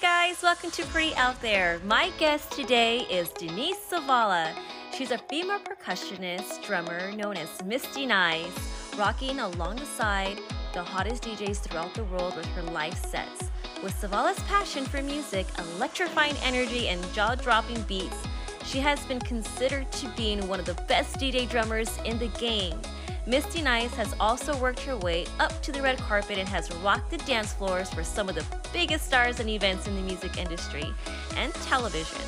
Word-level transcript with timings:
guys, 0.00 0.40
welcome 0.42 0.70
to 0.70 0.82
Pretty 0.86 1.14
Out 1.16 1.38
There. 1.42 1.78
My 1.84 2.10
guest 2.16 2.52
today 2.52 3.00
is 3.10 3.28
Denise 3.30 3.76
Savala. 3.90 4.54
She's 4.96 5.10
a 5.10 5.18
female 5.18 5.58
percussionist, 5.58 6.64
drummer 6.64 7.12
known 7.12 7.36
as 7.36 7.62
Miss 7.66 7.84
D 7.92 8.06
Nice, 8.06 8.94
rocking 8.96 9.40
alongside 9.40 10.38
the 10.72 10.82
hottest 10.82 11.24
DJs 11.24 11.58
throughout 11.58 11.92
the 11.92 12.04
world 12.04 12.34
with 12.34 12.46
her 12.46 12.62
live 12.62 12.96
sets. 12.96 13.50
With 13.82 13.92
Savala's 14.00 14.42
passion 14.44 14.86
for 14.86 15.02
music, 15.02 15.46
electrifying 15.76 16.36
energy, 16.42 16.88
and 16.88 17.02
jaw 17.12 17.34
dropping 17.34 17.82
beats, 17.82 18.26
she 18.64 18.78
has 18.78 19.04
been 19.04 19.20
considered 19.20 19.92
to 19.92 20.08
being 20.16 20.48
one 20.48 20.60
of 20.60 20.66
the 20.66 20.80
best 20.88 21.16
DJ 21.16 21.46
drummers 21.46 21.98
in 22.06 22.18
the 22.18 22.28
game. 22.38 22.80
Miss 23.30 23.46
D 23.46 23.62
Nice 23.62 23.94
has 23.94 24.12
also 24.18 24.56
worked 24.56 24.80
her 24.80 24.96
way 24.96 25.24
up 25.38 25.62
to 25.62 25.70
the 25.70 25.80
red 25.80 25.98
carpet 25.98 26.36
and 26.36 26.48
has 26.48 26.68
rocked 26.78 27.12
the 27.12 27.18
dance 27.18 27.52
floors 27.52 27.88
for 27.88 28.02
some 28.02 28.28
of 28.28 28.34
the 28.34 28.44
biggest 28.72 29.06
stars 29.06 29.38
and 29.38 29.48
events 29.48 29.86
in 29.86 29.94
the 29.94 30.02
music 30.02 30.36
industry 30.36 30.92
and 31.36 31.54
television. 31.54 32.24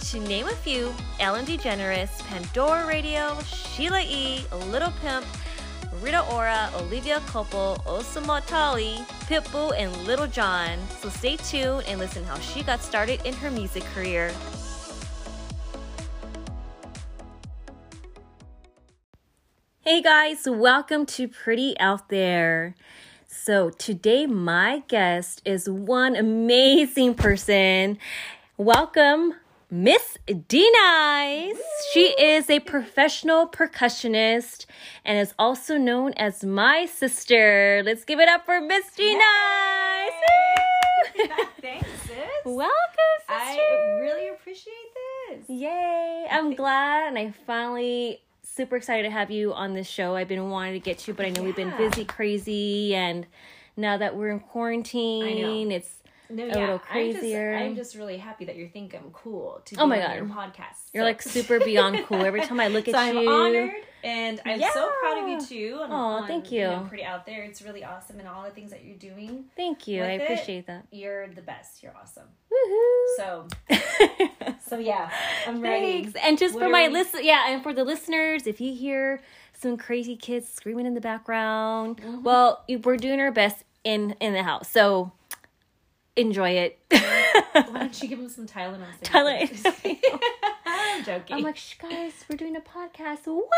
To 0.00 0.20
name 0.20 0.46
a 0.46 0.54
few, 0.54 0.94
Ellen 1.20 1.44
DeGeneres, 1.44 2.20
Pandora 2.20 2.86
Radio, 2.86 3.38
Sheila 3.42 4.00
E., 4.00 4.46
Little 4.70 4.92
Pimp, 5.02 5.26
Rita 6.00 6.24
Ora, 6.32 6.70
Olivia 6.76 7.20
Culpo, 7.26 7.76
Osama 7.84 8.42
Tali, 8.46 8.94
Pitbull, 9.28 9.78
and 9.78 9.94
Lil 10.06 10.26
Jon. 10.26 10.78
So 11.02 11.10
stay 11.10 11.36
tuned 11.36 11.84
and 11.86 12.00
listen 12.00 12.24
how 12.24 12.38
she 12.38 12.62
got 12.62 12.82
started 12.82 13.20
in 13.26 13.34
her 13.34 13.50
music 13.50 13.84
career. 13.94 14.32
Hey 19.88 20.02
guys, 20.02 20.48
welcome 20.50 21.06
to 21.06 21.28
Pretty 21.28 21.78
Out 21.78 22.08
There. 22.08 22.74
So, 23.28 23.70
today 23.70 24.26
my 24.26 24.82
guest 24.88 25.40
is 25.44 25.70
one 25.70 26.16
amazing 26.16 27.14
person. 27.14 27.96
Welcome, 28.56 29.34
Miss 29.70 30.18
D 30.48 30.68
Nice. 30.72 31.62
She 31.92 32.20
is 32.20 32.50
a 32.50 32.58
professional 32.58 33.46
percussionist 33.46 34.66
and 35.04 35.20
is 35.20 35.34
also 35.38 35.78
known 35.78 36.14
as 36.14 36.42
my 36.42 36.86
sister. 36.86 37.80
Let's 37.86 38.04
give 38.04 38.18
it 38.18 38.28
up 38.28 38.44
for 38.44 38.60
Miss 38.60 38.92
D 38.92 39.16
Nice. 39.16 40.10
Thanks, 41.62 41.88
sis. 42.02 42.16
Welcome, 42.44 42.72
sister. 43.20 43.32
I 43.32 43.98
really 44.02 44.30
appreciate 44.30 44.74
this. 45.30 45.48
Yay! 45.48 46.26
I'm 46.28 46.56
glad, 46.56 47.06
and 47.06 47.16
I 47.16 47.30
finally 47.46 48.20
super 48.56 48.76
excited 48.76 49.02
to 49.02 49.10
have 49.10 49.30
you 49.30 49.52
on 49.52 49.74
this 49.74 49.86
show. 49.86 50.16
I've 50.16 50.28
been 50.28 50.48
wanting 50.48 50.72
to 50.72 50.80
get 50.80 51.06
you, 51.06 51.12
but 51.12 51.26
I 51.26 51.28
know 51.28 51.42
we've 51.42 51.54
been 51.54 51.76
busy, 51.76 52.06
crazy, 52.06 52.94
and 52.94 53.26
now 53.76 53.98
that 53.98 54.16
we're 54.16 54.30
in 54.30 54.40
quarantine, 54.40 55.70
it's 55.70 56.02
No, 56.30 56.44
A 56.44 56.48
yeah, 56.48 56.54
little 56.58 56.78
crazier. 56.78 57.54
I'm 57.54 57.58
just, 57.60 57.70
I'm 57.70 57.76
just 57.76 57.94
really 57.96 58.16
happy 58.18 58.44
that 58.46 58.56
you 58.56 58.68
think 58.68 58.94
I'm 58.94 59.10
cool 59.12 59.60
to 59.64 59.74
be 59.74 59.80
Oh 59.80 59.86
my 59.86 60.00
on 60.02 60.06
God. 60.08 60.16
your 60.16 60.24
podcast. 60.26 60.90
you're 60.92 61.04
like 61.04 61.22
super 61.22 61.58
beyond 61.60 62.04
cool. 62.06 62.24
Every 62.24 62.40
time 62.42 62.60
I 62.60 62.68
look 62.68 62.88
at 62.88 62.94
so 62.94 62.98
I'm 63.00 63.16
you, 63.18 63.28
honored 63.30 63.72
and 64.04 64.40
I'm 64.44 64.60
so 64.60 64.90
proud 65.00 65.22
of 65.22 65.28
you 65.28 65.40
too. 65.40 65.78
On, 65.82 66.26
thank 66.26 66.50
know, 66.52 66.80
you. 66.82 66.88
pretty 66.88 67.04
out 67.04 67.26
there. 67.26 67.42
It's 67.42 67.62
really 67.62 67.84
awesome 67.84 68.18
and 68.18 68.28
all 68.28 68.44
the 68.44 68.50
things 68.50 68.70
that 68.70 68.84
you're 68.84 68.96
doing. 68.96 69.44
thank 69.56 69.86
you. 69.88 70.02
I 70.02 70.12
with 70.12 70.20
it. 70.20 70.24
appreciate 70.24 70.66
that. 70.66 70.86
You're 70.92 71.28
the 71.28 71.42
best. 71.42 71.82
You're 71.82 71.94
awesome. 72.00 72.24
Woohoo! 72.52 73.16
So, 73.16 73.48
so 74.68 74.78
yeah, 74.78 75.10
I'm 75.46 75.60
ready. 75.60 76.02
Thanks. 76.04 76.18
And 76.24 76.38
just 76.38 76.58
for 76.58 76.68
my 76.68 76.88
listen, 76.88 77.20
yeah, 77.24 77.50
and 77.50 77.62
for 77.62 77.72
the 77.72 77.84
listeners, 77.84 78.46
if 78.46 78.60
you 78.60 78.74
hear 78.74 79.20
some 79.58 79.76
crazy 79.76 80.16
kids 80.16 80.48
screaming 80.48 80.86
in 80.86 80.94
the 80.94 81.00
background, 81.00 81.96
Mm-hmm. 81.98 82.22
well, 82.22 82.64
we're 82.84 82.96
doing 82.96 83.20
our 83.20 83.30
best 83.32 83.64
in 83.84 84.14
in 84.20 84.32
the 84.32 84.42
house, 84.42 84.68
so 84.68 85.12
enjoy 86.16 86.50
it. 86.50 86.78
Why 86.90 87.64
don't 87.72 88.02
you 88.02 88.08
give 88.08 88.18
him 88.18 88.28
some 88.28 88.46
Tylenol? 88.46 88.86
Tylenol. 89.02 89.98
I'm 90.66 91.04
joking. 91.04 91.36
I'm 91.36 91.42
like, 91.42 91.56
Shh, 91.56 91.74
guys, 91.74 92.12
we're 92.28 92.36
doing 92.36 92.56
a 92.56 92.60
podcast. 92.60 93.26
What? 93.26 93.48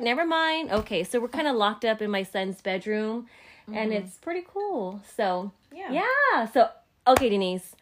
Never 0.00 0.24
mind. 0.24 0.70
Okay, 0.70 1.04
so 1.04 1.20
we're 1.20 1.28
kind 1.28 1.48
of 1.48 1.56
locked 1.56 1.84
up 1.84 2.00
in 2.02 2.10
my 2.10 2.22
son's 2.22 2.60
bedroom, 2.60 3.26
and 3.72 3.92
it's 3.92 4.16
pretty 4.18 4.44
cool. 4.46 5.00
So 5.16 5.52
Mm-hmm. 5.72 5.92
yeah. 5.94 6.04
yeah. 6.34 6.46
So 6.46 6.68
okay, 7.06 7.28
Denise. 7.28 7.74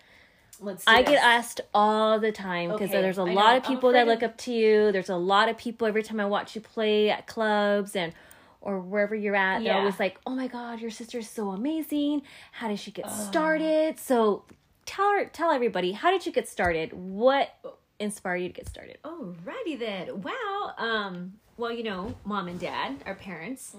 Let's. 0.61 0.85
I 0.87 1.03
this. 1.03 1.11
get 1.13 1.25
asked 1.25 1.61
all 1.75 2.19
the 2.21 2.33
time 2.33 2.71
because 2.71 2.91
Okay, 2.91 3.03
there's 3.03 3.19
a 3.19 3.23
I 3.23 3.33
lot 3.33 3.51
know. 3.53 3.57
of 3.59 3.65
people 3.65 3.93
that 3.93 4.07
look 4.07 4.23
up 4.23 4.37
to 4.39 4.53
you. 4.53 4.93
There's 4.93 5.09
a 5.11 5.17
lot 5.17 5.49
of 5.49 5.59
people 5.59 5.87
every 5.87 6.03
time 6.03 6.21
I 6.21 6.25
watch 6.27 6.55
you 6.55 6.61
play 6.61 7.11
at 7.11 7.27
clubs 7.27 7.97
and 7.97 8.13
or 8.63 8.81
wherever 8.81 9.15
you're 9.15 9.37
at. 9.37 9.63
They're 9.63 9.75
always 9.81 9.99
like, 10.01 10.19
"Oh 10.27 10.35
my 10.35 10.47
God, 10.47 10.81
your 10.81 10.91
sister 10.91 11.19
is 11.19 11.29
so 11.29 11.51
amazing! 11.51 12.23
How 12.53 12.69
did 12.69 12.79
she 12.79 12.91
get 12.91 13.11
started?" 13.11 13.99
So 13.99 14.45
tell 14.87 15.11
her, 15.13 15.27
tell 15.27 15.51
everybody, 15.51 15.93
how 15.93 16.11
did 16.11 16.27
you 16.27 16.33
get 16.33 16.49
started? 16.49 16.93
What 16.93 17.51
inspired 17.99 18.39
you 18.39 18.49
to 18.49 18.55
get 18.55 18.69
started? 18.69 18.99
Alrighty 19.05 19.79
then. 19.79 20.23
Well, 20.23 20.75
um, 20.79 21.35
well, 21.57 21.73
you 21.73 21.85
know, 21.85 22.15
mom 22.25 22.49
and 22.49 22.59
dad, 22.59 22.97
our 23.07 23.15
parents, 23.15 23.77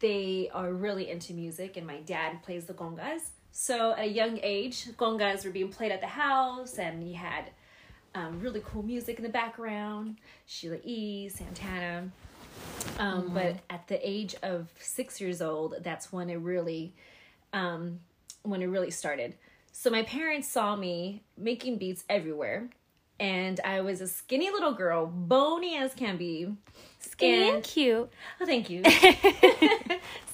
they 0.00 0.50
are 0.52 0.72
really 0.72 1.10
into 1.10 1.32
music, 1.32 1.76
and 1.76 1.86
my 1.86 1.98
dad 2.00 2.42
plays 2.42 2.64
the 2.64 2.74
congas. 2.74 3.30
So 3.52 3.92
at 3.92 4.00
a 4.00 4.08
young 4.08 4.40
age, 4.42 4.86
congas 4.96 5.44
were 5.44 5.50
being 5.50 5.68
played 5.68 5.92
at 5.92 6.00
the 6.00 6.06
house, 6.06 6.78
and 6.78 7.02
he 7.02 7.12
had 7.12 7.50
um, 8.14 8.40
really 8.40 8.62
cool 8.64 8.82
music 8.82 9.18
in 9.18 9.22
the 9.22 9.28
background. 9.30 10.16
Sheila 10.46 10.78
E., 10.84 11.28
Santana. 11.28 12.10
Um, 12.98 13.30
But 13.34 13.56
at 13.70 13.88
the 13.88 13.98
age 14.08 14.34
of 14.42 14.68
six 14.78 15.20
years 15.20 15.40
old, 15.42 15.76
that's 15.82 16.12
when 16.12 16.30
it 16.30 16.36
really, 16.36 16.94
um, 17.52 18.00
when 18.42 18.62
it 18.62 18.66
really 18.66 18.90
started. 18.90 19.34
So 19.72 19.90
my 19.90 20.02
parents 20.02 20.48
saw 20.48 20.76
me 20.76 21.22
making 21.36 21.78
beats 21.78 22.04
everywhere, 22.08 22.68
and 23.18 23.58
I 23.64 23.80
was 23.80 24.00
a 24.00 24.08
skinny 24.08 24.50
little 24.50 24.74
girl, 24.74 25.06
bony 25.06 25.76
as 25.76 25.94
can 25.94 26.16
be. 26.16 26.54
Skinny 27.00 27.44
and 27.48 27.54
And- 27.56 27.64
cute. 27.64 28.10
Oh, 28.40 28.46
thank 28.46 28.68
you. 28.70 28.82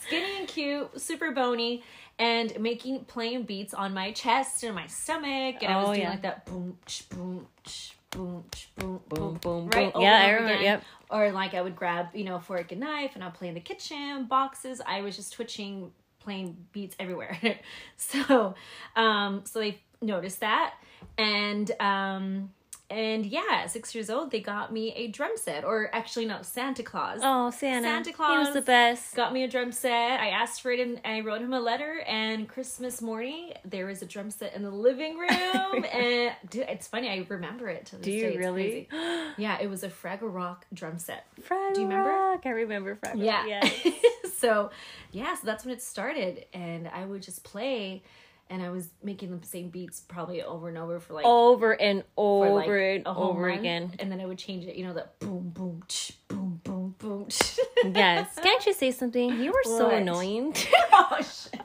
skinny 0.01 0.39
and 0.39 0.49
cute, 0.49 1.01
super 1.01 1.31
bony, 1.31 1.83
and 2.19 2.59
making 2.59 3.05
playing 3.05 3.45
beats 3.45 3.73
on 3.75 3.95
my 3.95 4.11
chest 4.13 4.65
and 4.65 4.75
my 4.75 4.87
stomach, 4.87 5.63
and 5.63 5.73
I 5.73 5.77
was 5.77 5.85
Oh, 5.85 5.93
doing 5.93 6.01
yeah. 6.03 6.11
like 6.11 6.23
that 6.23 6.45
boom, 6.47 6.79
sh, 6.87 7.03
boom, 7.03 7.47
sh, 7.67 7.91
boom, 8.19 8.45
boom, 8.77 9.01
Boom, 9.09 9.35
boom, 9.41 9.69
right? 9.69 9.93
boom. 9.93 10.03
Yeah, 10.03 10.17
I 10.17 10.31
remember. 10.31 10.55
again. 10.55 10.63
Yep. 10.63 10.83
Or 11.11 11.33
like 11.33 11.55
I 11.55 11.63
would 11.63 11.77
grab, 11.77 12.09
you 12.15 12.25
know, 12.25 12.37
a 12.37 12.41
fork 12.41 12.73
and 12.73 12.81
knife, 12.81 13.13
and 13.15 13.23
I'll 13.23 13.31
play 13.31 13.49
in 13.49 13.55
the 13.55 13.61
kitchen, 13.61 14.27
boxes. 14.27 14.81
I 14.87 15.01
was 15.03 15.17
just 15.17 15.33
twitching, 15.33 15.93
playing 16.21 16.57
beats 16.73 16.97
everywhere. 16.99 17.39
so, 17.97 18.55
um, 18.97 19.43
so 19.45 19.61
they 19.61 19.81
noticed 20.03 20.41
that, 20.41 20.75
and 21.17 21.71
um, 21.81 22.51
and 22.91 23.27
yeah, 23.27 23.43
at 23.51 23.71
six 23.71 23.95
years 23.95 24.09
old, 24.09 24.31
they 24.31 24.41
got 24.41 24.73
me 24.73 24.95
a 24.95 25.09
drum 25.09 25.33
set, 25.37 25.63
or 25.63 25.91
actually, 25.95 26.25
no, 26.25 26.41
Santa 26.41 26.83
Claus. 26.83 27.21
Oh, 27.23 27.51
Santa. 27.51 27.87
Santa 27.87 28.11
He 28.11 28.39
was 28.39 28.55
the 28.55 28.63
best. 28.63 29.15
Got 29.15 29.35
me 29.35 29.45
a 29.45 29.49
drum 29.49 29.73
set. 29.73 30.19
I 30.21 30.29
asked 30.31 30.63
for 30.63 30.71
it 30.71 30.81
and 30.81 30.99
I 31.05 31.21
wrote 31.21 31.43
him 31.43 31.53
a 31.53 31.61
letter. 31.61 32.01
And 32.07 32.49
Christmas 32.49 33.03
morning, 33.03 33.53
there 33.63 33.85
was 33.85 34.01
a 34.01 34.07
drum 34.07 34.31
set 34.31 34.55
in 34.55 34.63
the 34.63 34.71
living 34.71 35.19
room. 35.19 35.85
and 35.93 36.33
dude, 36.49 36.67
it's 36.69 36.87
funny, 36.87 37.11
I 37.11 37.27
remember 37.29 37.69
it 37.69 37.85
to 37.87 37.97
this 37.97 38.05
Do 38.07 38.11
you 38.11 38.31
day. 38.31 38.37
Really? 38.37 38.89
Yeah, 39.37 39.59
it 39.61 39.69
was 39.69 39.85
a 39.85 39.89
Fraggle 39.89 40.35
Rock 40.35 40.65
drum 40.73 40.99
set. 40.99 41.27
Fraggle 41.43 41.75
Do 41.75 41.81
you 41.83 41.87
remember? 41.87 42.11
Rock. 42.11 42.43
I 42.47 42.51
remember 42.51 42.97
Fraggle. 42.97 43.25
Yeah. 43.25 43.45
Yes. 43.47 43.85
so, 44.39 44.71
yeah, 45.13 45.35
so 45.35 45.43
that's 45.45 45.65
when 45.65 45.75
it 45.75 45.83
started. 45.83 46.47
And 46.55 46.89
I 46.89 47.05
would 47.05 47.23
just 47.23 47.45
play. 47.45 48.03
And 48.51 48.63
I 48.63 48.71
was 48.71 48.89
making 49.03 49.39
the 49.39 49.47
same 49.47 49.69
beats 49.69 50.01
probably 50.01 50.43
over 50.43 50.69
and 50.69 50.79
over 50.79 51.01
for 51.01 51.13
like 51.15 51.27
over 51.27 51.73
and 51.73 52.03
over 52.17 52.55
like 52.55 52.69
and 52.69 53.07
over 53.07 53.49
month. 53.49 53.61
again. 53.61 53.93
And 53.99 54.11
then 54.11 54.21
I 54.21 54.27
would 54.27 54.39
change 54.39 54.65
it, 54.65 54.75
you 54.77 54.85
know, 54.85 54.95
that 54.95 55.19
boom, 55.19 55.51
boom, 55.51 55.83
ch, 55.87 56.13
boom, 56.29 56.61
boom, 56.65 56.95
boom. 56.99 57.27
ch. 57.29 57.59
Yes. 57.85 58.29
Can't 58.43 58.65
you 58.65 58.73
say 58.73 58.91
something? 58.91 59.39
You 59.39 59.53
were 59.53 59.65
so 59.65 59.91
annoying. 59.91 60.55
oh, 60.93 61.17
shit. 61.19 61.61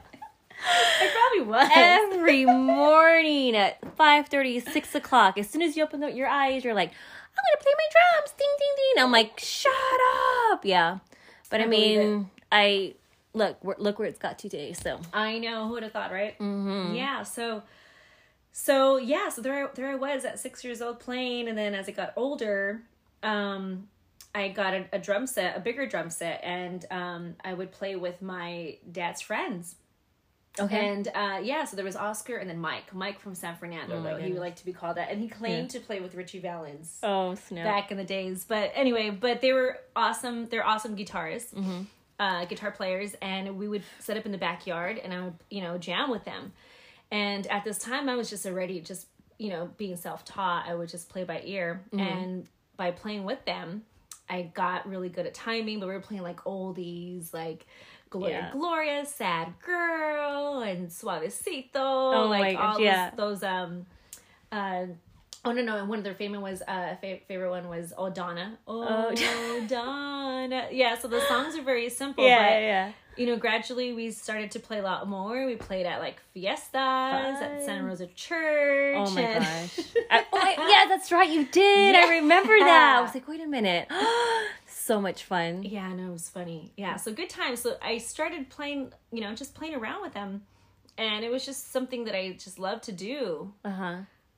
I 0.66 1.10
probably 1.12 1.52
was. 1.52 1.70
Every 1.74 2.44
morning 2.44 3.56
at 3.56 3.78
5 3.96 4.28
6 4.28 4.94
o'clock, 4.94 5.38
as 5.38 5.48
soon 5.48 5.62
as 5.62 5.76
you 5.76 5.82
open 5.82 6.00
the, 6.00 6.12
your 6.12 6.28
eyes, 6.28 6.64
you're 6.64 6.74
like, 6.74 6.90
I'm 6.90 7.42
going 7.42 7.58
to 7.58 7.64
play 7.64 7.72
my 7.76 7.88
drums. 7.92 8.34
Ding, 8.38 8.48
ding, 8.58 8.68
ding. 8.76 9.04
I'm 9.04 9.12
like, 9.12 9.38
shut 9.40 9.72
up. 10.52 10.64
Yeah. 10.64 10.98
But 11.50 11.60
I, 11.60 11.64
I 11.64 11.66
mean, 11.66 12.30
I 12.50 12.94
look, 13.34 13.62
we're- 13.62 13.82
look 13.82 13.98
where 13.98 14.08
it's 14.08 14.18
got 14.18 14.38
to 14.40 14.48
today. 14.48 14.72
So, 14.72 15.00
I 15.12 15.38
know 15.38 15.66
who 15.66 15.74
would 15.74 15.82
have 15.82 15.92
thought, 15.92 16.10
right? 16.12 16.38
mm-hmm. 16.38 16.94
Yeah. 16.94 17.22
So, 17.24 17.62
so 18.52 18.96
yeah. 18.96 19.28
So 19.28 19.42
there, 19.42 19.66
I, 19.66 19.70
there 19.74 19.88
I 19.90 19.94
was 19.96 20.24
at 20.24 20.38
six 20.38 20.64
years 20.64 20.80
old 20.80 21.00
playing, 21.00 21.48
and 21.48 21.58
then 21.58 21.74
as 21.74 21.88
I 21.88 21.92
got 21.92 22.12
older, 22.16 22.82
um, 23.22 23.88
I 24.34 24.48
got 24.48 24.74
a, 24.74 24.86
a 24.92 24.98
drum 24.98 25.26
set, 25.26 25.56
a 25.56 25.60
bigger 25.60 25.86
drum 25.86 26.10
set, 26.10 26.40
and 26.42 26.84
um, 26.90 27.34
I 27.44 27.54
would 27.54 27.72
play 27.72 27.96
with 27.96 28.20
my 28.22 28.78
dad's 28.90 29.20
friends. 29.20 29.76
okay. 30.58 30.88
And 30.88 31.08
uh, 31.14 31.40
yeah, 31.42 31.64
so 31.64 31.74
there 31.76 31.84
was 31.84 31.96
Oscar 31.96 32.36
and 32.36 32.48
then 32.48 32.58
Mike. 32.60 32.94
Mike 32.94 33.18
from 33.20 33.34
San 33.34 33.56
Fernando, 33.56 33.96
Oh 33.96 34.00
my 34.00 34.10
though 34.14 34.18
he 34.20 34.30
would 34.32 34.40
like 34.40 34.56
to 34.56 34.64
be 34.64 34.72
called 34.72 34.96
that, 34.98 35.10
and 35.10 35.20
he 35.20 35.28
claimed 35.28 35.70
to 35.70 35.80
play 35.80 36.00
with 36.00 36.14
Ritchie 36.14 36.38
Valens. 36.40 36.98
oh, 37.02 37.34
snap. 37.34 37.64
back 37.64 37.90
in 37.90 37.96
the 37.96 38.04
days. 38.04 38.44
But 38.46 38.70
anyway, 38.74 39.10
but 39.10 39.40
they 39.40 39.52
were 39.52 39.78
awesome. 39.96 40.46
They're 40.48 40.66
awesome 40.66 40.96
guitarists, 40.96 41.52
Mm-hmm. 41.54 41.82
Uh, 42.18 42.44
guitar 42.44 42.70
players, 42.70 43.14
and 43.20 43.58
we 43.58 43.68
would 43.68 43.82
set 43.98 44.16
up 44.16 44.26
in 44.26 44.32
the 44.32 44.38
backyard, 44.38 44.98
and 45.02 45.12
I 45.12 45.22
would 45.22 45.34
you 45.50 45.62
know 45.62 45.78
jam 45.78 46.10
with 46.10 46.24
them. 46.24 46.52
And 47.10 47.46
at 47.48 47.64
this 47.64 47.78
time, 47.78 48.08
I 48.08 48.14
was 48.16 48.30
just 48.30 48.46
already 48.46 48.80
just 48.80 49.06
you 49.38 49.50
know 49.50 49.70
being 49.76 49.96
self 49.96 50.24
taught. 50.24 50.66
I 50.68 50.74
would 50.74 50.88
just 50.88 51.08
play 51.08 51.24
by 51.24 51.42
ear, 51.44 51.82
and 51.92 52.46
by 52.76 52.90
playing 52.90 53.24
with 53.24 53.44
them, 53.44 53.84
I 54.28 54.42
got 54.54 54.88
really 54.88 55.08
good 55.08 55.26
at 55.26 55.34
timing. 55.34 55.80
But 55.80 55.88
we 55.88 55.94
were 55.94 56.00
playing 56.00 56.22
like 56.22 56.44
oldies, 56.44 57.32
like. 57.32 57.66
Gloria 58.10 58.36
Yeah. 58.36 58.52
Gloria, 58.52 59.06
Sad 59.06 59.54
Girl, 59.60 60.60
and 60.60 60.86
Suavecito. 60.88 61.74
Oh 61.74 62.26
like 62.30 62.56
gosh, 62.56 62.74
all 62.76 62.80
yeah. 62.80 63.10
those, 63.10 63.40
those 63.40 63.42
um 63.42 63.86
uh 64.52 64.86
oh 65.44 65.52
no 65.52 65.62
no 65.62 65.76
and 65.78 65.88
one 65.88 65.98
of 65.98 66.04
their 66.04 66.14
favorite 66.14 66.40
was 66.40 66.62
uh 66.66 66.96
fa- 67.00 67.18
favorite 67.28 67.50
one 67.50 67.68
was 67.68 67.92
oh 67.98 68.08
Donna 68.20 68.58
oh, 68.66 69.14
Donna 69.68 70.68
yeah 70.72 70.96
so 70.98 71.08
the 71.08 71.20
songs 71.28 71.56
are 71.56 71.62
very 71.62 71.88
simple 71.90 72.24
Yeah, 72.26 72.38
but 72.38 72.50
yeah, 72.52 72.58
yeah. 72.60 72.92
you 73.16 73.26
know 73.26 73.36
gradually 73.36 73.92
we 73.92 74.10
started 74.10 74.50
to 74.52 74.60
play 74.60 74.78
a 74.78 74.82
lot 74.82 75.08
more 75.08 75.46
we 75.46 75.56
played 75.56 75.86
at 75.86 76.00
like 76.00 76.20
fiestas 76.32 76.74
at 77.42 77.62
Santa 77.64 77.84
Rosa 77.84 78.06
Church 78.08 78.96
Oh 78.96 79.10
my 79.10 79.20
and- 79.20 79.44
gosh. 79.44 79.78
I, 80.10 80.24
oh, 80.32 80.38
I- 80.38 80.68
yeah, 80.70 80.88
that's 80.88 81.10
right. 81.10 81.28
You 81.28 81.44
did. 81.46 81.94
I 81.96 82.18
remember 82.20 82.56
that. 82.58 82.96
I 82.98 83.00
was 83.06 83.14
like, 83.14 83.26
wait 83.26 83.40
a 83.40 83.46
minute. 83.46 83.88
so 84.66 85.00
much 85.00 85.24
fun. 85.24 85.62
yeah 85.62 85.92
no 85.94 86.08
it 86.08 86.12
was 86.12 86.28
funny 86.28 86.70
yeah 86.76 86.96
so 86.96 87.10
good 87.10 87.30
times 87.30 87.60
so 87.60 87.76
I 87.80 87.96
started 87.98 88.50
playing 88.50 88.92
you 89.12 89.22
know 89.22 89.34
just 89.34 89.54
playing 89.54 89.74
around 89.74 90.02
with 90.02 90.12
them 90.12 90.42
and 90.98 91.24
it 91.24 91.30
was 91.30 91.44
just 91.46 91.72
something 91.72 92.04
that 92.04 92.14
I 92.14 92.32
just 92.32 92.58
love 92.58 92.82
to 92.82 92.92
do 92.92 93.52
Uh 93.64 93.70
huh. 93.70 93.96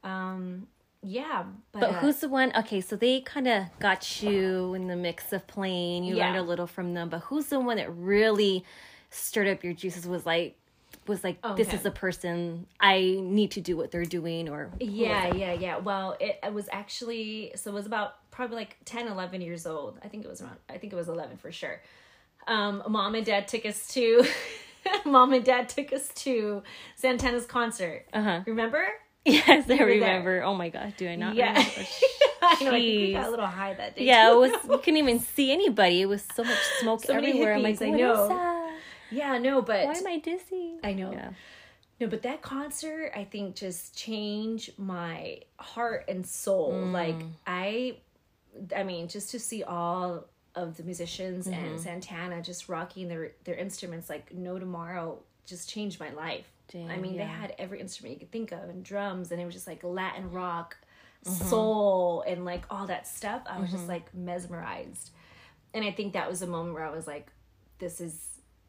um 0.08 0.68
yeah 1.02 1.44
but, 1.72 1.80
But 1.80 1.90
uh, 1.90 1.92
who's 2.00 2.16
the 2.20 2.28
one? 2.28 2.52
Okay, 2.56 2.80
so 2.80 2.96
they 2.96 3.20
kind 3.20 3.46
of 3.46 3.64
got 3.80 4.22
you 4.22 4.74
in 4.74 4.86
the 4.86 4.96
mix 4.96 5.32
of 5.32 5.46
playing. 5.46 6.04
You 6.04 6.16
Yeah. 6.16 6.26
learned 6.26 6.36
a 6.38 6.42
little 6.42 6.66
from 6.66 6.94
them. 6.94 7.08
But 7.10 7.20
who's 7.20 7.46
the 7.46 7.60
one 7.60 7.76
that 7.76 7.94
really 7.94 8.64
stirred 9.10 9.46
up 9.48 9.62
your 9.62 9.74
juices? 9.74 10.06
Was 10.06 10.24
like, 10.24 10.56
was 11.06 11.22
like, 11.22 11.38
this 11.56 11.72
is 11.74 11.82
the 11.82 11.90
person 11.90 12.66
I 12.80 13.18
need 13.20 13.50
to 13.52 13.60
do 13.60 13.76
what 13.76 13.90
they're 13.90 14.04
doing, 14.04 14.48
or 14.48 14.70
Yeah, 14.80 15.34
yeah, 15.34 15.52
yeah. 15.52 15.76
Well, 15.76 16.16
it, 16.18 16.38
it 16.42 16.52
was 16.52 16.68
actually 16.72 17.52
so 17.56 17.70
it 17.70 17.74
was 17.74 17.86
about 17.86 18.14
probably 18.30 18.56
like 18.56 18.78
10, 18.86 19.06
11 19.08 19.40
years 19.42 19.66
old. 19.66 19.98
I 20.02 20.08
think 20.08 20.24
it 20.24 20.28
was 20.28 20.40
around. 20.40 20.56
I 20.70 20.78
think 20.78 20.92
it 20.92 20.96
was 20.96 21.08
eleven 21.08 21.36
for 21.36 21.52
sure. 21.52 21.82
Um, 22.48 22.82
mom 22.88 23.14
and 23.14 23.26
dad 23.26 23.48
took 23.48 23.66
us 23.66 23.88
to. 23.88 24.24
mom 25.04 25.32
and 25.32 25.44
dad 25.44 25.68
took 25.68 25.92
us 25.92 26.08
to 26.14 26.62
Santana's 26.94 27.44
concert. 27.44 28.06
Uh-huh. 28.12 28.40
Remember? 28.46 28.86
Yes, 29.32 29.48
I 29.48 29.72
were 29.72 29.76
there. 29.78 29.86
remember. 29.86 30.42
Oh 30.44 30.54
my 30.54 30.68
god, 30.68 30.94
do 30.96 31.08
I 31.08 31.16
not 31.16 31.34
Yeah. 31.34 31.48
remember? 31.52 31.70
I 32.42 32.64
know. 32.64 32.70
I 32.70 32.70
think 32.70 32.72
we 32.72 33.12
got 33.12 33.26
a 33.26 33.30
little 33.30 33.46
high 33.46 33.74
that 33.74 33.96
day. 33.96 34.04
yeah, 34.04 34.30
it 34.30 34.36
was. 34.36 34.52
You 34.70 34.78
couldn't 34.78 34.98
even 34.98 35.18
see 35.20 35.50
anybody. 35.52 36.02
It 36.02 36.06
was 36.06 36.22
so 36.34 36.44
much 36.44 36.58
smoke 36.80 37.02
So 37.04 37.14
everywhere. 37.14 37.54
I'm 37.54 37.62
like, 37.62 37.78
hippies, 37.78 37.86
I 37.86 37.90
what 37.90 38.00
is 38.00 38.00
know. 38.00 38.28
that? 38.28 38.72
yeah. 39.10 39.38
No, 39.38 39.62
but 39.62 39.84
Why 39.86 39.92
am 39.94 40.06
I 40.06 40.18
dizzy? 40.18 40.76
I 40.84 40.92
know. 40.92 41.10
Yeah. 41.12 41.30
No, 42.00 42.06
but 42.08 42.22
that 42.22 42.42
concert 42.42 43.12
I 43.16 43.24
think 43.24 43.56
just 43.56 43.96
changed 43.96 44.78
my 44.78 45.40
heart 45.58 46.04
and 46.08 46.26
soul. 46.26 46.72
Mm. 46.74 46.92
Like 46.92 47.16
I 47.46 47.96
I 48.76 48.82
mean, 48.84 49.08
just 49.08 49.30
to 49.32 49.38
see 49.40 49.62
all 49.64 50.26
of 50.54 50.76
the 50.76 50.82
musicians 50.84 51.46
Mm-hmm. 51.48 51.64
and 51.64 51.80
Santana 51.80 52.42
just 52.42 52.68
rocking 52.68 53.08
their 53.08 53.32
their 53.44 53.56
instruments 53.56 54.08
like 54.08 54.32
no 54.32 54.58
tomorrow 54.58 55.18
just 55.46 55.68
changed 55.70 55.98
my 55.98 56.10
life. 56.10 56.46
I 56.74 56.78
Damn, 56.78 57.00
mean, 57.02 57.16
they 57.16 57.24
had 57.24 57.54
every 57.58 57.80
instrument 57.80 58.14
you 58.14 58.18
could 58.20 58.32
think 58.32 58.52
of 58.52 58.68
and 58.68 58.84
drums 58.84 59.30
and 59.32 59.40
it 59.40 59.44
was 59.44 59.54
just 59.54 59.66
like 59.66 59.82
Latin 59.84 60.30
rock, 60.32 60.76
Mm-hmm. 61.24 61.44
soul 61.48 62.22
and 62.24 62.44
like 62.44 62.62
all 62.70 62.86
that 62.86 63.04
stuff. 63.08 63.42
I 63.50 63.58
was 63.58 63.72
just 63.72 63.88
like 63.88 64.14
mesmerized. 64.14 65.10
And 65.74 65.84
I 65.84 65.90
think 65.90 66.12
that 66.12 66.28
was 66.28 66.40
a 66.42 66.46
moment 66.46 66.74
where 66.74 66.84
I 66.84 66.90
was 66.90 67.06
like 67.08 67.32
this 67.78 68.00
is 68.00 68.24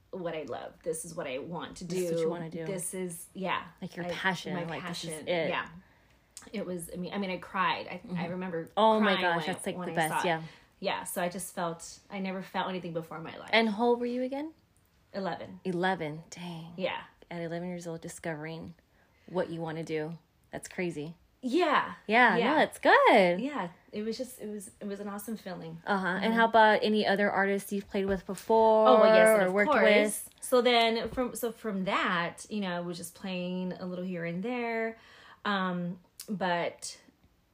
what 0.10 0.34
I 0.34 0.44
love. 0.50 0.74
This 0.84 1.06
is 1.06 1.14
what 1.14 1.28
I 1.28 1.38
want 1.38 1.76
to 1.78 1.84
do. 1.86 1.96
is 1.98 2.12
what 2.14 2.20
you 2.20 2.30
wanna 2.30 2.50
do. 2.50 2.66
This 2.66 2.96
is 2.96 3.28
yeah, 3.36 3.62
Like 3.80 3.96
your 3.96 4.06
I- 4.06 4.10
passion, 4.10 4.54
My 4.56 4.62
like, 4.64 4.70
this 4.82 4.82
passion. 4.82 5.28
it. 5.28 5.50
Yeah. 5.50 5.68
It 6.52 6.66
was. 6.66 6.90
I 6.92 6.98
mean. 6.98 7.14
I 7.14 7.18
mean. 7.20 7.30
I 7.30 7.38
cried. 7.38 7.88
I. 7.92 8.24
I 8.24 8.28
remember. 8.28 8.70
Oh 8.78 9.00
my 9.00 9.20
gosh, 9.22 9.46
that's 9.46 9.66
like 9.66 9.76
the 9.78 9.92
I 9.92 9.96
best. 9.96 10.26
it. 10.26 10.28
Yeah. 10.30 10.42
Yeah. 10.80 11.04
So 11.04 11.22
I 11.22 11.30
just 11.30 11.54
felt. 11.54 12.00
I 12.10 12.20
never 12.20 12.42
felt 12.42 12.70
anything 12.70 12.94
before 12.94 13.18
in 13.18 13.24
my 13.24 13.38
life. 13.38 13.50
And 13.52 13.70
how 13.70 13.84
old 13.86 14.00
were 14.00 14.06
you 14.06 14.24
again? 14.24 14.52
Eleven. 15.14 15.60
11. 15.66 16.24
Dang. 16.32 16.68
Yeah. 16.78 16.98
At 17.30 17.42
11 17.42 17.68
years 17.68 17.88
old, 17.88 18.02
discovering 18.02 18.74
what 19.28 19.50
you 19.50 19.60
want 19.60 19.78
to 19.78 19.84
do. 19.84 20.14
That's 20.52 20.68
crazy. 20.68 21.16
Yeah. 21.42 21.92
Yeah, 22.08 22.38
Yeah. 22.38 22.50
no, 22.52 22.56
that's 22.56 22.80
good. 22.80 23.40
Yeah. 23.42 23.68
It 23.92 24.04
was 24.04 24.18
just. 24.18 24.40
It 24.42 24.48
was. 24.50 24.70
It 24.80 24.88
was 24.88 25.00
an 25.00 25.08
awesome 25.08 25.38
feeling. 25.38 25.78
Uh 25.86 25.98
huh. 25.98 26.20
And 26.22 26.34
how 26.34 26.46
about 26.46 26.80
any 26.84 27.06
other 27.08 27.32
artists 27.32 27.72
you've 27.72 27.90
played 27.90 28.06
with 28.06 28.26
before? 28.26 28.88
Oh 28.88 29.02
well, 29.02 29.16
yes, 29.16 29.28
or 29.28 29.48
of 29.48 29.54
worked 29.54 29.72
course. 29.72 29.84
with? 29.84 30.30
So 30.42 30.62
then, 30.62 31.10
from 31.10 31.36
so 31.36 31.52
from 31.52 31.86
that, 31.86 32.46
you 32.50 32.60
know, 32.62 32.72
I 32.76 32.80
was 32.80 32.98
just 32.98 33.14
playing 33.16 33.74
a 33.80 33.86
little 33.86 34.04
here 34.06 34.26
and 34.26 34.42
there, 34.44 34.98
um, 35.46 36.00
but 36.30 36.98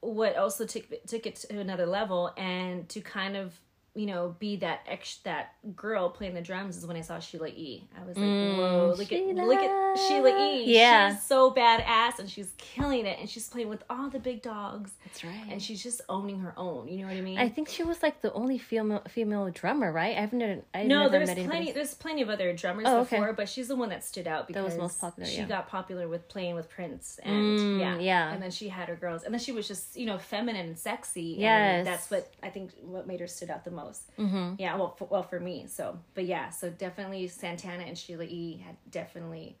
what 0.00 0.36
also 0.36 0.66
took 0.66 0.84
took 1.06 1.24
it 1.26 1.36
to 1.36 1.58
another 1.60 1.86
level 1.86 2.32
and 2.36 2.88
to 2.90 3.00
kind 3.00 3.36
of 3.36 3.58
you 3.96 4.06
know 4.06 4.34
be 4.40 4.56
that 4.56 4.80
ex 4.88 5.18
that 5.24 5.52
girl 5.76 6.08
playing 6.10 6.34
the 6.34 6.40
drums 6.40 6.76
is 6.76 6.84
when 6.86 6.96
I 6.96 7.00
saw 7.00 7.18
Sheila 7.20 7.48
E. 7.48 7.86
I 7.96 8.04
was 8.04 8.16
like, 8.16 8.24
whoa, 8.26 8.94
look 8.98 9.12
at 9.12 9.24
look 9.26 9.58
at 9.58 9.98
Sheila 10.08 10.30
E. 10.30 10.32
Mm, 10.32 10.62
Yeah. 10.66 11.14
she's 11.14 11.22
so 11.22 11.52
badass 11.52 12.18
and 12.18 12.28
she's 12.28 12.52
killing 12.58 13.06
it 13.06 13.18
and 13.20 13.30
she's 13.30 13.48
playing 13.48 13.68
with 13.68 13.84
all 13.88 14.10
the 14.10 14.18
big 14.18 14.42
dogs 14.42 14.90
That's 15.04 15.22
right. 15.22 15.46
and 15.48 15.62
she's 15.62 15.80
just 15.82 16.00
owning 16.08 16.40
her 16.40 16.52
own. 16.56 16.88
You 16.88 17.02
know 17.02 17.06
what 17.06 17.16
I 17.16 17.20
mean? 17.20 17.38
I 17.38 17.48
think 17.48 17.68
she 17.68 17.84
was 17.84 18.02
like 18.02 18.20
the 18.20 18.32
only 18.32 18.58
female 18.58 19.02
female 19.08 19.48
drummer, 19.50 19.92
right? 19.92 20.16
I've 20.18 20.32
never, 20.32 20.62
I've 20.74 20.86
No, 20.86 21.02
never 21.02 21.10
there's 21.10 21.28
met 21.28 21.38
anybody. 21.38 21.56
plenty. 21.58 21.72
There's 21.72 21.94
plenty 21.94 22.22
of 22.22 22.30
other 22.30 22.52
drummers 22.52 22.86
Oh, 22.88 23.00
okay. 23.02 23.16
before, 23.18 23.32
but 23.32 23.48
she's 23.48 23.68
the 23.68 23.76
one 23.76 23.90
that 23.90 24.02
stood 24.02 24.26
out 24.26 24.48
because 24.48 24.64
was 24.64 24.76
most 24.76 25.00
popular, 25.00 25.28
She 25.28 25.36
yeah. 25.38 25.46
got 25.46 25.68
popular 25.68 26.08
with 26.08 26.28
playing 26.28 26.56
with 26.56 26.68
Prince, 26.68 27.20
and 27.22 27.58
Mm, 27.60 27.78
yeah, 27.80 27.98
yeah. 27.98 28.32
And 28.32 28.42
then 28.42 28.50
she 28.50 28.68
had 28.68 28.88
her 28.88 28.96
girls, 28.96 29.22
and 29.22 29.32
then 29.32 29.38
she 29.40 29.52
was 29.52 29.68
just 29.68 29.96
you 29.96 30.06
know 30.06 30.18
feminine 30.18 30.66
and 30.66 30.78
sexy. 30.78 31.36
Yes. 31.38 31.78
and 31.78 31.86
that's 31.86 32.10
what 32.10 32.32
I 32.42 32.48
think 32.50 32.72
what 32.82 33.06
made 33.06 33.20
her 33.20 33.28
stood 33.28 33.50
out 33.50 33.64
the 33.64 33.70
most. 33.70 33.83
Mm-hmm. 34.18 34.54
Yeah, 34.58 34.76
well, 34.76 34.94
for, 34.96 35.06
well 35.10 35.22
for 35.22 35.40
me. 35.40 35.66
So, 35.68 35.98
but 36.14 36.24
yeah, 36.24 36.50
so 36.50 36.70
definitely 36.70 37.28
Santana 37.28 37.84
and 37.84 37.96
Sheila 37.96 38.24
E. 38.24 38.62
had 38.64 38.76
definitely, 38.90 39.56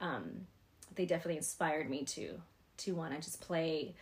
um, 0.00 0.46
they 0.94 1.06
definitely 1.06 1.36
inspired 1.36 1.88
me 1.88 2.04
to 2.04 2.40
to 2.78 2.94
want 2.94 3.14
to 3.14 3.20
just 3.20 3.40
play 3.40 3.94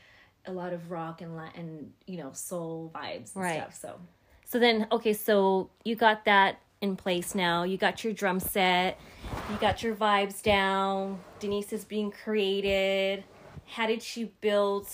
a 0.47 0.53
lot 0.53 0.73
of 0.73 0.91
rock 0.91 1.21
and 1.21 1.37
Latin, 1.37 1.93
you 2.07 2.17
know, 2.17 2.31
soul 2.33 2.91
vibes 2.95 3.35
and 3.35 3.45
Right. 3.45 3.61
stuff. 3.61 3.75
So. 3.75 4.01
So 4.45 4.59
then, 4.59 4.87
okay, 4.93 5.13
so 5.13 5.69
you 5.85 5.95
got 5.97 6.25
that 6.25 6.61
in 6.81 6.97
place 6.97 7.35
now. 7.35 7.65
You 7.65 7.77
got 7.77 8.03
your 8.05 8.13
drum 8.13 8.41
set. 8.41 8.99
You 9.51 9.57
got 9.61 9.83
your 9.83 9.95
vibes 9.95 10.41
down. 10.43 11.19
Denise 11.41 11.73
is 11.73 11.85
being 11.85 12.11
created. 12.11 13.25
How 13.67 13.87
did 13.87 14.03
she 14.03 14.25
build 14.41 14.89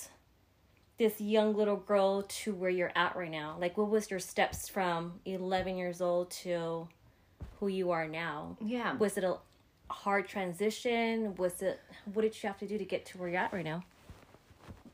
this 0.99 1.21
young 1.21 1.57
little 1.57 1.77
girl 1.77 2.23
to 2.23 2.55
where 2.55 2.71
you're 2.71 2.93
at 2.95 3.17
right 3.17 3.31
now? 3.31 3.57
Like, 3.61 3.77
what 3.77 3.89
was 3.89 4.11
your 4.11 4.21
steps 4.21 4.69
from 4.69 5.21
11 5.25 5.77
years 5.77 6.01
old 6.01 6.31
to 6.31 6.89
who 7.59 7.69
you 7.69 7.91
are 7.91 8.07
now? 8.07 8.57
Yeah. 8.61 8.97
Was 8.97 9.17
it 9.19 9.25
a 9.25 9.37
hard 9.91 10.29
transition? 10.29 11.35
Was 11.37 11.63
it, 11.63 11.81
what 12.13 12.23
did 12.23 12.41
you 12.43 12.47
have 12.49 12.59
to 12.59 12.67
do 12.67 12.79
to 12.79 12.85
get 12.85 13.07
to 13.07 13.19
where 13.19 13.29
you're 13.29 13.41
at 13.41 13.53
right 13.53 13.65
now? 13.65 13.83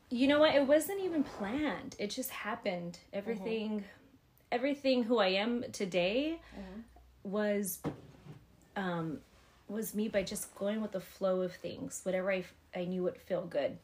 You 0.09 0.27
know 0.27 0.39
what? 0.39 0.55
It 0.55 0.65
wasn't 0.67 1.01
even 1.01 1.23
planned. 1.23 1.95
It 1.99 2.09
just 2.09 2.31
happened. 2.31 2.97
Everything, 3.13 3.83
everything 4.51 5.03
who 5.03 5.19
I 5.19 5.27
am 5.27 5.63
today 5.71 6.39
was, 7.23 7.79
um, 8.75 9.19
was 9.69 9.95
me 9.95 10.09
by 10.09 10.23
just 10.23 10.53
going 10.55 10.81
with 10.81 10.91
the 10.91 10.99
flow 10.99 11.41
of 11.41 11.53
things. 11.53 12.01
Whatever 12.03 12.31
I, 12.31 12.43
I 12.75 12.83
knew 12.85 13.03
would 13.03 13.17
feel 13.17 13.45
good. 13.45 13.77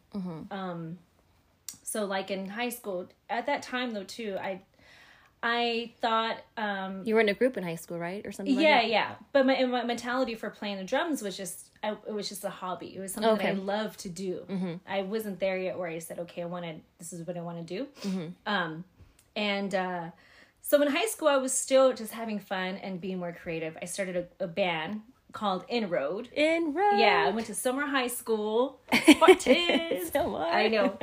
Um, 0.51 0.97
so 1.88 2.03
like 2.06 2.29
in 2.32 2.50
high 2.50 2.67
school, 2.70 3.08
at 3.29 3.46
that 3.46 3.62
time 3.62 3.91
though 3.91 4.03
too, 4.03 4.36
I, 4.39 4.62
I 5.41 5.94
thought, 6.01 6.38
um, 6.58 7.03
You 7.06 7.15
were 7.15 7.22
in 7.22 7.29
a 7.29 7.34
group 7.34 7.56
in 7.56 7.63
high 7.63 7.75
school, 7.75 7.98
right? 7.98 8.25
Or 8.25 8.32
something 8.34 8.56
yeah, 8.56 8.75
like 8.75 8.82
that? 8.84 8.89
yeah. 8.89 9.15
But 9.32 9.46
my, 9.46 9.63
my 9.63 9.84
mentality 9.86 10.36
for 10.36 10.50
playing 10.50 10.77
the 10.77 10.84
drums 10.84 11.22
was 11.22 11.38
just, 11.38 11.70
I, 11.82 11.91
it 11.91 12.13
was 12.13 12.27
just 12.27 12.44
a 12.44 12.50
hobby. 12.50 12.94
It 12.94 13.00
was 13.00 13.13
something 13.13 13.32
Okay. 13.32 13.53
that 13.53 13.56
I 13.56 13.63
love 13.63 13.96
to 13.98 14.10
do. 14.10 14.46
I 14.86 15.03
wasn't 15.03 15.39
there 15.39 15.58
yet 15.58 15.77
where 15.79 15.88
I 15.88 16.00
said, 16.00 16.20
okay, 16.20 16.41
I 16.41 16.46
want 16.46 16.65
to, 16.65 16.75
this 17.00 17.13
is 17.13 17.25
what 17.25 17.38
I 17.38 17.41
want 17.41 17.65
to 17.65 17.75
do. 17.77 17.88
Um, 18.46 18.84
and 19.36 19.74
uh, 19.74 20.06
so 20.62 20.82
in 20.82 20.89
high 20.89 21.06
school, 21.06 21.29
I 21.29 21.38
was 21.38 21.53
still 21.53 21.94
just 21.94 22.12
having 22.12 22.39
fun 22.39 22.75
and 22.75 23.00
being 23.00 23.20
more 23.20 23.32
creative. 23.32 23.77
I 23.82 23.86
started 23.86 24.27
a, 24.39 24.44
a 24.44 24.48
band 24.48 25.01
called 25.34 25.65
Inroad. 25.69 26.29
Inroad. 26.34 27.00
Yeah, 27.00 27.25
I 27.27 27.31
went 27.31 27.48
to 27.48 27.53
Sylmar 27.53 27.88
high 27.88 28.07
school. 28.07 28.79
Spartans. 29.10 30.12
So 30.12 30.29
what? 30.29 30.53
I 30.53 30.67
know. 30.67 30.98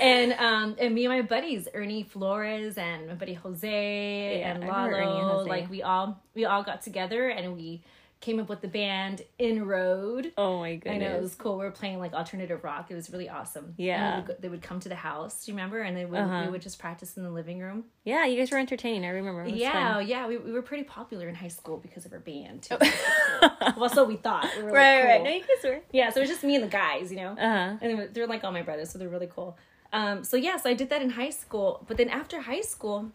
And 0.00 0.32
um 0.34 0.76
and 0.78 0.94
me 0.94 1.06
and 1.06 1.14
my 1.14 1.22
buddies, 1.22 1.66
Ernie 1.74 2.02
Flores 2.04 2.76
and 2.78 3.06
my 3.08 3.14
buddy 3.14 3.34
Jose 3.34 4.38
Yeah, 4.40 4.52
and 4.54 4.66
Lalo, 4.66 5.22
Jose. 5.38 5.48
like 5.48 5.70
we 5.70 5.82
all 5.82 6.20
we 6.34 6.44
all 6.44 6.62
got 6.62 6.82
together 6.82 7.28
and 7.28 7.54
we 7.54 7.82
came 8.20 8.38
up 8.38 8.48
with 8.50 8.60
the 8.60 8.68
band 8.68 9.22
Inroad. 9.38 10.32
Oh 10.36 10.58
my 10.60 10.76
goodness. 10.76 10.94
I 10.94 10.98
know 10.98 11.16
it 11.16 11.22
was 11.22 11.34
cool. 11.34 11.58
We 11.58 11.64
were 11.64 11.70
playing 11.70 11.98
like 11.98 12.12
alternative 12.12 12.62
rock. 12.62 12.90
It 12.90 12.94
was 12.94 13.10
really 13.10 13.28
awesome. 13.28 13.74
Yeah. 13.78 14.16
Would 14.16 14.26
go- 14.26 14.36
they 14.40 14.48
would 14.48 14.62
come 14.62 14.78
to 14.80 14.88
the 14.90 14.94
house. 14.94 15.44
Do 15.44 15.50
you 15.52 15.56
remember? 15.56 15.80
And 15.80 15.96
they 15.96 16.04
would 16.04 16.18
Uh-huh. 16.20 16.42
we 16.44 16.50
would 16.52 16.60
just 16.62 16.78
practice 16.78 17.16
in 17.16 17.22
the 17.22 17.30
living 17.30 17.60
room. 17.60 17.84
Yeah, 18.04 18.26
you 18.26 18.36
guys 18.38 18.50
were 18.50 18.58
entertaining. 18.58 19.04
I 19.04 19.08
remember. 19.08 19.42
It 19.44 19.52
was 19.52 19.60
yeah, 19.60 19.94
fun. 19.94 20.06
yeah. 20.06 20.26
We, 20.26 20.36
we 20.36 20.52
were 20.52 20.62
pretty 20.62 20.84
popular 20.84 21.28
in 21.28 21.34
high 21.34 21.48
school 21.48 21.78
because 21.78 22.04
of 22.04 22.12
our 22.12 22.18
band 22.20 22.68
Oh. 22.70 23.74
well, 23.78 23.88
so 23.88 24.04
we 24.04 24.16
thought. 24.16 24.48
We 24.56 24.62
were, 24.64 24.68
like, 24.70 24.76
right, 24.76 25.04
right. 25.04 25.22
No, 25.22 25.30
you 25.30 25.40
guys 25.40 25.64
were. 25.64 25.80
Yeah, 25.92 26.10
so 26.10 26.18
it 26.20 26.22
was 26.24 26.30
just 26.30 26.44
me 26.44 26.54
and 26.56 26.64
the 26.64 26.68
guys, 26.68 27.10
you 27.10 27.16
know. 27.16 27.32
Uh 27.32 27.36
huh. 27.36 27.76
and 27.80 27.98
they're, 27.98 28.08
they're 28.08 28.26
like 28.26 28.44
all 28.44 28.52
my 28.52 28.62
brothers, 28.62 28.90
so 28.90 28.98
they're 28.98 29.08
really 29.08 29.28
cool. 29.34 29.56
Um, 29.92 30.22
so 30.24 30.36
yeah, 30.36 30.56
so 30.56 30.70
I 30.70 30.74
did 30.74 30.90
that 30.90 31.02
in 31.02 31.10
high 31.10 31.30
school, 31.30 31.84
but 31.88 31.96
then 31.96 32.08
after 32.08 32.40
high 32.42 32.60
school, 32.60 33.10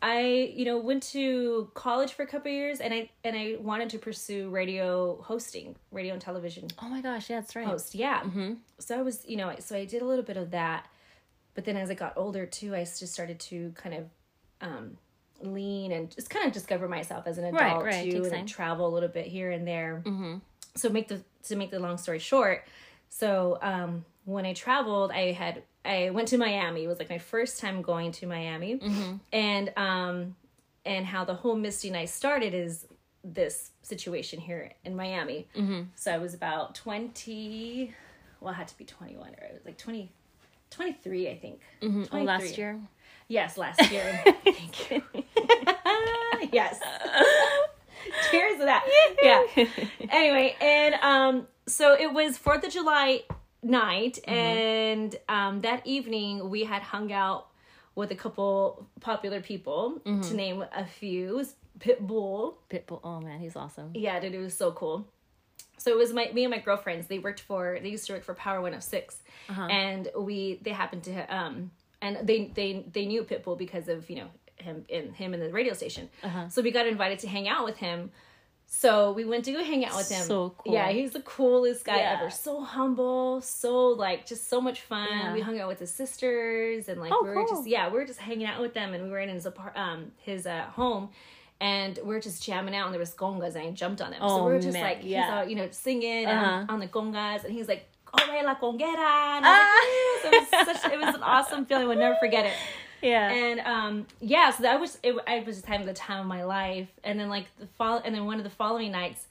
I 0.00 0.52
you 0.54 0.64
know 0.64 0.78
went 0.78 1.02
to 1.14 1.70
college 1.74 2.12
for 2.12 2.22
a 2.22 2.26
couple 2.26 2.50
of 2.50 2.54
years, 2.54 2.80
and 2.80 2.94
I 2.94 3.10
and 3.24 3.36
I 3.36 3.56
wanted 3.60 3.90
to 3.90 3.98
pursue 3.98 4.48
radio 4.50 5.20
hosting, 5.22 5.74
radio 5.90 6.12
and 6.12 6.22
television 6.22 6.68
Oh 6.80 6.88
my 6.88 7.00
gosh, 7.00 7.30
yeah, 7.30 7.40
that's 7.40 7.56
right. 7.56 7.66
host. 7.66 7.94
Yeah, 7.94 8.22
so 8.78 8.98
I 8.98 9.02
was 9.02 9.24
you 9.26 9.36
know 9.36 9.54
so 9.58 9.76
I 9.76 9.84
did 9.84 10.02
a 10.02 10.04
little 10.04 10.24
bit 10.24 10.36
of 10.36 10.52
that, 10.52 10.86
but 11.54 11.64
then 11.64 11.76
as 11.76 11.90
I 11.90 11.94
got 11.94 12.12
older 12.16 12.46
too, 12.46 12.74
I 12.74 12.84
just 12.84 13.08
started 13.08 13.40
to 13.40 13.72
kind 13.76 13.94
of 13.94 14.04
um, 14.60 14.96
lean 15.40 15.92
and 15.92 16.10
just 16.10 16.30
kind 16.30 16.46
of 16.46 16.52
discover 16.52 16.88
myself 16.88 17.26
as 17.26 17.38
an 17.38 17.44
adult 17.44 17.84
Right, 17.84 17.84
right, 17.84 18.10
too, 18.10 18.24
and 18.32 18.48
travel 18.48 18.86
a 18.86 18.92
little 18.92 19.08
bit 19.08 19.26
here 19.26 19.50
and 19.50 19.66
there. 19.66 20.02
Mm-hmm. 20.06 20.36
So 20.76 20.90
make 20.90 21.08
the 21.08 21.22
to 21.44 21.56
make 21.56 21.70
the 21.70 21.80
long 21.80 21.98
story 21.98 22.20
short, 22.20 22.64
so 23.08 23.58
um, 23.62 24.04
when 24.24 24.46
I 24.46 24.52
traveled, 24.52 25.10
I 25.10 25.32
had 25.32 25.62
I 25.84 26.10
went 26.10 26.28
to 26.28 26.38
Miami. 26.38 26.84
It 26.84 26.88
was 26.88 26.98
like 26.98 27.08
my 27.10 27.18
first 27.18 27.60
time 27.60 27.82
going 27.82 28.12
to 28.12 28.26
Miami, 28.26 28.78
Mm-hmm. 28.78 29.12
and 29.32 29.72
um, 29.76 30.36
and 30.84 31.06
how 31.06 31.24
the 31.24 31.34
whole 31.34 31.56
Misty 31.56 31.90
Night 31.90 32.08
started 32.10 32.54
is 32.54 32.86
this 33.24 33.70
situation 33.82 34.40
here 34.40 34.72
in 34.84 34.94
Miami. 34.96 35.46
Mm-hmm. 35.56 35.82
So 35.96 36.12
I 36.12 36.18
was 36.18 36.34
about 36.34 36.74
twenty. 36.74 37.94
Well, 38.40 38.52
I 38.52 38.56
had 38.56 38.68
to 38.68 38.76
be 38.78 38.84
twenty 38.84 39.16
one, 39.16 39.30
or 39.30 39.46
I 39.48 39.52
was 39.52 39.64
like 39.64 39.76
20, 39.78 40.10
23, 40.70 41.28
I 41.30 41.38
think. 41.38 41.60
Oh, 41.82 41.88
23. 42.04 42.22
last 42.22 42.58
year. 42.58 42.80
Yes, 43.28 43.58
last 43.64 43.90
year. 43.90 44.22
Thank 44.44 44.90
you. 44.90 45.02
yes. 46.52 46.80
Cheers 48.30 48.58
to 48.58 48.64
that. 48.64 48.84
Yeah. 49.22 49.64
Anyway, 50.10 50.56
and 50.60 50.94
um, 51.02 51.46
so 51.66 51.94
it 51.98 52.12
was 52.12 52.38
Fourth 52.38 52.64
of 52.64 52.72
July 52.72 53.22
night, 53.62 54.18
and 54.26 55.16
um, 55.28 55.60
that 55.62 55.86
evening 55.86 56.50
we 56.50 56.64
had 56.64 56.82
hung 56.82 57.12
out 57.12 57.48
with 57.94 58.10
a 58.12 58.14
couple 58.14 58.86
popular 59.00 59.40
people. 59.40 60.00
To 60.04 60.34
name 60.34 60.64
a 60.74 60.84
few, 60.86 61.44
Pitbull. 61.80 62.54
Pitbull. 62.70 63.00
Oh 63.04 63.20
man, 63.20 63.40
he's 63.40 63.56
awesome. 63.56 63.90
Yeah, 63.94 64.20
dude, 64.20 64.34
it 64.34 64.38
was 64.38 64.56
so 64.56 64.72
cool. 64.72 65.06
So 65.78 65.90
it 65.92 65.96
was 65.96 66.12
my 66.12 66.30
me 66.32 66.44
and 66.44 66.50
my 66.50 66.58
girlfriends. 66.58 67.06
They 67.06 67.18
worked 67.18 67.40
for 67.40 67.78
they 67.82 67.88
used 67.88 68.06
to 68.06 68.12
work 68.14 68.24
for 68.24 68.34
Power 68.34 68.56
106, 68.60 69.22
and 69.70 70.08
we 70.18 70.58
they 70.62 70.70
happened 70.70 71.04
to 71.04 71.36
um 71.36 71.70
and 72.02 72.26
they 72.26 72.50
they 72.54 72.84
they 72.92 73.06
knew 73.06 73.22
Pitbull 73.24 73.56
because 73.58 73.88
of 73.88 74.08
you 74.10 74.16
know 74.16 74.28
him 74.56 74.84
in 74.88 75.12
him 75.14 75.34
in 75.34 75.40
the 75.40 75.50
radio 75.52 75.72
station. 75.72 76.08
So 76.50 76.62
we 76.62 76.70
got 76.72 76.86
invited 76.86 77.20
to 77.20 77.28
hang 77.28 77.48
out 77.48 77.64
with 77.64 77.76
him. 77.76 78.10
So 78.70 79.12
we 79.12 79.24
went 79.24 79.46
to 79.46 79.52
go 79.52 79.64
hang 79.64 79.84
out 79.86 79.96
with 79.96 80.10
him. 80.10 80.22
So 80.26 80.54
cool. 80.58 80.74
Yeah, 80.74 80.90
he's 80.90 81.12
the 81.12 81.20
coolest 81.22 81.84
guy 81.86 81.96
Yeah. 81.98 82.18
ever. 82.20 82.30
So 82.30 82.60
humble, 82.60 83.40
so 83.40 83.88
like 83.88 84.26
just 84.26 84.48
so 84.48 84.60
much 84.60 84.82
fun. 84.82 85.08
Yeah. 85.10 85.32
We 85.32 85.40
hung 85.40 85.58
out 85.58 85.68
with 85.68 85.78
his 85.80 85.90
sisters 85.90 86.86
and 86.88 87.00
like 87.00 87.10
Oh, 87.12 87.20
we 87.22 87.30
were 87.30 87.34
cool. 87.46 87.48
just 87.48 87.66
yeah, 87.66 87.88
we 87.88 87.94
were 87.94 88.04
just 88.04 88.20
hanging 88.20 88.46
out 88.46 88.60
with 88.60 88.74
them 88.74 88.92
and 88.92 89.04
we 89.04 89.10
were 89.10 89.20
in 89.20 89.30
his 89.30 89.46
apart 89.46 89.74
um 89.76 90.12
his 90.18 90.46
uh 90.46 90.64
home 90.74 91.08
and 91.60 91.98
we 92.04 92.14
are 92.14 92.20
just 92.20 92.42
jamming 92.44 92.76
out 92.76 92.84
and 92.84 92.92
there 92.94 93.00
was 93.00 93.14
congas 93.14 93.54
and 93.56 93.64
I 93.68 93.70
jumped 93.70 94.00
on 94.02 94.10
them. 94.10 94.20
so 94.20 94.26
Oh, 94.28 94.44
we 94.46 94.52
are 94.52 94.60
just 94.60 94.74
man, 94.74 94.82
like 94.84 94.98
he's 95.00 95.12
yeah. 95.12 95.38
out, 95.38 95.48
you 95.50 95.56
know, 95.56 95.68
singing 95.70 96.26
Uh-huh. 96.26 96.66
on 96.68 96.78
the 96.78 96.88
congas 96.88 97.44
and 97.44 97.52
he's 97.54 97.68
like, 97.68 97.88
Ore 98.12 98.42
la 98.44 98.54
conguera 98.54 99.36
and 99.38 99.44
I 99.46 100.20
was 100.22 100.32
like, 100.32 100.46
so 100.48 100.58
it 100.60 100.66
was 100.68 100.80
such 100.82 100.92
it 100.92 100.98
was 101.00 101.14
an 101.14 101.22
awesome 101.22 101.64
feeling, 101.64 101.84
I 101.84 101.88
would 101.88 101.98
never 101.98 102.16
forget 102.20 102.44
it. 102.46 102.52
Yeah. 103.02 103.30
And 103.30 103.60
um 103.60 104.06
yeah, 104.20 104.50
so 104.50 104.62
that 104.64 104.80
was 104.80 104.98
it 105.02 105.14
I 105.26 105.40
was 105.40 105.56
just 105.56 105.66
having 105.66 105.86
the 105.86 105.94
time 105.94 106.20
of 106.20 106.26
my 106.26 106.44
life. 106.44 106.88
And 107.04 107.18
then 107.18 107.28
like 107.28 107.46
the 107.58 107.66
fall 107.66 108.00
and 108.04 108.14
then 108.14 108.26
one 108.26 108.38
of 108.38 108.44
the 108.44 108.50
following 108.50 108.92
nights, 108.92 109.26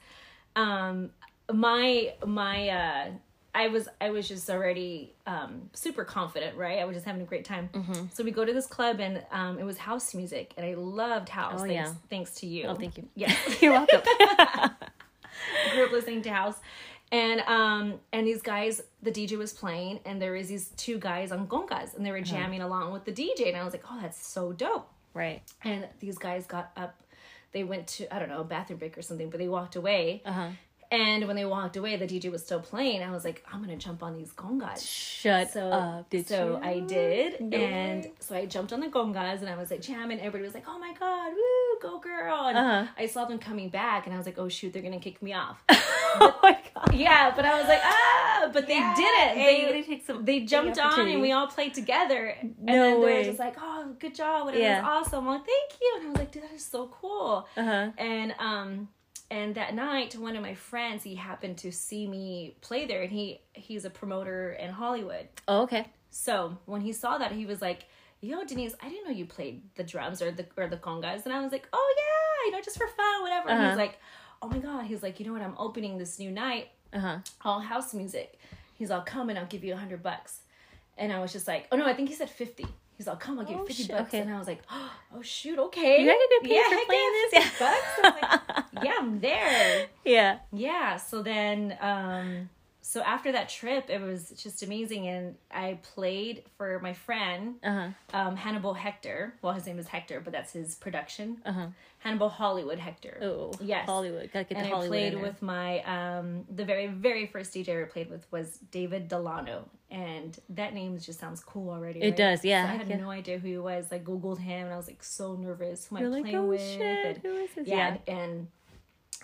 um 0.56 1.10
my 1.52 2.14
my 2.24 2.68
uh 2.68 3.10
I 3.54 3.68
was 3.68 3.88
I 4.00 4.10
was 4.10 4.28
just 4.28 4.48
already 4.50 5.12
um 5.26 5.70
super 5.72 6.04
confident, 6.04 6.56
right? 6.56 6.78
I 6.78 6.84
was 6.84 6.94
just 6.94 7.06
having 7.06 7.22
a 7.22 7.26
great 7.26 7.44
time. 7.44 7.70
Mm-hmm. 7.72 8.06
So 8.12 8.22
we 8.22 8.30
go 8.30 8.44
to 8.44 8.52
this 8.52 8.66
club 8.66 9.00
and 9.00 9.22
um 9.32 9.58
it 9.58 9.64
was 9.64 9.78
house 9.78 10.14
music 10.14 10.54
and 10.56 10.64
I 10.64 10.74
loved 10.74 11.28
house. 11.28 11.60
Oh, 11.62 11.66
thanks, 11.66 11.72
yeah. 11.72 11.94
thanks 12.08 12.34
to 12.36 12.46
you. 12.46 12.66
oh, 12.66 12.74
thank 12.74 12.96
you. 12.96 13.08
Yeah. 13.14 13.34
You're 13.60 13.72
welcome. 13.72 14.00
grew 15.72 15.84
up 15.84 15.92
listening 15.92 16.22
to 16.22 16.30
house 16.30 16.58
and 17.12 17.40
um 17.42 17.94
and 18.12 18.26
these 18.26 18.42
guys 18.42 18.82
the 19.02 19.10
dj 19.10 19.36
was 19.38 19.52
playing 19.52 19.98
and 20.04 20.20
there 20.20 20.36
is 20.36 20.48
these 20.48 20.68
two 20.76 20.98
guys 20.98 21.32
on 21.32 21.46
congas 21.46 21.96
and 21.96 22.04
they 22.04 22.10
were 22.10 22.20
jamming 22.20 22.60
along 22.60 22.92
with 22.92 23.04
the 23.04 23.12
dj 23.12 23.48
and 23.48 23.56
i 23.56 23.64
was 23.64 23.72
like 23.72 23.84
oh 23.90 23.98
that's 24.02 24.24
so 24.26 24.52
dope 24.52 24.88
right. 25.14 25.42
and 25.64 25.86
these 26.00 26.18
guys 26.18 26.46
got 26.46 26.70
up 26.76 27.00
they 27.52 27.64
went 27.64 27.86
to 27.86 28.14
i 28.14 28.18
don't 28.18 28.28
know 28.28 28.40
a 28.40 28.44
bathroom 28.44 28.78
break 28.78 28.96
or 28.98 29.02
something 29.02 29.30
but 29.30 29.38
they 29.38 29.48
walked 29.48 29.74
away 29.76 30.22
Uh 30.26 30.32
huh. 30.32 30.48
and 30.90 31.26
when 31.26 31.34
they 31.36 31.44
walked 31.46 31.76
away 31.78 31.96
the 31.96 32.06
dj 32.06 32.30
was 32.30 32.44
still 32.44 32.60
playing 32.60 33.02
i 33.02 33.10
was 33.10 33.24
like 33.24 33.42
i'm 33.50 33.60
gonna 33.60 33.76
jump 33.76 34.02
on 34.02 34.14
these 34.14 34.32
congas. 34.32 34.86
Shut 34.86 35.50
so 35.50 35.68
up. 35.70 36.10
Did 36.10 36.28
so 36.28 36.58
you? 36.62 36.68
I 36.72 36.80
did, 36.80 37.40
No 37.40 37.56
and 37.56 38.06
so 38.20 38.34
I 38.36 38.44
jumped 38.46 38.72
on 38.74 38.80
the 38.80 38.88
congas, 38.88 39.40
and 39.40 39.48
I 39.48 39.56
was 39.56 39.70
like 39.70 39.80
jamming. 39.82 40.18
Everybody 40.20 40.44
was 40.44 40.54
like, 40.54 40.64
"Oh 40.68 40.78
my 40.78 40.92
god, 40.94 41.32
woo, 41.32 41.78
go 41.90 41.98
girl!" 41.98 42.46
And 42.46 42.56
Uh-huh. 42.56 42.86
I 42.96 43.06
saw 43.06 43.24
them 43.24 43.38
coming 43.38 43.68
back, 43.68 44.06
and 44.06 44.14
I 44.14 44.16
was 44.18 44.26
like, 44.26 44.38
"Oh 44.38 44.48
shoot, 44.48 44.72
they're 44.72 44.82
gonna 44.82 45.00
kick 45.00 45.20
me 45.22 45.32
off." 45.32 45.62
oh 46.22 46.38
my 46.42 46.58
god. 46.74 46.94
yeah, 46.94 47.32
but 47.34 47.44
I 47.44 47.58
was 47.60 47.68
like, 47.68 47.80
"Ah!" 47.82 48.50
But 48.52 48.66
they 48.66 48.74
Yeah, 48.74 48.94
did 48.94 49.02
it. 49.04 49.36
hey, 49.38 49.64
They 49.66 49.72
they 49.72 49.82
take 49.82 50.06
some 50.06 50.24
they 50.24 50.40
jumped 50.40 50.78
on, 50.78 51.08
and 51.08 51.20
we 51.20 51.32
all 51.32 51.46
played 51.48 51.74
together. 51.74 52.34
And 52.40 52.54
No 52.60 52.72
then 52.72 53.00
they 53.00 53.06
were 53.06 53.06
way. 53.20 53.24
just 53.24 53.38
like, 53.38 53.56
"Oh, 53.60 53.94
good 53.98 54.14
job! 54.14 54.44
Whatever, 54.46 54.62
Yeah. 54.62 54.80
was 54.82 55.06
awesome." 55.08 55.26
I'm 55.26 55.34
like, 55.34 55.46
"Thank 55.46 55.80
you," 55.80 55.94
and 55.98 56.06
I 56.06 56.10
was 56.10 56.18
like, 56.18 56.32
"Dude, 56.32 56.42
that 56.44 56.52
is 56.52 56.64
so 56.64 56.88
cool." 57.00 57.46
Uh 57.56 57.64
huh. 57.64 57.88
and 57.98 58.34
um 58.38 58.88
and 59.30 59.54
that 59.56 59.74
night 59.74 60.16
one 60.16 60.36
of 60.36 60.42
my 60.42 60.54
friends 60.54 61.02
he 61.02 61.14
happened 61.14 61.58
to 61.58 61.70
see 61.70 62.06
me 62.06 62.56
play 62.62 62.86
there 62.86 63.02
and 63.02 63.12
he 63.12 63.40
he's 63.52 63.84
a 63.84 63.90
promoter 63.90 64.52
in 64.52 64.70
hollywood 64.70 65.26
Oh, 65.46 65.62
okay. 65.64 65.84
so 66.08 66.56
when 66.64 66.80
he 66.80 66.94
saw 66.94 67.18
that 67.18 67.32
he 67.32 67.44
was 67.44 67.60
like 67.60 67.84
yo 68.22 68.42
denise 68.44 68.74
i 68.82 68.88
didn't 68.88 69.04
know 69.06 69.10
you 69.10 69.26
played 69.26 69.60
the 69.74 69.84
drums 69.84 70.22
or 70.22 70.30
the 70.30 70.46
or 70.56 70.66
the 70.66 70.78
congas 70.78 71.24
and 71.26 71.34
i 71.34 71.42
was 71.42 71.52
like 71.52 71.68
oh 71.74 71.94
yeah 71.98 72.46
you 72.46 72.52
know 72.56 72.62
just 72.64 72.78
for 72.78 72.86
fun 72.88 73.20
whatever 73.20 73.50
and 73.50 73.58
Uh-huh. 73.58 73.68
he's 73.68 73.76
like 73.76 73.98
oh 74.42 74.48
my 74.48 74.58
god. 74.58 74.86
He's 74.86 75.02
like 75.02 75.18
you 75.20 75.26
know 75.26 75.32
what? 75.32 75.42
I'm 75.42 75.56
opening 75.58 75.98
this 75.98 76.18
new 76.18 76.30
night. 76.30 76.68
Uh 76.92 76.98
huh. 77.00 77.18
all 77.44 77.60
house 77.60 77.92
music. 77.94 78.38
He's 78.74 78.90
all 78.90 79.02
come 79.02 79.28
and 79.28 79.38
i'll 79.38 79.46
give 79.46 79.62
you 79.64 79.74
a 79.74 79.76
hundred 79.76 80.02
bucks. 80.02 80.40
And 80.96 81.12
i 81.12 81.20
was 81.20 81.32
just 81.32 81.46
like 81.46 81.66
oh 81.70 81.76
no 81.76 81.84
i 81.86 81.92
think 81.94 82.08
he 82.08 82.14
said 82.14 82.30
50 82.30 82.66
he's 82.96 83.06
all 83.06 83.16
come 83.16 83.38
i'll 83.38 83.44
give 83.44 83.56
you 83.56 83.62
Oh, 83.62 83.66
50 83.66 83.82
shit, 83.82 83.92
bucks. 83.92 84.08
Okay. 84.08 84.20
and 84.20 84.32
i 84.32 84.38
was 84.38 84.46
like 84.48 84.62
oh 84.70 85.22
shoot 85.22 85.58
okay. 85.58 86.00
You 86.02 86.06
gotta 86.06 86.28
get 86.30 86.50
paid 86.50 86.64
for 86.64 86.86
playing 86.86 87.12
yeah, 87.32 87.40
this? 87.40 87.44
50 87.50 87.64
bucks? 87.64 87.82
I 88.02 88.10
was 88.10 88.22
like, 88.22 88.64
yeah 88.84 88.94
i'm 88.98 89.20
there. 89.20 89.86
Yeah. 90.04 90.38
yeah 90.52 90.96
so 90.96 91.22
then 91.22 91.76
um 91.80 92.48
so 92.92 93.02
after 93.02 93.30
that 93.32 93.48
trip 93.50 93.84
it 93.90 94.00
was 94.00 94.20
just 94.44 94.62
amazing 94.62 95.06
and 95.08 95.34
i 95.50 95.78
played 95.94 96.42
for 96.56 96.78
my 96.80 96.94
friend 97.06 97.56
Uh 97.62 97.70
huh. 98.12 98.18
um 98.18 98.34
hannibal 98.36 98.72
hector 98.74 99.34
well 99.42 99.52
his 99.52 99.66
name 99.66 99.78
is 99.78 99.88
hector 99.88 100.20
but 100.24 100.32
that's 100.32 100.52
his 100.52 100.74
production 100.84 101.36
Uh 101.44 101.52
huh. 101.52 101.66
hannibal 101.98 102.30
hollywood 102.30 102.78
hector 102.78 103.18
Oh. 103.20 103.52
Yes. 103.60 103.84
Hollywood. 103.86 104.30
Gotta 104.32 104.44
get 104.48 104.56
and 104.58 104.64
the 104.66 104.70
I 104.70 104.72
Hollywood. 104.72 104.88
played 104.88 105.12
in 105.12 105.18
there. 105.20 105.28
with 105.28 105.42
my 105.42 105.70
um 105.96 106.26
the 106.60 106.64
very 106.72 106.86
very 106.86 107.26
first 107.26 107.52
DJ 107.54 107.68
I 107.68 107.72
ever 107.72 107.86
played 107.86 108.08
with 108.14 108.24
was 108.36 108.48
David 108.78 109.02
Delano, 109.08 109.56
and 109.90 110.30
that 110.60 110.72
name 110.78 110.92
just 110.98 111.18
sounds 111.20 111.40
cool 111.52 111.68
already. 111.76 112.00
It 112.00 112.04
right? 112.10 112.16
does, 112.24 112.44
yeah, 112.44 112.64
So 112.66 112.72
I 112.72 112.76
had 112.76 112.88
yeah. 112.88 112.96
no 113.06 113.10
idea 113.10 113.36
who 113.42 113.48
he 113.48 113.58
was. 113.58 113.84
I 113.92 113.98
googled 113.98 114.38
him, 114.50 114.64
and 114.66 114.72
I 114.72 114.76
was 114.82 114.86
like 114.92 115.02
so 115.02 115.26
nervous. 115.34 115.86
Who 115.86 115.96
am 115.96 116.02
You're 116.02 116.10
I 116.10 116.14
like, 116.14 116.22
playing 116.24 116.36
oh 116.38 116.46
with? 116.54 116.60
shit, 116.76 117.06
And- 117.06 117.18
who 117.24 117.32
is 117.44 117.50
this? 117.56 117.66
yeah, 117.68 117.96
and 118.06 118.48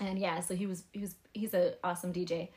and 0.06 0.18
yeah, 0.18 0.40
so 0.40 0.52
he 0.54 0.66
was 0.66 0.80
he 0.92 1.00
was 1.06 1.14
he's 1.33 1.54
a 1.54 1.64
awesome 1.88 2.12
DJ. 2.12 2.49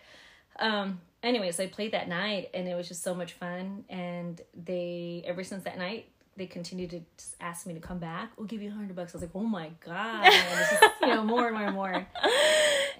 Um. 0.60 1.02
anyways, 1.24 1.60
I 1.60 1.68
played 1.68 1.92
that 1.94 2.08
night, 2.08 2.50
and 2.54 2.68
it 2.68 2.76
was 2.76 2.88
just 2.88 3.04
so 3.04 3.14
much 3.14 3.34
fun. 3.34 3.86
And 3.90 4.40
they 4.56 5.24
ever 5.26 5.44
since 5.44 5.64
that 5.64 5.78
night. 5.78 6.10
They 6.38 6.46
continued 6.46 6.92
to 6.92 7.02
just 7.18 7.36
ask 7.42 7.66
me 7.66 7.74
to 7.74 7.80
come 7.80 7.98
back. 7.98 8.32
We'll 8.38 8.46
give 8.46 8.62
you 8.62 8.70
a 8.70 8.72
hundred 8.72 8.96
bucks. 8.96 9.16
I 9.16 9.18
was 9.18 9.24
like, 9.24 9.32
"Oh 9.34 9.42
my 9.42 9.72
god!" 9.84 10.24
Just, 10.32 10.84
you 11.02 11.08
know, 11.08 11.24
more 11.24 11.48
and 11.48 11.58
more 11.58 11.66
and 11.66 11.74
more. 11.74 12.08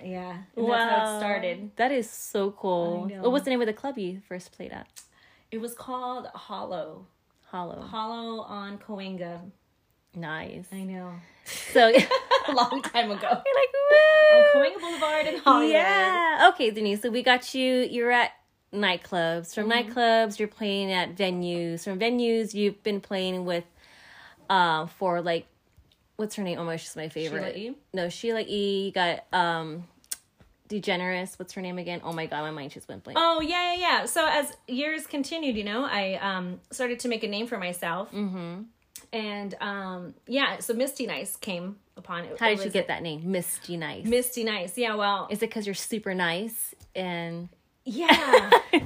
Yeah, 0.04 0.38
and 0.56 0.70
that's 0.70 0.92
how 0.92 1.16
it 1.16 1.20
started. 1.20 1.72
That 1.76 1.92
is 1.92 2.10
so 2.10 2.52
cool. 2.52 3.08
What 3.22 3.32
was 3.32 3.44
the 3.44 3.50
name 3.50 3.62
of 3.62 3.68
the 3.68 3.74
club 3.74 3.98
you 3.98 4.22
first 4.28 4.52
played 4.52 4.72
at? 4.72 4.88
It 5.52 5.60
was 5.60 5.74
called 5.74 6.28
Hollow. 6.34 7.08
Hollow. 7.46 7.82
Hollow 7.82 8.42
on 8.42 8.78
Cahuenga. 8.78 9.40
Nice. 10.18 10.68
I 10.72 10.84
know. 10.84 11.12
So 11.46 11.88
A 12.48 12.52
long 12.54 12.82
time 12.82 13.12
ago. 13.12 13.28
You're 13.46 13.56
like, 13.56 13.74
on 14.34 14.44
woo! 14.44 14.44
Cahuenga 14.54 14.80
Boulevard 14.82 15.26
in 15.28 15.38
Hollywood. 15.40 15.72
Yeah. 15.74 16.50
Okay, 16.54 16.72
Denise. 16.72 17.02
So 17.02 17.10
we 17.10 17.24
got 17.24 17.54
you. 17.54 17.76
You're 17.90 18.12
at 18.12 18.32
nightclubs. 18.74 19.54
From 19.54 19.70
Mm-hmm. 19.70 19.92
nightclubs, 19.92 20.40
you're 20.40 20.48
playing 20.48 20.92
at 20.92 21.16
venues. 21.16 21.84
From 21.84 22.00
venues, 22.00 22.54
you've 22.54 22.82
been 22.84 23.00
playing 23.02 23.46
with, 23.46 23.64
um, 24.50 24.88
for 24.88 25.22
like, 25.22 25.46
what's 26.16 26.36
her 26.36 26.44
name? 26.44 26.58
Oh 26.60 26.64
my, 26.66 26.78
she's 26.78 26.96
my 26.96 27.10
favorite. 27.10 27.54
Sheila 27.56 27.72
E? 27.72 27.76
No, 27.94 28.10
Sheila 28.10 28.42
E. 28.48 28.86
You 28.88 28.92
got 28.92 29.26
um, 29.34 29.86
Degeneres. 30.70 31.38
What's 31.40 31.54
her 31.54 31.62
name 31.62 31.78
again? 31.78 32.02
Oh 32.04 32.12
my 32.14 32.26
god, 32.26 32.42
my 32.42 32.52
mind 32.52 32.72
just 32.72 32.88
went 32.90 33.04
blank. 33.04 33.18
Oh 33.22 33.40
yeah, 33.42 33.74
yeah, 33.74 33.80
yeah. 33.80 34.06
So 34.06 34.26
as 34.28 34.56
years 34.68 35.06
continued, 35.08 35.56
you 35.56 35.64
know, 35.64 35.86
I 35.86 36.16
um 36.16 36.60
started 36.72 37.00
to 37.02 37.08
make 37.08 37.24
a 37.24 37.28
name 37.28 37.48
for 37.48 37.58
myself. 37.58 38.12
Mm-hmm. 38.12 38.64
And 39.14 39.56
um, 39.62 40.14
yeah, 40.28 40.60
so 40.60 40.74
Miss 40.74 40.94
D 40.94 41.06
Nice 41.06 41.36
came 41.36 41.78
upon 41.96 42.26
it. 42.26 42.40
How 42.40 42.50
it 42.50 42.58
did 42.58 42.66
you 42.66 42.72
get 42.72 42.88
that 42.88 43.02
name, 43.04 43.32
Miss 43.32 43.60
D 43.66 43.78
Nice? 43.78 44.06
Miss 44.06 44.34
D 44.34 44.44
Nice? 44.44 44.78
Yeah, 44.78 44.96
well, 44.96 45.28
Is 45.30 45.40
it 45.40 45.50
because 45.50 45.66
you're 45.66 45.76
super 45.76 46.14
nice 46.14 46.74
and? 46.96 47.50
yeah. 47.86 48.50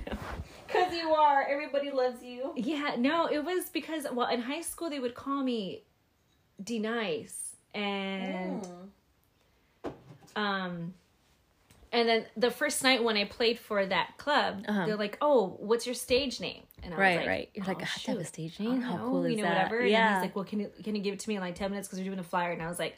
Because 0.68 0.94
you 0.94 1.10
are. 1.14 1.46
Everybody 1.50 1.92
loves 1.92 2.24
you. 2.24 2.54
Yeah, 2.56 2.96
no, 2.98 3.26
it 3.26 3.44
was 3.44 3.66
because 3.70 4.06
well, 4.14 4.30
in 4.30 4.40
high 4.40 4.62
school 4.62 4.90
they 4.90 5.00
would 5.00 5.16
call 5.16 5.44
me 5.44 5.84
D 6.64 6.80
Nice, 6.80 7.58
and 7.74 8.66
um, 10.36 10.94
and 11.92 12.08
then 12.08 12.26
the 12.38 12.52
first 12.52 12.84
night 12.84 13.04
when 13.04 13.18
I 13.18 13.26
played 13.26 13.60
for 13.60 13.86
that 13.86 14.18
club, 14.18 14.64
Uh-huh. 14.68 14.86
they're 14.86 14.96
like, 14.98 15.18
"Oh, 15.22 15.58
what's 15.60 15.86
your 15.86 15.96
stage 15.96 16.40
name?" 16.40 16.64
And 16.84 16.94
I 16.94 16.98
Right, 16.98 17.10
was 17.12 17.18
like, 17.18 17.28
right. 17.28 17.50
You're 17.54 17.66
like, 17.66 17.78
"Oh, 17.78 17.82
I 17.82 17.86
have 17.86 18.04
to 18.04 18.12
have 18.12 18.20
a 18.20 18.26
stage 18.26 18.60
name. 18.60 18.82
How 18.82 18.98
know," 18.98 19.10
cool 19.10 19.26
is 19.26 19.32
you 19.32 19.38
know, 19.38 19.44
that? 19.44 19.50
whatever. 19.50 19.80
And 19.82 19.90
yeah. 19.90 20.14
he's 20.14 20.22
like, 20.24 20.36
"Well, 20.36 20.46
can 20.46 20.60
you 20.62 20.72
can 20.84 20.96
you 20.96 21.02
give 21.02 21.14
it 21.14 21.20
to 21.22 21.30
me 21.30 21.36
in 21.36 21.42
like 21.42 21.56
ten 21.56 21.70
minutes 21.72 21.88
because 21.88 22.00
we're 22.00 22.06
doing 22.06 22.20
a 22.20 22.24
flyer?" 22.24 22.52
And 22.52 22.62
I 22.62 22.68
was 22.68 22.80
like. 22.80 22.98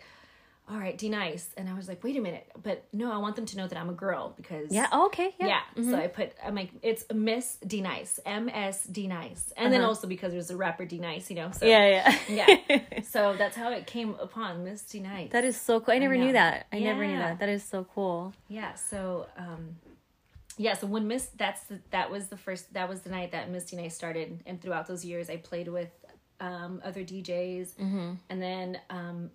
All 0.70 0.78
right, 0.78 0.98
D 0.98 1.10
nice, 1.10 1.50
and 1.58 1.68
I 1.68 1.74
was 1.74 1.90
like, 1.90 2.02
wait 2.06 2.16
a 2.16 2.22
minute, 2.22 2.50
but 2.64 2.86
no, 2.94 3.12
I 3.12 3.18
want 3.18 3.36
them 3.36 3.46
to 3.48 3.58
know 3.58 3.68
that 3.68 3.78
I'm 3.78 3.90
a 3.90 3.94
girl 3.94 4.34
because 4.38 4.72
yeah. 4.72 4.88
Oh, 4.94 5.08
okay. 5.08 5.36
Yeah. 5.38 5.60
yeah. 5.76 5.84
So 5.92 5.98
I 5.98 6.08
put 6.08 6.32
I'm 6.44 6.56
like 6.56 6.70
it's 6.82 7.04
Miss 7.14 7.58
D 7.68 7.82
Nice, 7.82 8.18
M 8.26 8.48
S 8.48 8.86
D 8.86 9.08
Nice, 9.08 9.52
and 9.58 9.74
then 9.74 9.82
Uh-huh. 9.82 9.90
also 9.90 10.08
because 10.08 10.32
there's 10.32 10.52
a 10.52 10.56
rapper 10.56 10.86
D 10.86 11.00
Nice, 11.00 11.30
you 11.30 11.36
know. 11.36 11.52
So 11.52 11.66
Yeah. 11.66 12.16
Yeah. 12.30 12.58
yeah. 12.70 12.80
so 13.04 13.36
that's 13.38 13.58
how 13.58 13.72
it 13.74 13.86
came 13.88 14.16
upon 14.22 14.64
Miss 14.64 14.84
D 14.84 15.02
Nice. 15.02 15.32
that 15.32 15.44
is 15.44 15.60
so 15.60 15.82
cool. 15.82 15.94
I 15.96 16.00
never 16.00 16.16
know. 16.16 16.24
knew 16.28 16.34
that. 16.34 16.68
I 16.72 16.80
never 16.80 17.06
knew 17.06 17.18
that. 17.18 17.40
That 17.40 17.50
is 17.50 17.64
so 17.64 17.86
cool. 17.94 18.34
yeah. 18.48 18.74
So 18.76 19.28
um, 19.38 19.76
yeah. 20.58 20.76
So 20.76 20.88
when 20.88 21.08
Miss 21.10 21.26
that's 21.36 21.64
the, 21.66 21.82
that 21.92 22.10
was 22.10 22.28
the 22.28 22.38
first 22.38 22.74
that 22.74 22.88
was 22.88 23.02
the 23.02 23.10
night 23.10 23.32
that 23.34 23.52
Miss 23.52 23.66
D 23.66 23.76
Nice 23.76 23.96
started, 23.96 24.42
and 24.46 24.62
throughout 24.62 24.88
those 24.88 25.04
years 25.04 25.30
I 25.30 25.36
played 25.38 25.68
with 25.68 25.92
um 26.40 26.80
other 26.86 27.02
DJs, 27.02 27.76
Mm-hmm. 27.76 28.12
and 28.30 28.42
then 28.42 28.80
um. 28.90 29.30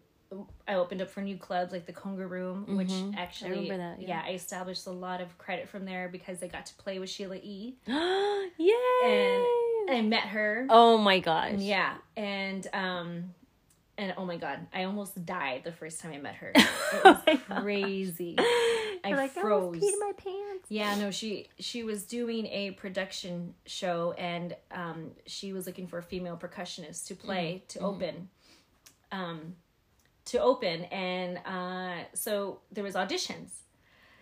I 0.67 0.75
opened 0.75 1.01
up 1.01 1.09
for 1.09 1.23
new 1.23 1.37
clubs 1.39 1.73
like 1.73 1.87
the 1.87 1.93
Conga 1.93 2.29
Room, 2.29 2.77
which 2.77 2.93
actually, 3.17 3.51
Mm-hmm. 3.51 3.61
remember 3.63 3.77
that, 3.79 4.03
yeah. 4.03 4.09
yeah, 4.09 4.23
I 4.31 4.35
established 4.35 4.87
a 4.87 4.91
lot 4.91 5.21
of 5.23 5.37
credit 5.39 5.69
from 5.69 5.85
there 5.87 6.09
because 6.11 6.43
I 6.43 6.49
got 6.49 6.67
to 6.67 6.75
play 6.75 6.99
with 6.99 7.09
Sheila 7.09 7.37
E. 7.37 7.77
Yay! 7.87 9.45
and 9.89 9.91
I 9.97 10.03
met 10.05 10.25
her. 10.25 10.67
oh 10.69 10.99
my 10.99 11.21
gosh. 11.21 11.55
Yeah, 11.59 11.95
and 12.17 12.67
um, 12.75 13.35
and 13.97 14.13
oh 14.17 14.25
my 14.27 14.37
god, 14.37 14.67
I 14.75 14.85
almost 14.85 15.25
died 15.25 15.63
the 15.65 15.73
first 15.73 16.01
time 16.01 16.13
I 16.13 16.19
met 16.19 16.35
her. 16.37 16.53
It 16.93 17.05
was 17.05 17.39
crazy. 17.63 18.37
I 19.05 19.13
like, 19.15 19.31
froze. 19.33 19.77
in 19.83 19.99
my 20.01 20.13
pants. 20.17 20.67
yeah, 20.69 20.95
no, 20.97 21.11
she 21.11 21.47
she 21.59 21.85
was 21.85 22.05
doing 22.05 22.47
a 22.47 22.73
production 22.73 23.55
show, 23.67 24.13
and 24.19 24.55
um, 24.73 25.13
she 25.27 25.53
was 25.53 25.67
looking 25.67 25.87
for 25.87 25.99
a 25.99 26.03
female 26.03 26.37
percussionist 26.37 27.07
to 27.07 27.15
play 27.15 27.63
to 27.69 27.79
open, 27.81 28.29
um, 29.13 29.55
to 30.29 30.39
open, 30.41 30.85
and 30.85 31.39
uh, 31.47 32.05
so 32.15 32.61
there 32.73 32.85
was 32.85 32.95
auditions. 32.95 33.51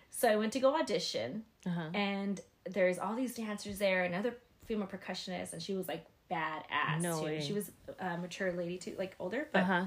So 0.09 0.27
I 0.29 0.35
went 0.35 0.53
to 0.53 0.59
go 0.59 0.75
audition, 0.75 1.43
Uh-huh. 1.65 1.89
and 1.93 2.39
there's 2.65 2.97
all 2.99 3.15
these 3.15 3.35
dancers 3.35 3.77
there, 3.77 4.03
another 4.03 4.35
female 4.65 4.87
percussionist, 4.87 5.53
and 5.53 5.61
she 5.61 5.73
was 5.75 5.87
like 5.87 6.05
badass 6.31 7.01
No 7.01 7.19
too. 7.19 7.25
way. 7.25 7.39
She 7.41 7.53
was 7.53 7.71
a 7.99 8.17
mature 8.17 8.51
lady 8.51 8.77
too, 8.77 8.95
like 8.97 9.15
older, 9.19 9.47
but 9.53 9.61
Uh 9.63 9.65
huh. 9.65 9.85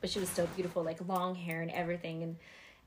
but 0.00 0.10
she 0.10 0.18
was 0.18 0.28
still 0.28 0.46
beautiful, 0.56 0.82
like 0.82 1.06
long 1.06 1.34
hair 1.34 1.62
and 1.62 1.70
everything, 1.70 2.22
and 2.22 2.36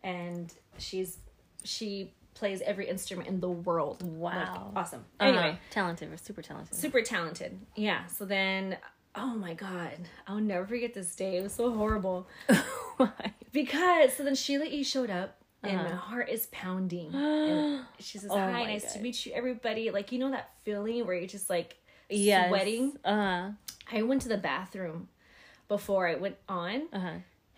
and 0.03 0.53
she's 0.77 1.17
she 1.63 2.13
plays 2.33 2.61
every 2.61 2.89
instrument 2.89 3.27
in 3.29 3.39
the 3.39 3.49
world. 3.49 4.01
Like, 4.01 4.11
Wow. 4.19 4.71
awesome. 4.75 5.05
Anyway, 5.19 5.37
Anyway, 5.43 5.59
talented. 5.69 6.09
We're 6.09 6.17
super 6.17 6.41
talented. 6.41 6.75
super 6.75 7.01
talented. 7.03 7.59
Yeah. 7.75 8.05
So 8.07 8.25
then, 8.25 8.75
oh 9.15 9.35
my 9.35 9.53
god, 9.53 9.97
I'll 10.27 10.39
never 10.39 10.65
forget 10.65 10.93
this 10.93 11.15
day. 11.15 11.37
It 11.37 11.43
was 11.43 11.53
so 11.53 11.71
horrible 11.71 12.27
Why? 12.97 13.11
because 13.51 14.13
so 14.13 14.23
then 14.23 14.35
Sheila 14.35 14.65
E 14.65 14.83
showed 14.83 15.09
up. 15.09 15.37
And 15.65 15.77
my 15.77 15.91
heart 15.91 16.27
is 16.29 16.47
pounding. 16.47 17.13
And 17.15 17.85
she 17.97 18.17
says, 18.17 18.29
Uh-huh. 18.31 18.39
Oh 18.39 18.51
Hi, 18.51 18.65
nice 18.65 18.93
to 18.93 18.99
meet 18.99 19.25
you, 19.25 19.31
everybody. 19.33 19.91
Like, 19.91 20.11
you 20.11 20.19
know 20.19 20.31
that 20.31 20.49
feeling 20.63 21.05
where 21.05 21.15
you're 21.15 21.25
just 21.25 21.49
like 21.49 21.77
yes. 22.09 22.49
sweating? 22.49 22.97
Uh 23.05 23.15
huh. 23.15 23.49
I 23.91 24.01
went 24.01 24.23
to 24.23 24.29
the 24.29 24.37
bathroom 24.37 25.07
before 25.69 26.05
I 26.07 26.15
went 26.15 26.35
on, 26.49 26.87
Uh 26.91 26.99
huh. 26.99 27.13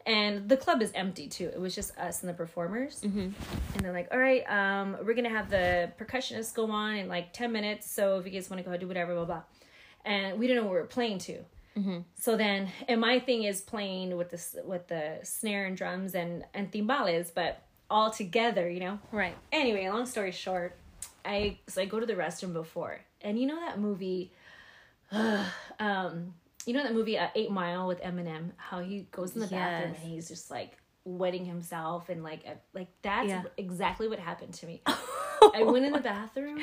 and 0.06 0.48
the 0.48 0.56
club 0.56 0.84
is 0.84 0.92
empty 0.94 1.28
too. 1.28 1.50
It 1.52 1.60
was 1.60 1.74
just 1.74 1.98
us 1.98 2.22
and 2.22 2.30
the 2.30 2.34
performers. 2.36 3.02
Mm-hmm. 3.02 3.20
And 3.20 3.82
they're 3.82 3.92
like, 3.92 4.10
"All 4.12 4.20
right, 4.20 4.44
um, 4.50 4.98
we're 5.04 5.16
gonna 5.16 5.30
have 5.30 5.50
the 5.50 5.92
percussionist 6.00 6.54
go 6.54 6.70
on 6.70 6.96
in 6.98 7.08
like 7.08 7.34
ten 7.34 7.52
minutes. 7.52 7.90
So 7.90 8.20
if 8.20 8.26
you 8.26 8.32
guys 8.32 8.50
want 8.52 8.64
to 8.64 8.70
go 8.70 8.78
do 8.78 8.88
whatever, 8.88 9.16
blah 9.16 9.26
blah." 9.26 9.42
And 10.06 10.40
we 10.40 10.48
didn't 10.48 10.64
know 10.64 10.68
what 10.70 10.74
we 10.76 10.80
were 10.80 10.86
playing 10.86 11.18
to. 11.20 11.40
Mm-hmm. 11.78 11.98
So 12.18 12.38
then, 12.38 12.70
and 12.88 13.02
my 13.02 13.20
thing 13.20 13.44
is 13.44 13.60
playing 13.60 14.16
with 14.16 14.30
the 14.30 14.64
with 14.64 14.88
the 14.88 15.20
snare 15.24 15.66
and 15.66 15.76
drums 15.76 16.16
and 16.16 16.46
and 16.54 16.72
timbales, 16.72 17.32
but 17.34 17.62
all 17.90 18.12
together, 18.12 18.70
you 18.70 18.80
know. 18.80 19.00
Right. 19.12 19.36
Anyway, 19.52 19.90
long 19.90 20.06
story 20.06 20.32
short, 20.32 20.78
I 21.26 21.58
so 21.68 21.82
I 21.82 21.86
go 21.86 22.00
to 22.00 22.06
the 22.06 22.14
restroom 22.14 22.54
before, 22.54 23.02
and 23.22 23.38
you 23.38 23.46
know 23.48 23.60
that 23.60 23.80
movie, 23.80 24.32
um, 25.80 26.34
you 26.66 26.74
know 26.74 26.84
that 26.84 26.94
movie 26.94 27.18
uh, 27.18 27.28
Eight 27.36 27.52
Mile 27.52 27.88
with 27.88 28.02
Eminem, 28.02 28.52
how 28.58 28.80
he 28.80 29.08
goes 29.12 29.34
in 29.36 29.42
the 29.42 29.48
bathroom 29.48 29.96
and 29.96 29.98
he's 29.98 30.28
just 30.28 30.50
like 30.50 30.78
wetting 31.04 31.46
himself 31.46 32.10
and 32.10 32.24
like 32.24 32.42
uh, 32.48 32.52
like 32.74 32.88
that's 33.02 33.28
Yeah. 33.28 33.44
exactly 33.58 34.08
what 34.08 34.20
happened 34.20 34.54
to 34.56 34.66
me. 34.66 34.82
I 34.88 35.64
went 35.64 35.86
in 35.86 35.94
the 35.94 36.00
bathroom 36.00 36.58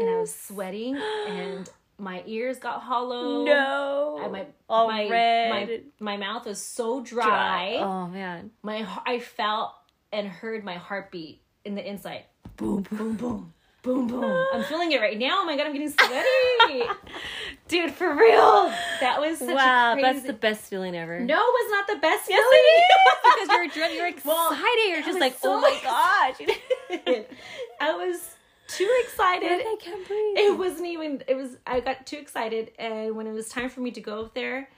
and 0.00 0.08
I 0.10 0.18
was 0.20 0.34
sweating 0.34 0.96
and 1.28 1.68
my 1.98 2.22
ears 2.26 2.58
got 2.58 2.82
hollow. 2.82 3.44
No. 3.44 4.20
I, 4.22 4.28
my 4.28 4.46
All 4.68 4.88
my, 4.88 5.08
red. 5.08 5.50
my 5.50 5.80
my 5.98 6.16
mouth 6.16 6.46
was 6.46 6.62
so 6.62 7.02
dry. 7.02 7.76
Oh 7.80 8.06
man. 8.06 8.50
My 8.62 8.86
I 9.04 9.18
felt 9.18 9.72
and 10.12 10.26
heard 10.28 10.64
my 10.64 10.74
heartbeat 10.74 11.42
in 11.64 11.74
the 11.74 11.86
inside. 11.86 12.24
Boom, 12.56 12.82
boom, 12.90 13.14
boom, 13.14 13.52
boom, 13.82 14.06
boom. 14.06 14.46
I'm 14.52 14.64
feeling 14.64 14.92
it 14.92 15.00
right 15.00 15.18
now. 15.18 15.40
Oh 15.42 15.44
my 15.44 15.56
god, 15.56 15.66
I'm 15.66 15.72
getting 15.72 15.90
sweaty, 15.90 16.82
dude. 17.68 17.92
For 17.92 18.14
real, 18.14 18.72
that 19.00 19.20
was 19.20 19.38
such 19.38 19.54
wow, 19.54 19.94
crazy. 19.94 20.02
that's 20.12 20.26
the 20.26 20.32
best 20.32 20.62
feeling 20.62 20.96
ever. 20.96 21.20
no, 21.20 21.34
it 21.34 21.38
was 21.38 21.70
not 21.70 21.86
the 21.86 22.00
best. 22.00 22.28
Yes, 22.28 22.42
feeling. 22.42 22.64
it 22.64 23.42
is 23.42 23.48
because 23.48 23.56
you're 23.56 23.68
drunk. 23.68 23.94
You're 23.94 24.08
excited. 24.08 24.28
Well, 24.28 24.88
you're 24.88 25.02
just 25.02 25.20
like, 25.20 25.38
so 25.38 25.54
oh 25.54 25.60
my 25.60 25.78
gosh. 25.82 27.24
I 27.80 27.92
was 27.94 28.28
too 28.68 28.90
excited. 29.04 29.50
I 29.50 29.76
can't 29.80 30.06
breathe. 30.06 30.36
it 30.36 30.58
wasn't 30.58 30.86
even 30.86 31.22
it 31.26 31.34
was 31.34 31.56
i 31.66 31.80
got 31.80 32.06
too 32.06 32.18
excited 32.18 32.70
and 32.78 33.16
when 33.16 33.26
it 33.26 33.32
was 33.32 33.48
time 33.48 33.68
for 33.70 33.80
me 33.80 33.90
to 33.92 34.00
go 34.00 34.20
up 34.24 34.34
there 34.34 34.68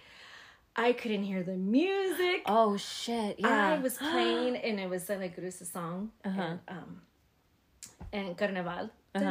i 0.76 0.92
couldn't 0.92 1.24
hear 1.24 1.42
the 1.42 1.56
music 1.56 2.42
oh 2.46 2.76
shit. 2.76 3.38
Yeah. 3.40 3.48
i 3.74 3.78
was 3.78 3.96
playing 4.10 4.56
and 4.56 4.78
it 4.80 4.88
was 4.88 5.08
like 5.08 5.36
it 5.36 5.44
was 5.44 5.60
a 5.60 5.64
song 5.66 6.10
Uh-huh. 6.24 6.40
and 6.40 6.60
um 6.68 7.02
and 8.12 8.36
carnaval 8.38 8.90
Uh-huh. 9.14 9.24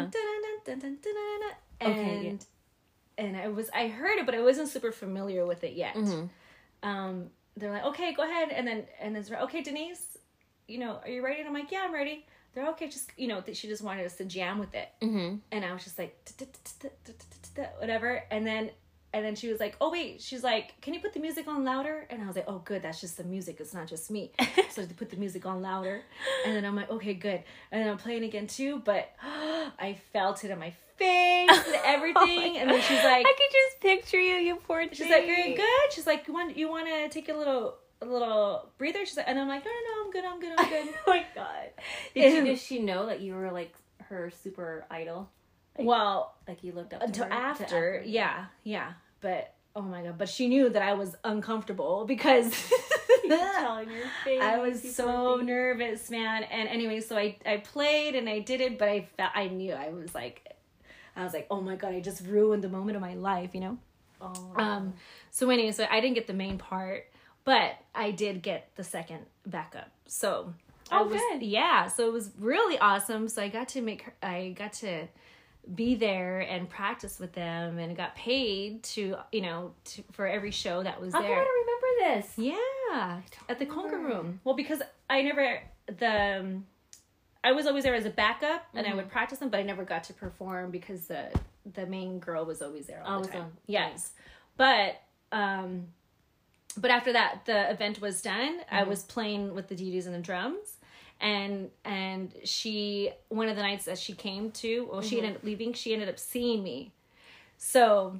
Okay, 1.82 2.28
and 2.30 2.46
and 3.18 3.38
i 3.38 3.48
was 3.48 3.70
i 3.74 3.88
heard 3.88 4.18
it 4.20 4.26
but 4.26 4.36
i 4.36 4.42
wasn't 4.42 4.68
super 4.68 4.92
familiar 4.92 5.46
with 5.46 5.64
it 5.64 5.74
yet 5.74 5.96
Mm-hmm. 5.96 6.26
um 6.90 7.30
they're 7.58 7.72
like 7.72 7.86
okay 7.86 8.14
go 8.14 8.24
ahead 8.24 8.50
and 8.52 8.68
then 8.68 8.86
and 9.02 9.16
then 9.16 9.22
it's 9.22 9.32
okay 9.32 9.62
denise 9.62 10.18
you 10.68 10.78
know 10.80 11.00
are 11.04 11.10
you 11.10 11.24
ready 11.24 11.40
and 11.40 11.48
i'm 11.48 11.54
like 11.54 11.72
yeah 11.72 11.82
i'm 11.86 11.94
ready 11.94 12.26
they're 12.54 12.68
okay 12.70 12.88
just 12.88 13.12
you 13.18 13.28
know 13.28 13.42
that 13.42 13.56
she 13.56 13.68
just 13.68 13.82
wanted 13.84 14.06
us 14.06 14.16
to 14.16 14.26
jam 14.26 14.60
with 14.60 14.74
it 14.76 14.90
Mm-hmm. 15.02 15.36
and 15.52 15.66
I 15.66 15.72
was 15.74 15.84
just 15.84 15.98
like 16.00 16.16
whatever 17.80 18.24
and 18.32 18.46
then 18.46 18.70
and 19.14 19.26
then 19.26 19.36
she 19.36 19.48
was 19.52 19.60
like 19.60 19.76
oh 19.82 19.92
wait 19.92 20.22
she's 20.22 20.44
like 20.44 20.80
can 20.82 20.94
you 20.94 21.00
put 21.00 21.14
the 21.14 21.20
music 21.20 21.48
on 21.48 21.64
louder 21.64 22.06
and 22.10 22.22
I 22.22 22.28
was 22.28 22.36
like 22.36 22.46
oh 22.48 22.60
good 22.64 22.82
that's 22.84 23.02
just 23.02 23.18
the 23.18 23.24
music 23.24 23.58
it's 23.60 23.74
not 23.74 23.88
just 23.88 24.12
me 24.12 24.32
so 24.70 24.86
to 24.86 24.94
put 24.94 25.10
the 25.10 25.18
music 25.18 25.46
on 25.46 25.62
louder 25.62 26.02
and 26.46 26.56
then 26.56 26.64
I'm 26.66 26.76
like 26.76 26.90
okay 26.92 27.14
good 27.16 27.44
and 27.72 27.82
then 27.82 27.90
I'm 27.90 27.98
playing 27.98 28.24
again 28.24 28.48
too 28.48 28.82
but 28.86 29.12
I 29.22 29.98
felt 30.14 30.44
it 30.44 30.52
on 30.52 30.60
my 30.60 30.74
face 30.98 31.50
and 31.50 31.76
everything 31.86 32.58
and 32.58 32.70
then 32.70 32.82
she's 32.82 33.04
like 33.04 33.26
I 33.26 33.34
could 33.38 33.52
just 33.52 33.82
picture 33.82 34.20
you, 34.20 34.36
you 34.36 34.56
poor 34.58 34.82
thing. 34.82 34.90
she's 34.94 35.10
like 35.10 35.26
very 35.26 35.54
good 35.56 35.92
she's 35.92 36.06
like 36.06 36.28
you 36.28 36.34
want 36.34 36.56
you 36.58 36.70
want 36.70 36.88
to 36.88 37.10
take 37.10 37.30
a 37.30 37.34
little 37.34 37.78
a 38.02 38.06
little 38.06 38.70
breather 38.78 39.06
she's 39.06 39.18
like 39.18 39.28
and 39.28 39.38
I'm 39.40 39.48
like 39.48 39.64
no 39.66 39.72
no 39.72 39.96
no 39.96 40.06
I'm 40.06 40.12
good 40.12 40.26
I'm 40.26 40.40
good 40.40 40.54
I'm 40.58 40.70
good 40.70 40.94
oh 41.08 41.12
my 41.12 41.26
god. 41.36 41.70
Did 42.14 42.34
she, 42.34 42.42
did 42.42 42.60
she 42.60 42.80
know 42.80 43.08
that 43.08 43.20
you 43.22 43.34
were 43.36 43.52
like 43.52 43.74
her 44.04 44.32
super 44.44 44.86
idol? 44.90 45.30
Like, 45.78 45.88
well 45.88 46.36
like 46.48 46.64
you 46.64 46.72
looked 46.72 46.94
up 46.94 47.02
to 47.02 47.06
until? 47.08 47.26
To 47.26 47.34
after, 47.34 48.04
yeah 48.06 48.46
yeah 48.64 48.94
but 49.22 49.54
oh 49.76 49.82
my 49.82 50.02
god 50.04 50.18
but 50.18 50.28
she 50.30 50.48
knew 50.48 50.70
that 50.70 50.82
i 50.82 50.94
was 50.94 51.16
uncomfortable 51.24 52.06
because 52.06 52.52
Telling 53.30 53.90
your 53.92 54.06
face. 54.24 54.42
i 54.42 54.58
was 54.58 54.96
so 54.96 55.36
nervous 55.38 56.10
man 56.10 56.44
and 56.44 56.68
anyway 56.68 57.00
so 57.00 57.16
i 57.16 57.36
i 57.46 57.58
played 57.58 58.16
and 58.16 58.28
i 58.28 58.40
did 58.40 58.60
it 58.62 58.80
but 58.80 58.88
i 58.90 59.02
felt 59.18 59.32
i 59.36 59.48
knew 59.48 59.72
i 59.74 59.90
was 59.90 60.16
like 60.16 60.56
i 61.16 61.24
was 61.24 61.34
like 61.34 61.46
oh 61.52 61.62
my 61.62 61.76
god 61.76 61.94
i 61.94 62.00
just 62.00 62.26
ruined 62.26 62.64
the 62.64 62.70
moment 62.70 62.96
of 62.96 63.02
my 63.02 63.14
life 63.14 63.52
you 63.54 63.62
know 63.62 63.78
Oh. 64.22 64.54
um 64.58 64.94
so 65.32 65.50
anyway 65.50 65.72
so 65.72 65.86
i 65.90 66.02
didn't 66.02 66.16
get 66.16 66.28
the 66.28 66.34
main 66.34 66.58
part 66.58 67.06
but 67.50 67.72
i 67.96 68.08
did 68.12 68.36
get 68.50 68.62
the 68.80 68.84
second 68.84 69.22
backup. 69.46 69.90
So 70.06 70.54
I 70.92 71.00
Oh, 71.00 71.04
was, 71.06 71.22
good. 71.22 71.42
yeah 71.44 71.88
so 71.88 72.02
it 72.10 72.14
was 72.20 72.28
really 72.40 72.78
awesome. 72.90 73.24
So 73.34 73.38
i 73.42 73.48
got 73.60 73.68
to 73.76 73.82
make 73.90 74.02
her 74.06 74.14
i 74.36 74.38
got 74.64 74.74
to 74.86 74.94
be 75.82 75.90
there 76.08 76.40
and 76.54 76.62
practice 76.80 77.16
with 77.20 77.34
them 77.34 77.78
and 77.84 77.96
got 78.04 78.12
paid 78.16 78.82
to 78.96 79.02
you 79.32 79.42
know 79.48 79.60
to, 79.90 80.04
for 80.16 80.26
every 80.38 80.52
show 80.64 80.76
that 80.88 80.98
was 81.04 81.12
How 81.14 81.22
there. 81.22 81.40
I 81.46 81.48
remember 81.62 81.92
this? 82.08 82.28
yeah 82.38 83.22
at 83.52 83.58
the 83.60 83.66
conga 83.76 84.00
room. 84.10 84.28
Well 84.44 84.56
because 84.64 84.82
i 85.10 85.22
never 85.30 85.46
the 86.04 86.16
um, 86.40 86.66
i 87.44 87.52
was 87.58 87.66
always 87.68 87.84
there 87.84 87.96
as 87.96 88.06
a 88.06 88.10
backup 88.24 88.62
and 88.74 88.86
Mm-hmm. 88.86 88.94
i 88.94 88.96
would 88.98 89.10
practice 89.18 89.40
them 89.40 89.50
but 89.50 89.60
i 89.60 89.64
never 89.64 89.84
got 89.94 90.04
to 90.10 90.14
perform 90.14 90.66
because 90.72 91.02
the 91.14 91.24
the 91.78 91.86
main 91.86 92.20
girl 92.28 92.44
was 92.52 92.62
always 92.66 92.86
there 92.88 93.02
all 93.06 93.14
Always 93.16 93.28
the 93.28 93.34
time 93.40 93.52
yes. 93.68 94.12
But 94.58 94.92
um 95.32 95.70
but 96.78 96.92
after 96.92 97.14
that 97.14 97.46
the 97.46 97.70
event 97.72 98.00
was 98.02 98.22
done. 98.22 98.60
I 98.72 98.82
Mm-hmm. 98.82 98.90
was 98.90 99.04
playing 99.04 99.54
with 99.56 99.68
the 99.68 99.76
djs 99.76 100.06
and 100.06 100.16
the 100.16 100.20
drums. 100.20 100.78
And 101.22 101.70
and 101.84 102.34
she 102.46 103.12
one 103.28 103.50
of 103.50 103.56
the 103.58 103.62
nights 103.62 103.86
that 103.86 103.98
she 103.98 104.14
came 104.14 104.52
to 104.52 104.88
well 104.92 105.02
she 105.02 105.18
Mm-hmm. 105.18 105.26
ended 105.26 105.36
up 105.38 105.44
leaving 105.44 105.74
she 105.74 105.94
ended 105.94 106.08
up 106.10 106.18
seeing 106.20 106.64
me. 106.64 106.94
So 107.58 108.20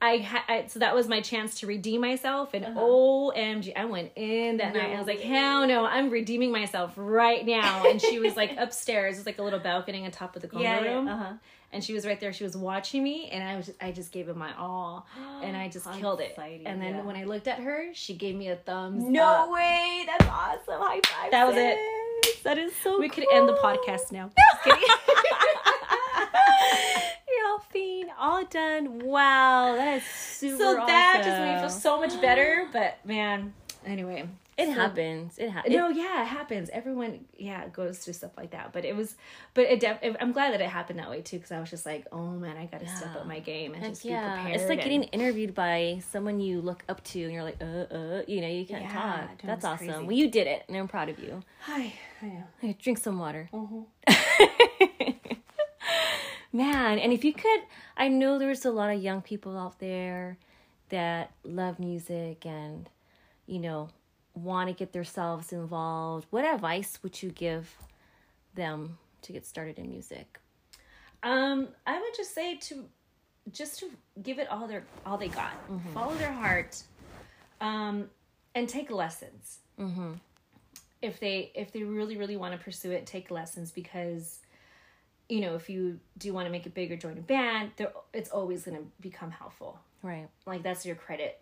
I 0.00 0.16
had 0.16 0.68
so 0.70 0.80
that 0.80 0.94
was 0.96 1.06
my 1.06 1.20
chance 1.20 1.60
to 1.60 1.68
redeem 1.68 2.00
myself. 2.00 2.54
And 2.54 2.64
OMG 2.66 3.72
I 3.76 3.84
went 3.84 4.10
in 4.16 4.56
that 4.56 4.72
night. 4.74 4.92
I 4.92 4.98
was 4.98 5.06
like 5.06 5.20
hell 5.20 5.66
no 5.68 5.84
I'm 5.84 6.10
redeeming 6.10 6.50
myself 6.50 6.94
right 6.96 7.46
now. 7.46 7.84
And 7.86 8.00
she 8.00 8.18
was 8.18 8.36
like 8.36 8.54
upstairs. 8.58 9.18
It's 9.18 9.26
like 9.26 9.38
a 9.38 9.42
little 9.44 9.60
balcony 9.60 10.04
on 10.04 10.10
top 10.10 10.34
of 10.34 10.42
the 10.42 10.48
conga 10.48 10.62
Yeah, 10.62 10.80
yeah, 10.82 10.94
room. 10.96 11.08
uh-huh. 11.08 11.32
And 11.72 11.82
she 11.82 11.94
was 11.94 12.06
right 12.06 12.20
there 12.20 12.32
she 12.32 12.44
was 12.44 12.56
watching 12.56 13.02
me 13.02 13.28
and 13.30 13.42
I 13.42 13.56
was 13.56 13.70
I 13.80 13.92
just 13.92 14.12
gave 14.12 14.28
it 14.28 14.36
my 14.36 14.54
all 14.58 15.06
and 15.42 15.56
I 15.56 15.68
just 15.72 15.90
killed 15.92 16.20
it 16.20 16.30
exciting, 16.30 16.66
and 16.66 16.80
then 16.80 16.96
yeah. 16.96 17.02
when 17.02 17.16
I 17.16 17.24
looked 17.24 17.48
at 17.48 17.60
her 17.60 17.86
she 17.94 18.14
gave 18.14 18.34
me 18.34 18.48
a 18.48 18.56
thumbs 18.56 19.04
No 19.04 19.24
up. 19.24 19.50
way! 19.50 20.04
That's 20.06 20.26
awesome. 20.26 20.80
High 20.82 21.00
five. 21.06 21.30
That 21.30 21.46
was 21.46 21.56
it. 21.56 21.78
That 22.44 22.58
is 22.58 22.72
so 22.82 22.98
we 23.00 23.08
could 23.08 23.24
end 23.32 23.48
the 23.48 23.54
podcast 23.54 24.12
now 24.12 24.30
You're 24.66 24.76
all 27.48 27.58
fiend, 27.72 28.10
all 28.18 28.44
done. 28.44 28.98
Wow, 29.00 29.74
that 29.76 29.96
is 29.98 30.04
super 30.04 30.56
so 30.58 30.74
that 30.86 31.22
just 31.24 31.38
made 31.38 31.54
me 31.54 31.60
feel 31.60 31.70
so 31.70 31.98
much 32.00 32.20
better 32.20 32.68
but 32.72 32.98
man 33.04 33.52
anyway 33.84 34.28
It 34.58 34.66
so- 34.66 34.72
happens. 34.72 35.38
It 35.38 35.48
happens. 35.50 35.74
no 35.74 35.88
yeah 35.88 36.22
it 36.22 36.26
happens 36.26 36.68
everyone 36.72 37.24
yeah 37.38 37.68
goes 37.68 37.98
through 37.98 38.12
stuff 38.12 38.32
like 38.36 38.50
that 38.50 38.72
but 38.72 38.84
it 38.84 38.94
was 38.94 39.16
but 39.54 39.64
it 39.64 39.80
def- 39.80 39.98
i'm 40.20 40.32
glad 40.32 40.52
that 40.52 40.60
it 40.60 40.68
happened 40.68 40.98
that 40.98 41.08
way 41.08 41.22
too 41.22 41.36
because 41.38 41.52
i 41.52 41.58
was 41.58 41.70
just 41.70 41.86
like 41.86 42.06
oh 42.12 42.30
man 42.32 42.56
i 42.58 42.66
gotta 42.66 42.86
step 42.86 43.16
up 43.16 43.26
my 43.26 43.38
game 43.40 43.72
and 43.72 43.82
Heck 43.82 43.92
just 43.92 44.02
be 44.02 44.10
prepared 44.10 44.54
it's 44.54 44.64
like 44.68 44.72
and- 44.72 44.82
getting 44.82 45.02
interviewed 45.04 45.54
by 45.54 46.02
someone 46.10 46.38
you 46.38 46.60
look 46.60 46.84
up 46.88 47.02
to, 47.04 47.22
and 47.22 47.32
you're 47.32 47.42
like, 47.44 47.56
uh, 47.62 47.94
uh, 47.94 48.22
you 48.28 48.40
know, 48.42 48.48
you 48.48 48.66
can't 48.66 48.82
Yeah, 48.84 48.92
talk. 48.92 49.42
That's 49.42 49.64
awesome. 49.64 49.86
crazy. 49.88 50.02
Well, 50.04 50.12
you 50.12 50.30
did 50.30 50.46
it, 50.46 50.64
and 50.68 50.76
I'm 50.76 50.88
proud 50.88 51.08
of 51.08 51.18
you. 51.18 51.42
hi 51.60 51.94
i 52.20 52.26
know 52.26 52.44
Hey, 52.60 52.76
drink 52.80 52.98
some 52.98 53.18
water. 53.18 53.48
Mm-hmm. 53.52 53.82
Man, 56.54 56.98
and 56.98 57.12
if 57.14 57.24
you 57.24 57.32
could, 57.32 57.60
I 57.96 58.08
know 58.08 58.38
there's 58.38 58.66
a 58.66 58.70
lot 58.70 58.90
of 58.94 59.02
young 59.02 59.22
people 59.22 59.56
out 59.58 59.78
there 59.78 60.36
that 60.90 61.30
love 61.44 61.78
music 61.78 62.44
and, 62.44 62.90
you 63.46 63.58
know, 63.58 63.88
want 64.34 64.68
to 64.68 64.74
get 64.74 64.92
themselves 64.92 65.52
involved. 65.52 66.26
What 66.30 66.44
advice 66.44 66.98
would 67.02 67.22
you 67.22 67.30
give 67.30 67.76
them 68.54 68.98
to 69.22 69.32
get 69.32 69.46
started 69.46 69.78
in 69.78 69.88
music? 69.88 70.38
Um, 71.22 71.68
I 71.86 72.00
would 72.00 72.14
just 72.16 72.34
say 72.34 72.56
to 72.56 72.84
just 73.52 73.80
to 73.80 73.90
give 74.22 74.38
it 74.38 74.48
all 74.50 74.66
their 74.66 74.84
all 75.04 75.18
they 75.18 75.28
got. 75.28 75.52
Follow 75.94 76.14
their 76.14 76.32
heart, 76.32 76.82
um, 77.60 78.10
and 78.54 78.68
take 78.68 78.90
lessons. 78.90 79.58
Mm-hmm. 79.78 80.12
If 81.00 81.20
they 81.20 81.50
if 81.54 81.72
they 81.72 81.82
really 81.82 82.16
really 82.16 82.36
want 82.36 82.52
to 82.52 82.58
pursue 82.58 82.92
it, 82.92 83.06
take 83.06 83.30
lessons 83.30 83.72
because, 83.72 84.40
you 85.28 85.40
know, 85.40 85.54
if 85.54 85.68
you 85.68 85.98
do 86.18 86.32
want 86.32 86.46
to 86.46 86.52
make 86.52 86.66
it 86.66 86.74
big 86.74 86.90
or 86.92 86.96
join 86.96 87.18
a 87.18 87.22
band, 87.22 87.72
there 87.76 87.92
it's 88.12 88.30
always 88.30 88.64
going 88.64 88.76
to 88.76 88.84
become 89.00 89.30
helpful. 89.30 89.78
Right. 90.02 90.28
Like 90.46 90.62
that's 90.62 90.84
your 90.84 90.96
credit. 90.96 91.40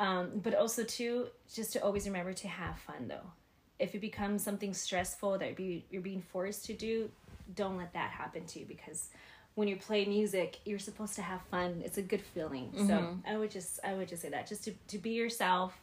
Um, 0.00 0.40
but 0.42 0.54
also 0.54 0.84
too, 0.84 1.26
just 1.52 1.72
to 1.72 1.82
always 1.82 2.06
remember 2.06 2.32
to 2.32 2.48
have 2.48 2.78
fun 2.78 3.08
though. 3.08 3.32
If 3.78 3.94
it 3.94 4.00
becomes 4.00 4.42
something 4.42 4.74
stressful 4.74 5.38
that 5.38 5.56
be, 5.56 5.84
you're 5.90 6.02
being 6.02 6.22
forced 6.22 6.64
to 6.66 6.72
do, 6.72 7.10
don't 7.54 7.76
let 7.76 7.92
that 7.94 8.10
happen 8.10 8.44
to 8.46 8.60
you 8.60 8.66
because 8.66 9.08
when 9.54 9.66
you 9.66 9.76
play 9.76 10.04
music, 10.04 10.60
you're 10.64 10.78
supposed 10.78 11.14
to 11.16 11.22
have 11.22 11.40
fun. 11.50 11.82
It's 11.84 11.98
a 11.98 12.02
good 12.02 12.22
feeling. 12.22 12.70
So 12.86 13.16
I 13.26 13.36
would 13.36 13.50
just 13.50 13.80
I 13.82 13.94
would 13.94 14.06
just 14.08 14.22
say 14.22 14.28
that 14.28 14.46
just 14.46 14.64
to, 14.64 14.72
to 14.88 14.98
be 14.98 15.10
yourself 15.10 15.74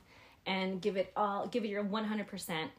and 0.46 0.82
give 0.82 0.96
it 0.96 1.12
all 1.18 1.48
give 1.48 1.66
it 1.66 1.68
your 1.68 1.84
one 1.84 2.06
hundred 2.06 2.28
percent 2.28 2.72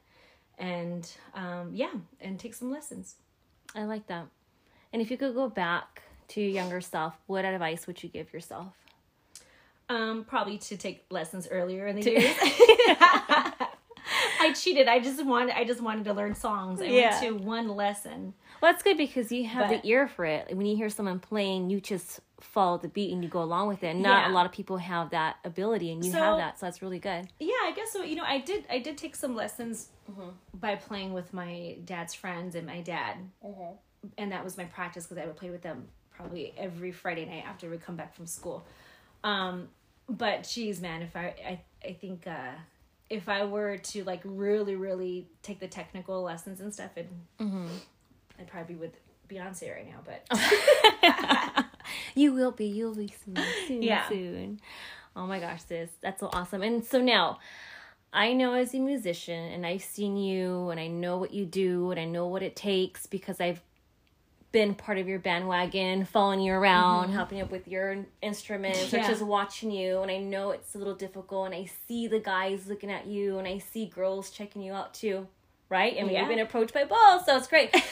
and 0.59 1.11
um, 1.35 1.71
yeah 1.75 1.93
and 2.21 2.41
take 2.41 2.55
some 2.55 2.71
lessons. 2.71 3.17
I 3.75 3.85
like 3.85 4.07
that. 4.07 4.27
And 4.93 5.03
if 5.03 5.11
you 5.11 5.19
could 5.19 5.35
go 5.35 5.51
back 5.51 6.03
to 6.29 6.41
your 6.41 6.51
younger 6.51 6.81
self, 6.81 7.15
what 7.27 7.45
advice 7.45 7.87
would 7.87 8.03
you 8.03 8.09
give 8.09 8.33
yourself? 8.33 8.73
Um, 9.89 10.25
probably 10.25 10.59
to 10.59 10.77
take 10.77 11.05
lessons 11.11 11.47
earlier 11.51 11.87
in 11.87 11.97
the 11.97 12.03
years. 12.11 12.37
I 14.39 14.53
cheated. 14.55 14.89
I 14.89 15.01
just 15.01 15.25
wanted. 15.25 15.57
I 15.57 15.65
just 15.65 15.81
wanted 15.81 16.05
to 16.05 16.13
learn 16.13 16.35
songs. 16.35 16.81
I 16.81 16.85
Yeah. 16.87 17.21
went 17.21 17.39
to 17.39 17.45
one 17.45 17.69
lesson. 17.69 18.35
Well, 18.61 18.73
that's 18.73 18.83
good 18.83 18.97
because 18.97 19.31
you 19.33 19.47
have 19.47 19.69
But- 19.69 19.83
the 19.83 19.89
ear 19.89 20.09
for 20.09 20.25
it. 20.25 20.57
When 20.57 20.67
you 20.67 20.77
hear 20.77 20.89
someone 20.89 21.19
playing, 21.21 21.71
you 21.71 21.81
just 21.81 22.21
follow 22.41 22.79
the 22.79 22.89
beat 22.89 23.13
and 23.13 23.23
you 23.23 23.29
go 23.31 23.43
along 23.43 23.69
with 23.69 23.83
it. 23.83 23.89
And 23.89 24.03
not 24.03 24.27
Yeah. 24.27 24.33
a 24.33 24.35
lot 24.35 24.47
of 24.47 24.53
people 24.53 24.77
have 24.79 25.11
that 25.11 25.37
ability, 25.45 25.91
and 25.91 26.05
you 26.05 26.13
So- 26.13 26.19
have 26.19 26.37
that, 26.39 26.59
so 26.59 26.67
that's 26.67 26.83
really 26.83 26.99
good. 26.99 27.29
Yeah, 27.39 27.55
I 27.63 27.73
guess 27.75 27.93
so. 27.93 28.03
You 28.03 28.17
know, 28.17 28.25
I 28.25 28.39
did. 28.39 28.65
I 28.71 28.79
did 28.79 28.99
take 28.99 29.15
some 29.17 29.35
lessons 29.35 29.91
Mm-hmm. 30.11 30.29
by 30.55 30.77
playing 30.77 31.13
with 31.13 31.33
my 31.33 31.77
dad's 31.85 32.15
friends 32.15 32.55
and 32.55 32.67
my 32.67 32.81
dad, 32.81 33.17
and 34.19 34.31
that 34.33 34.45
was 34.45 34.57
my 34.57 34.65
practice 34.65 35.07
because 35.07 35.19
I 35.23 35.27
would 35.27 35.37
play 35.37 35.51
with 35.51 35.63
them 35.63 35.89
probably 36.11 36.55
every 36.57 36.93
Friday 36.93 37.25
night 37.27 37.45
after 37.47 37.69
we 37.69 37.77
come 37.79 37.97
back 37.97 38.15
from 38.15 38.27
school. 38.27 38.65
Um, 39.27 39.69
but 40.09 40.49
geez, 40.49 40.81
man, 40.81 41.03
if 41.03 41.17
I, 41.17 41.35
I, 41.45 41.61
I 41.85 41.93
think 41.95 42.27
uh, 42.27 42.53
if 43.11 43.29
I 43.29 43.45
were 43.45 43.77
to 43.77 44.05
like 44.05 44.21
really, 44.25 44.77
really 44.77 45.27
take 45.43 45.59
the 45.61 45.69
technical 45.69 46.23
lessons 46.23 46.61
and 46.61 46.73
stuff, 46.73 46.91
and 46.97 47.09
Mm-hmm. 47.41 47.67
I'd 48.39 48.47
probably 48.47 48.75
be 48.75 48.81
with 48.81 48.93
Beyonce 49.29 49.75
right 49.75 49.87
now. 49.87 50.01
But 50.05 51.67
You 52.15 52.33
will 52.33 52.53
be. 52.53 52.67
You'll 52.67 52.95
be 52.95 53.13
soon. 53.25 53.45
Soon. 53.67 53.83
Yeah. 53.83 54.09
Soon. 54.09 54.61
Oh 55.15 55.27
my 55.27 55.41
gosh, 55.41 55.63
sis, 55.67 55.91
that's 56.03 56.21
so 56.21 56.29
awesome. 56.33 56.63
And 56.63 56.85
so 56.85 57.01
now, 57.01 57.39
I 58.13 58.33
know 58.35 58.53
as 58.55 58.75
a 58.75 58.79
musician, 58.79 59.53
and 59.53 59.67
I've 59.67 59.83
seen 59.83 60.17
you, 60.17 60.69
and 60.71 60.79
I 60.79 60.89
know 60.89 61.17
what 61.17 61.33
you 61.33 61.47
do, 61.47 61.91
and 61.91 61.99
I 61.99 62.05
know 62.05 62.27
what 62.27 62.43
it 62.43 62.55
takes 62.55 63.07
because 63.07 63.41
I've 63.41 63.63
been 64.53 64.75
part 64.75 64.97
of 64.99 65.07
your 65.09 65.19
bandwagon, 65.19 66.05
following 66.05 66.41
you 66.41 66.53
around, 66.53 67.11
helping 67.13 67.39
you 67.39 67.45
with 67.47 67.69
your 67.69 68.05
instruments, 68.23 68.93
or 68.93 68.99
Mm-hmm. 68.99 69.09
Just 69.09 69.23
watching 69.23 69.71
you. 69.71 70.01
And 70.01 70.11
I 70.11 70.19
know 70.19 70.51
it's 70.51 70.75
a 70.75 70.79
little 70.79 70.95
difficult, 70.95 71.47
and 71.47 71.55
I 71.55 71.69
see 71.87 72.07
the 72.07 72.21
guys 72.21 72.67
looking 72.67 72.91
at 72.91 73.07
you, 73.07 73.39
and 73.39 73.47
I 73.47 73.59
see 73.59 73.87
girls 73.87 74.31
checking 74.31 74.63
you 74.63 74.73
out 74.73 74.95
too, 74.95 75.27
right? 75.69 75.95
I 75.99 76.03
mean, 76.03 76.13
Yeah. 76.13 76.21
you've 76.21 76.29
been 76.29 76.39
approached 76.39 76.73
by 76.73 76.85
balls, 76.85 77.27
so 77.27 77.37
it's 77.37 77.49
great. 77.49 77.75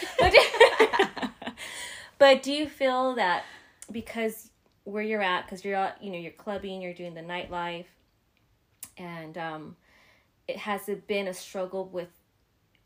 But, 2.19 2.43
do 2.43 2.53
you 2.53 2.69
feel 2.69 3.17
that 3.17 3.45
because 3.90 4.51
where 4.85 5.03
you're 5.03 5.21
at, 5.21 5.45
because 5.45 5.64
you're 5.64 5.77
out, 5.77 6.03
you 6.03 6.11
know, 6.11 6.19
you're 6.19 6.33
clubbing, 6.33 6.81
you're 6.81 6.95
doing 6.95 7.12
the 7.14 7.21
nightlife, 7.21 7.87
and 8.97 9.37
um, 9.37 9.77
it 10.47 10.57
has 10.57 10.88
it 10.88 11.07
been 11.07 11.27
a 11.29 11.35
struggle 11.35 11.87
with, 11.87 12.09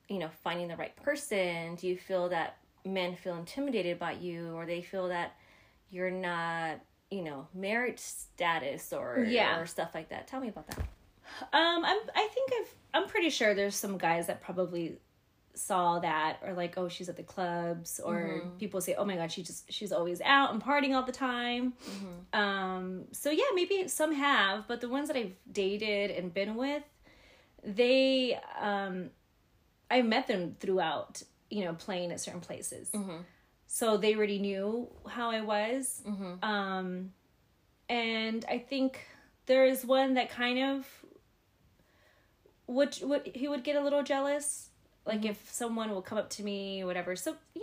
you 0.09 0.19
know, 0.19 0.31
finding 0.43 0.67
the 0.69 0.77
right 0.77 0.97
person? 0.97 1.75
Do 1.77 1.87
you 1.87 1.97
feel 1.97 2.31
that 2.31 2.57
men 2.92 3.16
feel 3.16 3.37
intimidated 3.37 3.98
by 3.98 4.12
you, 4.12 4.53
or 4.55 4.66
they 4.66 4.83
feel 4.83 5.09
that 5.09 5.33
you're 5.90 6.11
not, 6.11 6.81
you 7.11 7.22
know, 7.22 7.46
marriage 7.55 7.98
status 7.98 8.92
or 8.92 9.24
Yeah. 9.29 9.59
or 9.61 9.66
stuff 9.66 9.94
like 9.94 10.09
that? 10.11 10.27
Tell 10.27 10.40
me 10.40 10.48
about 10.48 10.66
that. 10.68 10.79
Um, 11.53 11.85
I'm. 11.85 11.98
I 12.14 12.29
think 12.33 12.51
I've. 12.61 12.74
I'm 12.94 13.09
pretty 13.09 13.31
sure 13.31 13.55
there's 13.55 13.77
some 13.77 13.98
guys 13.98 14.27
that 14.29 14.40
probably 14.40 14.96
saw 15.55 15.98
that 15.98 16.38
or 16.42 16.53
like, 16.55 16.79
oh, 16.79 16.88
she's 16.88 17.09
at 17.09 17.16
the 17.16 17.22
clubs, 17.22 18.01
or 18.03 18.42
people 18.61 18.81
say, 18.81 18.94
oh 18.94 19.05
my 19.05 19.16
god, 19.16 19.31
she 19.33 19.42
just 19.42 19.70
she's 19.72 19.90
always 19.92 20.20
out 20.20 20.53
and 20.53 20.62
partying 20.62 20.94
all 20.94 21.03
the 21.03 21.12
time. 21.12 21.72
Um, 22.33 23.05
so 23.12 23.31
yeah, 23.31 23.44
maybe 23.55 23.88
some 23.88 24.12
have, 24.14 24.66
but 24.68 24.81
the 24.81 24.88
ones 24.88 25.09
that 25.09 25.16
I've 25.16 25.33
dated 25.51 26.12
and 26.12 26.33
been 26.33 26.55
with, 26.55 26.83
they, 27.64 28.38
um, 28.61 29.11
I 29.90 30.03
met 30.03 30.29
them 30.29 30.57
throughout, 30.61 31.22
you 31.51 31.65
know, 31.65 31.75
playing 31.75 32.13
at 32.13 32.21
certain 32.21 32.41
places. 32.41 32.91
Mm-hmm. 32.91 33.19
So 33.67 33.97
they 33.97 34.15
already 34.15 34.39
knew 34.39 34.89
how 35.09 35.31
I 35.31 35.43
was. 35.43 36.03
Mm-hmm. 36.07 36.43
Um, 36.43 37.13
and 37.89 38.45
I 38.49 38.59
think 38.59 39.01
there 39.47 39.67
is 39.67 39.85
one 39.85 40.15
that 40.15 40.31
kind 40.31 40.59
of 40.59 40.87
would 42.67 42.99
would 43.03 43.31
he 43.35 43.49
would 43.49 43.65
get 43.65 43.77
a 43.77 43.81
little 43.81 44.03
jealous, 44.03 44.69
like 45.07 45.21
mm-hmm. 45.21 45.29
if 45.29 45.51
someone 45.51 45.91
will 45.91 46.03
come 46.03 46.19
up 46.19 46.31
to 46.31 46.43
me 46.43 46.83
or 46.83 46.87
whatever. 46.87 47.17
So 47.17 47.35
yeah, 47.55 47.63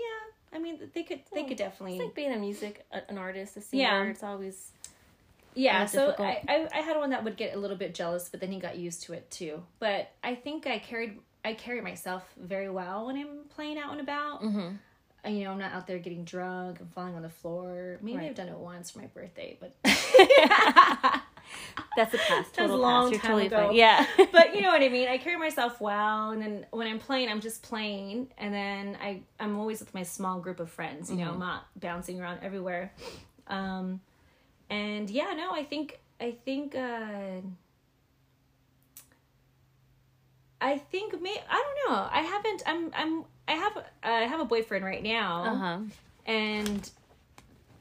I 0.53 0.59
mean 0.59 0.79
they 0.93 1.03
could 1.03 1.21
they 1.33 1.43
oh, 1.43 1.47
could 1.47 1.57
definitely 1.57 1.97
It's 1.97 2.05
like 2.05 2.15
being 2.15 2.33
a 2.33 2.37
music 2.37 2.85
an 2.91 3.17
artist, 3.17 3.57
a 3.57 3.61
singer. 3.61 3.83
Yeah. 3.83 4.03
It's 4.03 4.23
always 4.23 4.71
yeah. 5.53 5.85
So. 5.85 6.13
I, 6.19 6.41
I 6.47 6.67
I 6.73 6.79
had 6.81 6.97
one 6.97 7.11
that 7.11 7.23
would 7.23 7.37
get 7.37 7.55
a 7.55 7.59
little 7.59 7.77
bit 7.77 7.93
jealous, 7.95 8.29
but 8.29 8.41
then 8.41 8.51
he 8.51 8.59
got 8.59 8.77
used 8.77 9.03
to 9.03 9.13
it 9.13 9.29
too. 9.31 9.63
But 9.79 10.11
I 10.23 10.35
think 10.35 10.67
I 10.67 10.79
carried 10.79 11.19
I 11.45 11.53
carry 11.53 11.79
myself 11.81 12.23
very 12.37 12.69
well 12.69 13.05
when 13.05 13.15
I'm 13.15 13.45
playing 13.55 13.77
out 13.77 13.91
and 13.91 14.01
about. 14.01 14.43
uh, 14.43 15.29
you 15.29 15.43
know, 15.43 15.51
I'm 15.51 15.59
not 15.59 15.71
out 15.73 15.87
there 15.87 15.99
getting 15.99 16.23
drunk 16.25 16.79
and 16.79 16.91
falling 16.93 17.15
on 17.15 17.21
the 17.21 17.29
floor. 17.29 17.97
Maybe 18.01 18.17
Right. 18.17 18.27
I've 18.29 18.35
done 18.35 18.49
it 18.49 18.57
once 18.57 18.91
for 18.91 18.99
my 18.99 19.07
birthday, 19.07 19.57
but 19.59 19.73
That's 21.97 22.13
a 22.13 22.17
pass. 22.17 22.47
That's 22.55 22.71
a 22.71 22.75
long. 22.75 23.11
You're 23.11 23.19
time 23.19 23.31
totally 23.31 23.45
ago. 23.47 23.67
fine. 23.67 23.75
Yeah. 23.75 24.05
but 24.31 24.55
you 24.55 24.61
know 24.61 24.69
what 24.69 24.81
I 24.81 24.89
mean. 24.89 25.07
I 25.07 25.17
carry 25.17 25.37
myself 25.37 25.79
well, 25.79 26.31
and 26.31 26.41
then 26.41 26.65
when 26.71 26.87
I'm 26.87 26.99
playing, 26.99 27.29
I'm 27.29 27.39
just 27.41 27.63
playing, 27.63 28.27
and 28.37 28.53
then 28.53 28.97
I 29.01 29.21
I'm 29.39 29.57
always 29.57 29.79
with 29.79 29.93
my 29.93 30.03
small 30.03 30.39
group 30.39 30.59
of 30.59 30.69
friends. 30.69 31.09
You 31.09 31.17
know, 31.17 31.31
I'm 31.31 31.39
not 31.39 31.67
bouncing 31.79 32.19
around 32.19 32.39
everywhere. 32.41 32.91
Um, 33.47 34.01
and 34.69 35.09
yeah, 35.09 35.33
no, 35.37 35.51
I 35.51 35.63
think 35.63 35.99
I 36.19 36.31
think 36.43 36.75
uh, 36.75 37.41
I 40.61 40.77
think 40.77 41.21
may 41.21 41.35
I 41.49 41.63
don't 41.63 41.91
know. 41.93 42.07
I 42.11 42.21
haven't. 42.21 42.63
I'm 42.65 42.91
I'm 42.95 43.23
I 43.47 43.53
have 43.53 43.85
I 44.03 44.11
have 44.21 44.39
a 44.39 44.45
boyfriend 44.45 44.85
right 44.85 45.03
now, 45.03 45.43
Uh 45.43 45.55
huh. 45.55 45.77
and 46.25 46.89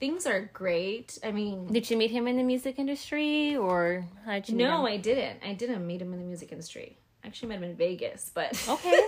things 0.01 0.27
are 0.27 0.51
great. 0.53 1.19
I 1.25 1.31
mean, 1.33 1.73
Did 1.73 1.89
you 1.91 1.97
meet 1.97 2.11
him 2.11 2.27
in 2.29 2.37
the 2.37 2.43
music 2.43 2.79
industry, 2.79 3.57
or 3.57 4.05
how 4.27 4.33
did 4.35 4.49
you 4.49 4.57
meet 4.57 4.65
no? 4.65 4.87
I 4.87 4.97
didn't. 4.99 5.39
I 5.45 5.55
didn't 5.55 5.87
meet 5.87 6.03
him 6.03 6.13
in 6.13 6.19
the 6.19 6.25
music 6.27 6.53
industry. 6.53 6.99
I 7.23 7.29
actually 7.29 7.49
met 7.49 7.59
him 7.59 7.65
in 7.65 7.77
Vegas, 7.77 8.31
but 8.35 8.53
Okay. 8.69 9.01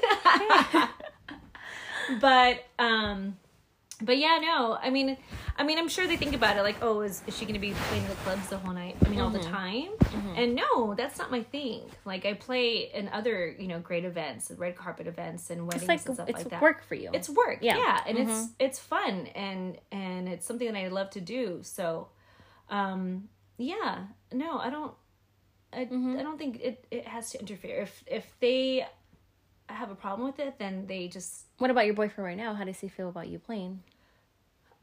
but 2.21 2.65
um 2.79 3.37
but 4.03 4.19
yeah 4.19 4.39
no 4.43 4.77
i 4.83 4.91
mean 4.91 5.17
i 5.57 5.63
mean 5.65 5.79
i'm 5.79 5.89
sure 5.89 6.07
they 6.07 6.17
think 6.19 6.35
about 6.35 6.57
it 6.57 6.63
like 6.63 6.77
oh 6.83 7.01
is, 7.01 7.23
is 7.27 7.37
she 7.37 7.47
gonna 7.47 7.59
be 7.59 7.73
playing 7.89 8.07
the 8.09 8.15
clubs 8.17 8.47
the 8.49 8.59
whole 8.59 8.75
night 8.75 8.95
i 9.05 9.09
mean 9.09 9.21
all 9.21 9.31
Mm-hmm. 9.31 9.39
the 9.39 9.45
time 9.49 9.89
and 10.37 10.55
no 10.55 10.95
that's 10.95 11.19
not 11.19 11.31
my 11.31 11.43
thing. 11.43 11.81
Like 12.05 12.27
i 12.27 12.35
play 12.35 12.91
in 12.93 13.09
other 13.09 13.55
you 13.59 13.69
know 13.69 13.79
great 13.81 14.05
events 14.05 14.51
red 14.57 14.77
carpet 14.77 15.07
events 15.07 15.49
and 15.51 15.67
weddings 15.67 15.89
like 15.89 16.05
and 16.07 16.15
stuff 16.15 16.27
like 16.29 16.37
that. 16.45 16.53
It's 16.53 16.61
work 16.63 16.85
for 16.85 16.95
you. 16.95 17.11
it's 17.15 17.29
work 17.31 17.59
Yeah. 17.63 17.77
yeah, 17.79 18.01
and 18.07 18.19
it's 18.19 18.49
it's 18.59 18.79
fun 18.79 19.27
and 19.35 19.79
and 19.91 20.29
it's 20.29 20.45
something 20.47 20.71
that 20.71 20.79
i 20.79 20.89
love 20.89 21.11
to 21.11 21.21
do. 21.21 21.61
So 21.63 22.09
um 22.69 23.29
yeah 23.59 24.05
no 24.33 24.59
i 24.59 24.69
don't 24.69 24.93
i, 25.73 25.81
I 25.83 26.23
don't 26.23 26.39
think 26.39 26.61
it 26.61 26.87
it 26.91 27.07
has 27.09 27.31
to 27.31 27.41
interfere. 27.41 27.81
If 27.83 28.05
if 28.07 28.27
they 28.41 28.87
have 29.69 29.91
a 29.91 29.95
problem 29.95 30.27
with 30.29 30.39
it 30.39 30.59
then 30.59 30.87
they 30.87 31.09
just 31.09 31.45
What 31.59 31.71
about 31.71 31.87
your 31.87 31.95
boyfriend 31.95 32.27
right 32.27 32.37
now? 32.37 32.55
How 32.55 32.65
does 32.65 32.79
he 32.81 32.89
feel 32.89 33.09
about 33.09 33.29
you 33.29 33.39
playing? 33.39 33.83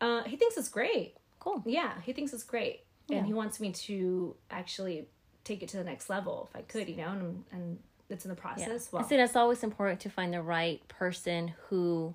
uh 0.02 0.24
he 0.24 0.36
thinks 0.36 0.58
it's 0.58 0.70
great 0.70 1.16
Cool. 1.40 1.62
yeah 1.66 1.94
he 2.02 2.14
thinks 2.14 2.34
it's 2.34 2.44
great 2.44 2.82
Yeah. 3.08 3.18
and 3.18 3.26
he 3.28 3.34
wants 3.34 3.60
me 3.60 3.72
to 3.72 4.36
actually 4.52 5.08
take 5.44 5.62
it 5.64 5.70
to 5.70 5.78
the 5.78 5.84
next 5.84 6.10
level 6.10 6.50
if 6.52 6.60
i 6.60 6.62
could 6.64 6.90
you 6.90 6.96
know 6.98 7.10
and, 7.10 7.44
and 7.52 7.80
it's 8.10 8.26
in 8.26 8.30
the 8.30 8.36
process 8.36 8.90
I 8.92 8.98
well 8.98 9.08
say 9.08 9.18
that's 9.18 9.36
always 9.36 9.64
important 9.64 10.00
to 10.02 10.10
find 10.10 10.34
the 10.34 10.42
right 10.42 10.86
person 10.88 11.54
who 11.70 12.14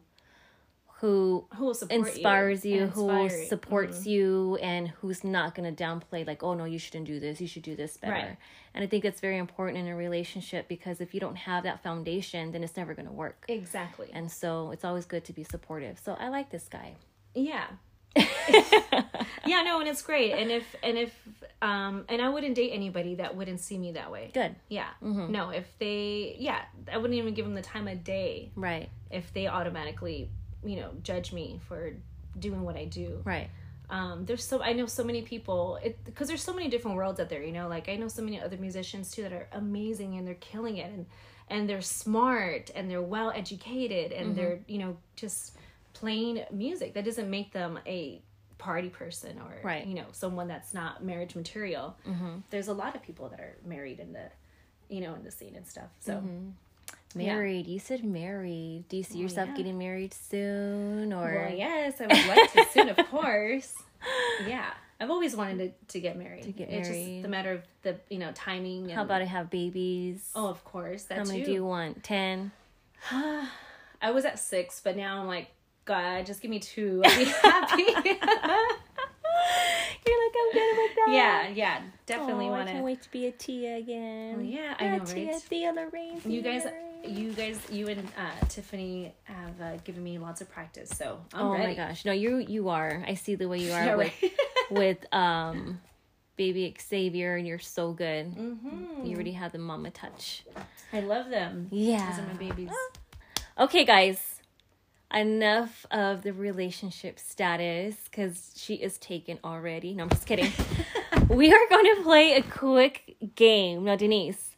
who 1.01 1.47
who 1.57 1.67
will 1.67 1.75
support 1.75 2.09
inspires 2.09 2.65
you, 2.65 2.83
and 2.83 2.91
who 2.93 3.23
you. 3.25 3.47
supports 3.47 4.07
you, 4.07 4.57
and 4.63 4.89
who's 4.89 5.23
not 5.25 5.55
going 5.55 5.73
to 5.75 5.85
downplay 5.85 6.27
like, 6.27 6.43
oh 6.43 6.55
no, 6.55 6.65
you 6.65 6.79
shouldn't 6.79 7.07
do 7.07 7.21
this. 7.21 7.41
You 7.41 7.47
should 7.47 7.63
do 7.63 7.77
this 7.77 7.97
better. 7.97 8.13
Right. 8.13 8.37
And 8.75 8.85
I 8.85 8.87
think 8.87 9.03
that's 9.05 9.21
very 9.21 9.39
important 9.39 9.79
in 9.79 9.89
a 9.89 9.97
relationship 9.97 10.69
because 10.69 11.01
if 11.01 11.15
you 11.15 11.21
don't 11.21 11.37
have 11.37 11.65
that 11.65 11.83
foundation, 11.83 12.53
then 12.53 12.63
it's 12.65 12.77
never 12.77 12.95
going 12.95 13.07
to 13.07 13.13
work. 13.13 13.45
exactly 13.49 14.11
And 14.13 14.31
so 14.31 14.71
it's 14.73 14.85
always 14.85 15.05
good 15.07 15.25
to 15.25 15.33
be 15.33 15.43
supportive. 15.45 15.99
So 16.05 16.17
I 16.19 16.29
like 16.29 16.51
this 16.51 16.69
guy. 16.69 16.95
yeah 17.35 17.67
yeah 19.47 19.63
no 19.63 19.81
and 19.81 19.89
it's 19.89 20.03
great 20.03 20.33
and 20.33 20.51
if 20.51 20.65
and 20.83 20.97
if 20.99 21.13
um 21.63 22.05
and 22.09 22.21
i 22.23 22.29
wouldn't 22.29 22.55
date 22.55 22.71
anybody 22.73 23.17
that 23.17 23.37
wouldn't 23.37 23.61
see 23.61 23.79
me 23.79 23.93
that 23.93 24.11
way 24.11 24.31
Good. 24.33 24.55
yeah 24.69 24.89
Mm-hmm. 25.03 25.31
no 25.31 25.51
if 25.51 25.67
they 25.79 26.35
yeah 26.39 26.63
i 26.93 26.97
wouldn't 26.97 27.19
even 27.19 27.35
give 27.35 27.45
them 27.45 27.55
the 27.55 27.63
time 27.63 27.87
of 27.87 28.03
day 28.05 28.51
Right. 28.57 28.89
if 29.11 29.33
they 29.35 29.47
automatically 29.47 30.31
you 30.65 30.77
know 30.77 30.91
judge 31.03 31.33
me 31.33 31.61
for 31.69 31.93
doing 32.39 32.63
what 32.63 32.77
i 32.77 32.85
do. 32.85 33.21
Right. 33.25 33.49
um 33.91 34.25
there's 34.27 34.45
so 34.45 34.63
i 34.63 34.73
know 34.73 34.87
so 34.87 35.05
many 35.05 35.23
people 35.23 35.79
It 35.83 36.05
because 36.05 36.29
there's 36.29 36.43
so 36.43 36.55
many 36.55 36.69
different 36.69 36.97
worlds 36.97 37.21
out 37.21 37.29
there 37.29 37.43
you 37.43 37.53
know 37.53 37.69
like 37.69 37.89
i 37.89 37.97
know 37.97 38.09
so 38.09 38.23
many 38.23 38.41
other 38.41 38.57
musicians 38.57 39.11
too 39.11 39.23
that 39.23 39.33
are 39.33 39.49
amazing 39.53 40.17
and 40.17 40.27
they're 40.27 40.35
killing 40.35 40.77
it 40.77 40.91
and 40.93 41.07
and 41.51 41.69
they're 41.69 41.81
smart 41.81 42.71
and 42.75 42.91
they're 42.91 43.03
well 43.03 43.31
educated 43.35 44.13
and 44.13 44.29
mm-hmm. 44.29 44.37
they're 44.37 44.61
you 44.67 44.79
know 44.79 44.97
just 45.17 45.57
playing 45.95 46.45
music. 46.53 46.95
That 46.95 47.05
doesn't 47.05 47.29
make 47.29 47.53
them 47.53 47.79
a 47.87 48.23
party 48.59 48.89
person 48.89 49.39
or 49.39 49.61
Right. 49.63 49.87
you 49.87 49.95
know 49.95 50.07
someone 50.13 50.49
that's 50.49 50.75
not 50.75 51.05
marriage 51.05 51.35
material. 51.35 51.97
Mm-hmm. 52.07 52.41
There's 52.51 52.69
a 52.69 52.73
lot 52.73 52.95
of 52.95 53.03
people 53.03 53.29
that 53.31 53.41
are 53.41 53.57
married 53.65 54.01
in 54.01 54.13
the 54.13 54.31
you 54.89 55.01
know 55.01 55.15
in 55.15 55.25
the 55.25 55.31
scene 55.31 55.55
and 55.55 55.67
stuff 55.67 55.91
so 56.01 56.15
mm-hmm. 56.15 56.49
Married. 57.15 57.67
You 57.67 57.79
said 57.79 58.05
married. 58.05 58.85
Do 58.89 58.97
you 58.97 59.03
see 59.03 59.19
yourself 59.19 59.49
yeah. 59.51 59.57
getting 59.57 59.79
married 59.79 60.13
soon 60.15 61.13
or 61.13 61.47
well 61.49 61.55
yes 61.57 62.01
i 62.01 62.07
would 62.07 62.37
like 62.37 62.53
to 62.53 62.65
soon 62.73 62.89
of 62.89 62.97
course 63.09 63.75
yeah 64.47 64.71
i've 65.01 65.11
always 65.11 65.35
wanted 65.35 65.59
to, 65.59 65.93
to 65.93 66.01
get 66.01 66.17
married 66.19 66.43
to 66.45 66.53
get 66.53 66.69
it's 66.69 66.89
married. 66.89 67.15
just 67.15 67.23
the 67.23 67.29
matter 67.29 67.53
of 67.53 67.63
the 67.83 67.97
you 68.11 68.19
know 68.19 68.31
timing 68.35 68.85
and, 68.85 68.93
how 68.93 69.03
about 69.03 69.23
I 69.23 69.27
have 69.27 69.51
babies? 69.51 70.31
oh 70.35 70.49
of 70.49 70.65
course 70.65 71.05
that 71.05 71.19
how 71.19 71.25
many 71.25 71.43
do 71.45 71.53
you 71.53 71.65
want? 71.65 72.03
10? 72.05 72.51
i 73.11 74.11
was 74.13 74.25
at 74.25 74.39
six 74.39 74.81
but 74.83 74.97
now 74.97 75.21
i'm 75.21 75.27
like 75.27 75.49
god 75.85 76.27
just 76.27 76.41
give 76.41 76.51
me 76.51 76.59
two 76.59 77.03
i'll 77.05 77.19
be 77.19 77.25
happy 77.25 77.85
You're 80.07 80.25
like, 80.25 80.35
I'm 80.41 80.53
good 80.53 80.77
with 80.79 80.95
that. 80.97 81.07
yeah 81.11 81.49
yeah 81.49 81.83
definitely 82.07 82.47
Oh, 82.47 82.49
I 82.49 82.51
want 82.51 82.67
can't 82.69 82.79
to 82.79 82.85
wait 82.85 83.03
to 83.03 83.11
be 83.11 83.27
a 83.27 83.33
Tia 83.33 83.77
again. 83.77 84.45
yeah, 84.45 84.75
I 84.79 84.97
know, 84.97 85.05
Tia, 85.05 85.33
right? 85.33 85.43
Tia 85.49 85.73
Lorraine. 85.73 86.21
you 86.25 86.41
guys. 86.41 86.65
You 87.05 87.33
guys 87.33 87.59
you 87.71 87.87
and 87.89 88.01
uh, 88.19 88.31
tiffany 88.49 89.15
have 89.25 89.61
uh, 89.61 89.77
given 89.85 90.03
me 90.03 90.19
lots 90.19 90.41
of 90.41 90.51
practice 90.51 90.91
so 90.91 91.21
i'm 91.33 91.47
Oh 91.47 91.53
ready 91.53 91.69
my 91.69 91.75
gosh. 91.75 92.05
No, 92.05 92.13
you 92.13 92.39
you 92.39 92.69
are. 92.71 93.05
I 93.07 93.15
see 93.15 93.35
the 93.37 93.49
way 93.49 93.59
you 93.61 93.73
are 93.73 93.85
Yeah, 93.85 93.95
with 93.97 94.13
right. 94.23 94.33
with 94.71 95.15
um 95.15 95.81
baby 96.37 96.75
Xavier 96.81 97.37
and 97.37 97.47
you're 97.47 97.59
so 97.59 97.93
good. 97.93 98.35
Mhm. 98.35 99.05
You 99.07 99.15
already 99.15 99.33
have 99.33 99.53
the 99.53 99.59
mama 99.59 99.91
touch. 99.91 100.45
i 100.93 101.01
love 101.01 101.31
them 101.31 101.69
Yeah. 101.71 102.11
those 102.11 102.19
are 102.21 102.27
my 102.27 102.35
babies 102.35 102.71
Okay, 103.59 103.85
guys. 103.85 104.37
Enough 105.13 105.87
of 105.91 106.23
the 106.23 106.33
relationship 106.33 107.19
status 107.19 107.97
because 108.05 108.53
she 108.57 108.75
is 108.75 108.99
taken 108.99 109.39
already. 109.43 109.95
No, 109.95 110.03
I'm 110.05 110.11
just 110.11 110.27
kidding. 110.27 110.53
we 111.29 111.51
are 111.53 111.67
going 111.71 111.97
to 111.97 112.03
play 112.03 112.35
a 112.37 112.43
quick 112.43 113.17
game. 113.35 113.85
Now, 113.85 113.97
Denise, 113.97 114.55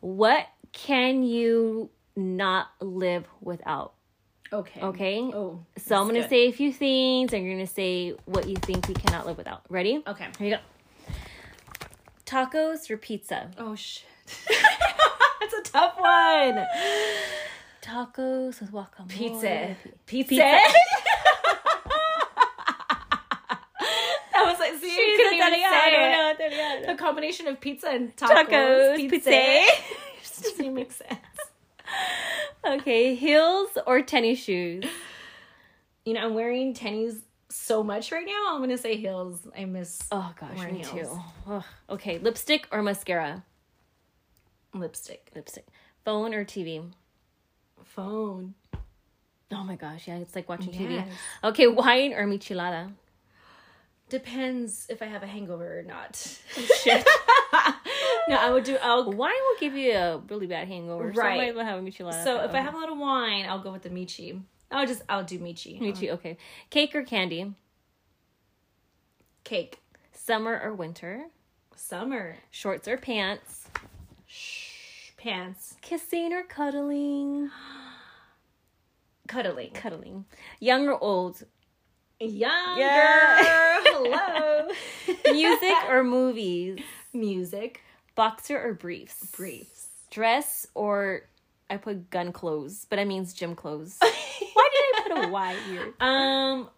what 0.00 0.46
can 0.72 1.22
you 1.22 1.90
not 2.16 2.68
live 2.80 3.26
without? 3.40 3.94
okay 4.52 4.80
Okay. 4.80 5.18
oh 5.34 5.60
So 5.76 5.96
I'm 5.96 6.04
going 6.04 6.14
to 6.14 6.20
good. 6.22 6.30
say 6.30 6.48
a 6.48 6.52
few 6.52 6.72
things 6.72 7.32
and 7.34 7.44
you're 7.44 7.54
going 7.54 7.66
to 7.66 7.72
say 7.72 8.14
what 8.24 8.48
you 8.48 8.56
think 8.56 8.88
we 8.88 8.94
cannot 8.94 9.26
live 9.26 9.36
without. 9.36 9.62
Ready? 9.68 10.02
okay 10.06 10.28
Here 10.38 10.48
you 10.48 10.56
go. 10.56 10.62
Tacos 12.24 12.90
or 12.90 12.96
pizza? 12.96 13.50
Oh 13.58 13.74
shit. 13.74 14.04
That's 15.40 15.54
a 15.54 15.62
tough 15.70 15.98
one. 15.98 16.66
Tacos 17.82 18.60
with 18.60 18.72
guacamole. 18.72 19.08
Pizza. 19.08 19.76
Pizza. 20.06 20.28
Pizza. 20.28 20.44
that 24.32 24.44
was 24.44 24.58
like, 24.58 24.72
see, 24.80 24.94
you 24.94 25.16
say 25.16 25.38
it. 26.80 26.86
The 26.86 26.94
combination 26.96 27.46
of 27.48 27.60
pizza 27.60 27.88
and 27.88 28.14
tacos. 28.16 28.46
Tacos, 28.48 28.96
pizza. 28.96 29.30
pizza. 29.30 29.30
Doesn't 30.84 30.88
make 30.88 30.92
sense. 30.92 31.20
Okay, 32.66 33.14
heels 33.14 33.70
or 33.86 34.02
tennis 34.02 34.40
shoes? 34.40 34.84
You 36.04 36.14
know, 36.14 36.20
I'm 36.26 36.34
wearing 36.34 36.74
tennies 36.74 37.20
so 37.48 37.82
much 37.82 38.12
right 38.12 38.26
now. 38.26 38.52
I'm 38.54 38.60
gonna 38.60 38.76
say 38.76 38.96
heels. 38.96 39.40
I 39.56 39.64
miss 39.64 40.00
Oh 40.10 40.34
gosh, 40.38 40.56
Wearing 40.56 40.74
me 40.74 40.84
heels. 40.84 41.16
too. 41.16 41.20
Ugh. 41.52 41.64
Okay, 41.88 42.18
lipstick 42.18 42.66
or 42.72 42.82
mascara? 42.82 43.44
lipstick. 44.74 45.30
Lipstick. 45.34 45.66
Phone 46.04 46.34
or 46.34 46.44
TV? 46.44 46.82
Phone. 47.84 48.54
Oh 49.50 49.64
my 49.64 49.76
gosh, 49.76 50.08
yeah, 50.08 50.16
it's 50.16 50.34
like 50.34 50.48
watching 50.48 50.72
TV. 50.72 51.02
Okay, 51.44 51.68
wine 51.68 52.12
or 52.12 52.26
michelada? 52.26 52.92
Depends 54.10 54.86
if 54.90 55.00
I 55.00 55.06
have 55.06 55.22
a 55.22 55.26
hangover 55.26 55.78
or 55.78 55.82
not. 55.84 56.16
Shit. 56.82 57.06
no, 58.28 58.36
I 58.36 58.50
would 58.50 58.64
do. 58.64 58.76
I'll. 58.82 59.04
wine 59.10 59.32
will 59.32 59.60
give 59.60 59.74
you 59.74 59.92
a 59.92 60.18
really 60.28 60.46
bad 60.46 60.68
hangover. 60.68 61.12
So 61.14 61.20
I 61.20 61.24
Right. 61.24 61.54
might 61.54 61.64
have 61.64 61.78
a 61.78 61.82
michelada. 61.82 62.22
So 62.24 62.40
if 62.42 62.54
I 62.54 62.60
have 62.60 62.74
a 62.74 62.78
little 62.78 62.96
wine, 62.96 63.46
I'll 63.48 63.60
go 63.62 63.72
with 63.72 63.82
the 63.82 63.90
Michi. 63.90 64.40
I'll 64.70 64.86
just. 64.86 65.02
I'll 65.08 65.24
do 65.24 65.38
Michi. 65.38 65.80
Michi, 65.80 66.08
um, 66.10 66.14
okay. 66.18 66.36
Cake 66.70 66.94
or 66.94 67.02
candy? 67.02 67.54
Cake. 69.44 69.80
Summer 70.12 70.60
or 70.62 70.74
winter? 70.74 71.26
Summer. 71.74 72.36
Shorts 72.50 72.86
or 72.86 72.96
pants? 72.98 73.68
Shh. 74.26 75.12
Pants. 75.16 75.76
Kissing 75.80 76.32
or 76.32 76.42
cuddling? 76.42 77.50
Cuddling. 79.28 79.70
Cuddling. 79.72 80.24
Young 80.60 80.88
or 80.88 80.98
old? 81.02 81.42
Young 82.20 82.78
Yeah. 82.78 83.38
Hello. 83.84 84.68
Music 85.32 85.74
or 85.88 86.02
movies? 86.02 86.78
Music. 87.12 87.80
Boxer 88.18 88.60
or 88.60 88.74
briefs? 88.74 89.24
Briefs. 89.36 89.86
Dress 90.10 90.66
or 90.74 91.22
I 91.70 91.76
put 91.76 92.10
gun 92.10 92.32
clothes, 92.32 92.84
but 92.90 92.98
I 92.98 93.04
means 93.04 93.32
gym 93.32 93.54
clothes. 93.54 93.96
Why 94.00 94.10
did 94.72 94.98
I 94.98 95.02
put 95.02 95.22
know 95.22 95.28
why 95.28 95.56
weird. 95.68 95.94
Um, 96.00 96.68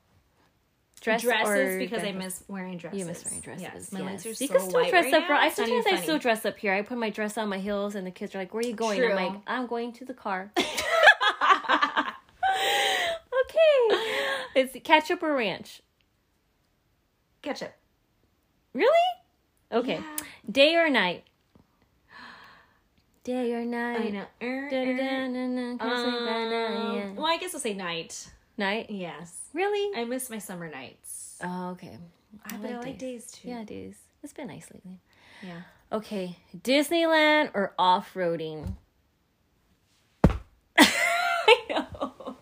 Dress 1.01 1.23
dresses 1.23 1.79
because 1.79 2.05
I 2.05 2.13
miss 2.13 2.45
wearing 2.47 2.77
dresses. 2.77 2.99
You 3.01 3.07
miss 3.07 3.25
wearing 3.25 3.41
dresses. 3.41 3.63
Yes, 3.63 3.91
my 3.91 4.01
legs 4.01 4.27
yes. 4.27 4.39
are 4.39 4.45
you 4.45 4.49
so 4.49 4.55
can 4.55 4.69
still 4.69 4.81
white 4.83 4.91
dress 4.91 5.05
right 5.07 5.15
up. 5.15 5.21
now, 5.23 5.27
bro. 5.29 5.37
I 5.39 5.49
sometimes 5.49 5.87
I 5.87 5.97
still 6.03 6.19
dress 6.19 6.45
up 6.45 6.59
here. 6.59 6.75
I 6.75 6.83
put 6.83 6.99
my 6.99 7.09
dress 7.09 7.39
on 7.39 7.49
my 7.49 7.57
heels, 7.57 7.95
and 7.95 8.07
the 8.07 8.11
kids 8.11 8.35
are 8.35 8.39
like, 8.39 8.53
"Where 8.53 8.63
are 8.63 8.67
you 8.67 8.75
going?" 8.75 9.03
I'm 9.03 9.17
like, 9.17 9.41
"I'm 9.47 9.67
going 9.67 9.95
to 9.95 10.05
the 10.05 10.13
car." 10.13 10.53
okay, 10.59 10.67
it's 14.57 14.77
ketchup 14.85 15.23
or 15.23 15.35
ranch. 15.35 15.81
Ketchup. 17.41 17.73
Really? 18.75 18.91
Okay. 19.73 20.01
Yeah. 20.03 20.17
Day 20.51 20.77
or 20.77 20.91
night? 20.91 21.25
Day 23.23 23.53
or 23.53 23.65
night? 23.65 24.01
I 24.01 24.09
know. 24.11 24.25
Er, 24.43 24.69
er. 24.73 25.77
Um, 25.81 27.17
well, 27.17 27.27
I 27.27 27.37
guess 27.39 27.55
I'll 27.55 27.61
say 27.61 27.75
night. 27.75 28.31
Night? 28.57 28.89
Yes. 28.91 29.39
Really? 29.53 29.95
I 29.99 30.05
miss 30.05 30.31
my 30.31 30.39
summer 30.39 30.71
nights. 30.71 31.39
Oh, 31.43 31.71
okay. 31.73 31.99
I, 32.47 32.57
but 32.57 32.71
I 32.71 32.79
like 32.81 32.99
days 32.99 33.31
too. 33.31 33.49
Yeah, 33.49 33.65
days. 33.65 33.97
It's 34.23 34.33
been 34.33 34.47
nice 34.49 34.69
lately. 34.73 35.01
Yeah. 35.43 35.61
Okay, 35.93 36.37
Disneyland 36.57 37.51
or 37.55 37.75
off 37.79 38.15
roading? 38.15 38.77
I 40.25 40.37
know. 41.69 42.37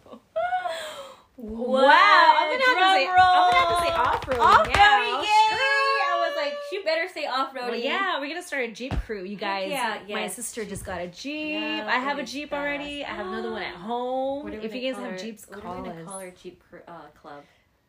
Wow, 1.37 2.37
I'm 2.39 2.51
gonna 2.51 2.65
have 2.65 2.77
to 2.77 2.95
say- 2.95 3.07
roll. 3.07 3.17
I'm 3.19 3.51
gonna 3.51 3.59
have 3.59 3.71
to 3.79 3.85
say 3.87 3.93
off-roading. 3.95 4.41
Off-roading, 4.41 4.75
Yeah, 4.75 5.21
yay! 5.23 5.27
sure. 5.49 5.59
I 5.59 6.27
was 6.29 6.37
like, 6.37 6.55
you 6.73 6.85
better 6.85 7.09
say 7.13 7.27
off 7.27 7.55
roading. 7.55 7.69
Well, 7.71 7.75
yeah, 7.77 8.19
we're 8.21 8.29
gonna 8.29 8.43
start 8.43 8.65
a 8.65 8.73
Jeep 8.73 8.93
crew, 9.07 9.25
you 9.25 9.37
guys. 9.37 9.71
yeah, 9.71 9.99
My 10.09 10.23
yes. 10.23 10.35
sister 10.37 10.65
just 10.65 10.85
got 10.85 11.01
a 11.01 11.09
Jeep. 11.09 11.53
Yeah, 11.61 11.87
I 11.89 11.99
have 11.99 12.19
a 12.19 12.23
Jeep 12.25 12.51
fast. 12.51 12.59
already. 12.61 13.05
I 13.05 13.09
have 13.09 13.27
another 13.27 13.51
one 13.51 13.63
at 13.63 13.75
home. 13.91 14.45
What 14.45 14.55
If 14.55 14.75
you 14.75 14.81
guys 14.81 14.95
call 14.95 15.05
have 15.05 15.13
our- 15.13 15.19
Jeeps, 15.19 15.49
what 15.49 15.61
call 15.63 15.75
are 15.75 15.83
we 15.83 15.89
gonna 15.89 16.01
us. 16.03 16.07
call 16.09 16.19
our 16.21 16.31
Jeep 16.31 16.63
uh, 16.87 16.93
club? 17.21 17.43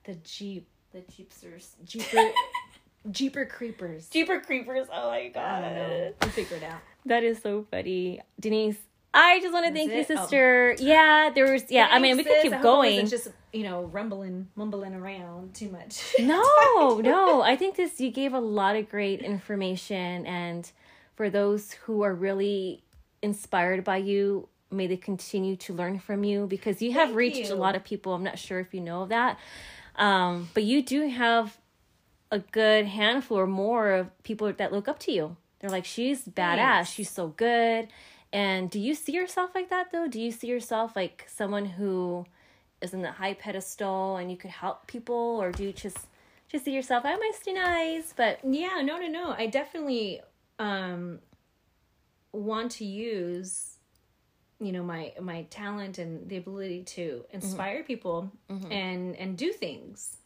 The 0.05 0.15
Jeep, 0.23 0.67
The 0.91 0.99
Jeepsters. 1.01 1.71
Jeeper, 1.85 2.31
Jeeper 3.11 3.45
Creepers. 3.45 4.09
Jeeper 4.09 4.39
Creepers. 4.41 4.87
Oh 4.91 5.09
my 5.09 5.17
I 5.17 5.23
don't 5.23 5.33
god. 5.33 5.61
know. 5.63 6.13
We'll 6.21 6.31
figure 6.31 6.57
it 6.57 6.63
out. 6.63 6.79
That 7.05 7.23
is 7.23 7.41
so 7.41 7.65
funny. 7.71 8.21
Denise, 8.39 8.77
I 9.13 9.39
just 9.39 9.53
want 9.53 9.65
to 9.65 9.73
thank 9.73 9.91
you? 9.91 9.99
Oh. 9.99 10.03
sister. 10.03 10.75
Yeah, 10.79 11.31
there 11.33 11.51
was, 11.51 11.63
yeah, 11.69 11.87
I 11.89 11.99
mean, 11.99 12.17
we 12.17 12.23
could 12.23 12.41
keep. 12.41 12.53
I 12.53 12.61
going. 12.61 13.07
just 13.07 13.29
you 13.51 13.63
know 13.63 13.83
rumbling, 13.85 14.47
mumbling 14.55 14.93
around 14.93 15.55
too 15.55 15.69
much. 15.69 16.15
no, 16.19 16.99
no. 17.01 17.41
I 17.41 17.55
think 17.55 17.75
this 17.75 17.99
you 17.99 18.11
gave 18.11 18.33
a 18.33 18.39
lot 18.39 18.75
of 18.75 18.89
great 18.89 19.21
information 19.21 20.25
and 20.25 20.71
for 21.15 21.29
those 21.29 21.73
who 21.73 22.03
are 22.03 22.13
really 22.13 22.81
inspired 23.21 23.83
by 23.83 23.97
you, 23.97 24.47
may 24.71 24.87
they 24.87 24.95
continue 24.95 25.57
to 25.57 25.73
learn 25.73 25.99
from 25.99 26.23
you 26.23 26.47
because 26.47 26.81
you 26.81 26.93
have 26.93 27.09
Thank 27.09 27.17
reached 27.17 27.49
you. 27.49 27.53
a 27.53 27.57
lot 27.57 27.75
of 27.75 27.83
people. 27.83 28.13
I'm 28.13 28.23
not 28.23 28.39
sure 28.39 28.59
if 28.61 28.73
you 28.73 28.79
know 28.79 29.01
of 29.01 29.09
that. 29.09 29.37
Um, 29.97 30.47
but 30.53 30.63
you 30.63 30.81
do 30.81 31.09
have 31.09 31.57
a 32.31 32.39
good 32.39 32.85
handful 32.85 33.37
or 33.37 33.47
more 33.47 33.91
of 33.91 34.23
people 34.23 34.53
that 34.53 34.71
look 34.71 34.87
up 34.87 34.99
to 34.99 35.11
you. 35.11 35.35
They're 35.59 35.69
like, 35.69 35.83
she's 35.83 36.23
badass. 36.23 36.55
Thanks. 36.55 36.91
She's 36.91 37.09
so 37.09 37.27
good. 37.27 37.89
And 38.31 38.69
do 38.69 38.79
you 38.79 38.93
see 38.93 39.11
yourself 39.13 39.51
like 39.55 39.69
that 39.69 39.91
though? 39.91 40.07
Do 40.07 40.21
you 40.21 40.31
see 40.31 40.47
yourself 40.47 40.95
like 40.95 41.25
someone 41.27 41.65
who 41.65 42.25
is 42.81 42.93
in 42.93 43.01
the 43.01 43.11
high 43.11 43.33
pedestal 43.33 44.17
and 44.17 44.29
you 44.29 44.37
could 44.37 44.51
help 44.51 44.87
people, 44.87 45.15
or 45.41 45.51
do 45.51 45.63
you 45.63 45.73
just 45.73 45.97
just 46.47 46.65
see 46.65 46.71
yourself? 46.73 47.03
I'm 47.05 47.19
Miss 47.19 47.39
D 47.39 47.53
Nice, 47.53 48.13
but 48.15 48.39
Yeah, 48.43 48.81
no, 48.83 48.97
no, 48.99 49.07
no. 49.07 49.31
I 49.37 49.47
definitely 49.47 50.21
um 50.59 51.19
want 52.31 52.71
to 52.71 52.85
use 52.85 53.77
you 54.59 54.71
know 54.71 54.83
my 54.83 55.13
my 55.19 55.43
talent 55.49 55.97
and 55.97 56.29
the 56.29 56.37
ability 56.37 56.83
to 56.83 57.25
inspire 57.31 57.83
people 57.83 58.31
and 58.71 59.15
and 59.15 59.37
do 59.37 59.51
things. 59.51 60.17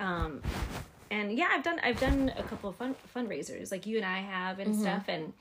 Um 0.00 0.42
and 1.10 1.30
yeah, 1.32 1.48
I've 1.52 1.62
done 1.62 1.78
I've 1.84 2.00
done 2.00 2.32
a 2.36 2.42
couple 2.42 2.70
of 2.70 2.76
fun 2.76 2.96
fundraisers 3.14 3.70
like 3.70 3.86
you 3.86 3.98
and 3.98 4.06
I 4.06 4.18
have 4.18 4.58
and 4.58 4.74
stuff 4.74 5.04
and 5.08 5.32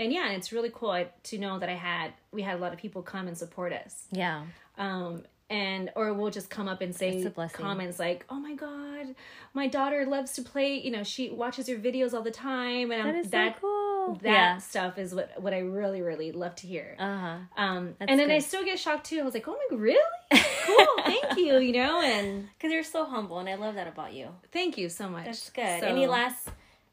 and 0.00 0.12
yeah, 0.12 0.26
and 0.26 0.34
it's 0.36 0.50
really 0.52 0.70
cool 0.74 1.04
to 1.24 1.38
know 1.38 1.58
that 1.58 1.68
I 1.68 1.74
had 1.74 2.12
we 2.32 2.42
had 2.42 2.56
a 2.56 2.58
lot 2.58 2.72
of 2.72 2.78
people 2.78 3.02
come 3.02 3.28
and 3.28 3.36
support 3.36 3.72
us 3.72 4.06
yeah, 4.10 4.42
um 4.78 5.22
and 5.50 5.90
or 5.96 6.12
we'll 6.14 6.30
just 6.30 6.48
come 6.48 6.68
up 6.68 6.80
and 6.80 6.94
say 6.94 7.16
It's 7.16 7.26
a 7.26 7.30
blessing. 7.30 7.60
comments 7.64 7.98
like 7.98 8.24
oh 8.30 8.38
my 8.38 8.54
god 8.54 9.16
my 9.52 9.66
daughter 9.66 10.06
loves 10.06 10.32
to 10.34 10.42
play 10.42 10.78
you 10.80 10.92
know 10.92 11.02
she 11.02 11.28
watches 11.30 11.68
your 11.68 11.78
videos 11.80 12.14
all 12.14 12.22
the 12.22 12.30
time 12.30 12.92
and 12.92 13.04
that 13.04 13.14
I'm, 13.16 13.20
is 13.24 13.30
that 13.30 13.56
so 13.56 13.60
cool. 13.60 14.14
that 14.22 14.30
yeah, 14.30 14.58
stuff 14.58 14.96
is 14.96 15.12
what 15.12 15.28
what 15.42 15.52
I 15.52 15.58
really 15.58 16.02
really 16.02 16.30
love 16.30 16.54
to 16.56 16.66
hear 16.68 16.94
uh 17.00 17.18
huh. 17.18 17.36
um 17.56 17.94
That's 17.98 18.10
and 18.10 18.20
then 18.20 18.30
I 18.30 18.38
still 18.38 18.64
get 18.64 18.78
shocked 18.78 19.06
too 19.06 19.18
I 19.20 19.24
was 19.24 19.34
like 19.34 19.48
oh 19.48 19.52
my 19.60 19.66
God, 19.70 19.80
really 19.80 19.98
cool 20.66 20.86
thank 21.04 21.36
you 21.36 21.58
you 21.58 21.72
know 21.72 22.00
and 22.00 22.48
Because 22.56 22.72
you're 22.72 22.84
so 22.84 23.04
humble, 23.04 23.40
and 23.40 23.48
I 23.48 23.56
love 23.56 23.74
that 23.74 23.88
about 23.88 24.12
you. 24.14 24.28
thank 24.52 24.78
you 24.78 24.88
so 24.88 25.08
much 25.08 25.24
That's 25.26 25.50
good. 25.50 25.80
So, 25.80 25.86
Any 25.88 26.06
last 26.06 26.48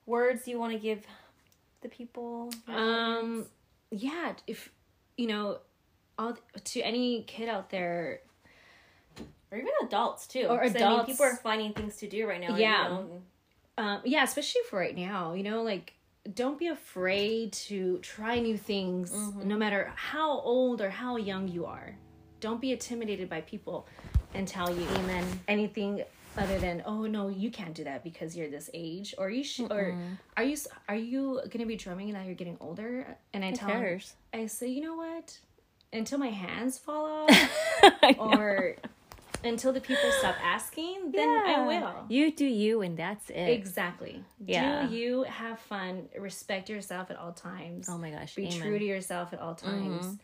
words 0.07 0.47
you 0.47 0.57
want 0.59 0.73
to 0.73 0.79
give 0.79 1.05
the 1.89 1.95
people? 1.95 2.51
um 2.67 3.45
yeah 3.91 4.33
if 4.47 4.69
you 5.17 5.27
know 5.27 5.59
all 6.19 6.35
to 6.63 6.81
any 6.81 7.23
kid 7.23 7.47
out 7.47 7.69
there 7.69 8.21
or 9.51 9.57
even 9.57 9.71
adults 9.83 10.27
too. 10.27 10.45
Or 10.49 10.59
'Cause, 10.59 10.75
I 10.75 10.79
mean, 10.79 10.89
adults. 10.89 11.05
people 11.05 11.25
are 11.25 11.35
finding 11.37 11.73
things 11.73 11.95
to 11.97 12.07
do 12.09 12.27
right 12.27 12.41
now. 12.41 12.55
you 12.55 12.61
Yeah. 12.63 12.89
know? 12.89 13.21
um, 13.77 14.01
yeah, 14.03 14.23
especially 14.23 14.61
for 14.69 14.77
right 14.79 14.95
now, 14.97 15.33
you 15.33 15.43
know, 15.43 15.61
like 15.63 15.93
don't 16.33 16.59
be 16.59 16.67
afraid 16.67 17.53
to 17.53 17.99
try 17.99 18.39
new 18.39 18.57
things 18.57 19.11
Mm-hmm. 19.11 19.47
no 19.47 19.55
matter 19.55 19.91
how 19.95 20.39
old 20.41 20.81
or 20.81 20.89
how 20.89 21.15
young 21.15 21.47
you 21.47 21.65
are. 21.65 21.95
Don't 22.41 22.59
be 22.59 22.71
intimidated 22.73 23.29
by 23.29 23.41
people 23.41 23.87
and 24.33 24.45
tell 24.47 24.69
you 24.75 24.85
Amen. 24.89 25.39
anything 25.47 26.03
other 26.37 26.59
than 26.59 26.83
oh 26.85 27.05
no 27.05 27.27
you 27.29 27.49
can't 27.49 27.73
do 27.73 27.83
that 27.83 28.03
because 28.03 28.35
you're 28.35 28.49
this 28.49 28.69
age 28.73 29.15
or 29.17 29.29
you 29.29 29.43
should 29.43 29.71
or 29.71 29.97
are 30.35 30.43
you 30.43 30.57
are 30.87 30.95
you 30.95 31.39
going 31.45 31.59
to 31.59 31.65
be 31.65 31.75
drumming 31.75 32.11
now 32.13 32.23
you're 32.23 32.35
getting 32.35 32.57
older 32.59 33.17
and 33.33 33.43
I 33.43 33.51
Who 33.51 33.55
tell 33.57 33.69
cares? 33.69 34.13
I 34.33 34.45
say 34.45 34.67
you 34.67 34.81
know 34.81 34.95
what 34.95 35.37
until 35.91 36.17
my 36.17 36.29
hands 36.29 36.77
fall 36.77 37.27
off 37.29 38.17
or 38.17 38.75
until 39.43 39.71
the 39.71 39.81
people 39.81 40.11
stop 40.19 40.35
asking 40.43 41.11
then 41.11 41.29
I 41.29 41.65
will 41.65 42.05
You 42.09 42.31
do 42.31 42.45
you, 42.45 42.81
and 42.81 42.97
that's 42.97 43.29
it. 43.29 43.49
Exactly. 43.49 44.23
Yeah. 44.43 44.87
Do 44.87 44.95
you 44.95 45.23
have 45.23 45.59
fun? 45.59 46.09
Respect 46.17 46.69
yourself 46.69 47.11
at 47.11 47.17
all 47.17 47.33
times. 47.33 47.87
oh 47.89 47.97
my 47.97 48.09
gosh. 48.09 48.35
Be 48.35 48.47
amen. 48.47 48.59
true 48.59 48.79
to 48.79 48.85
yourself 48.85 49.33
at 49.33 49.39
all 49.39 49.55
mm-hmm. 49.55 49.99
times 49.99 50.17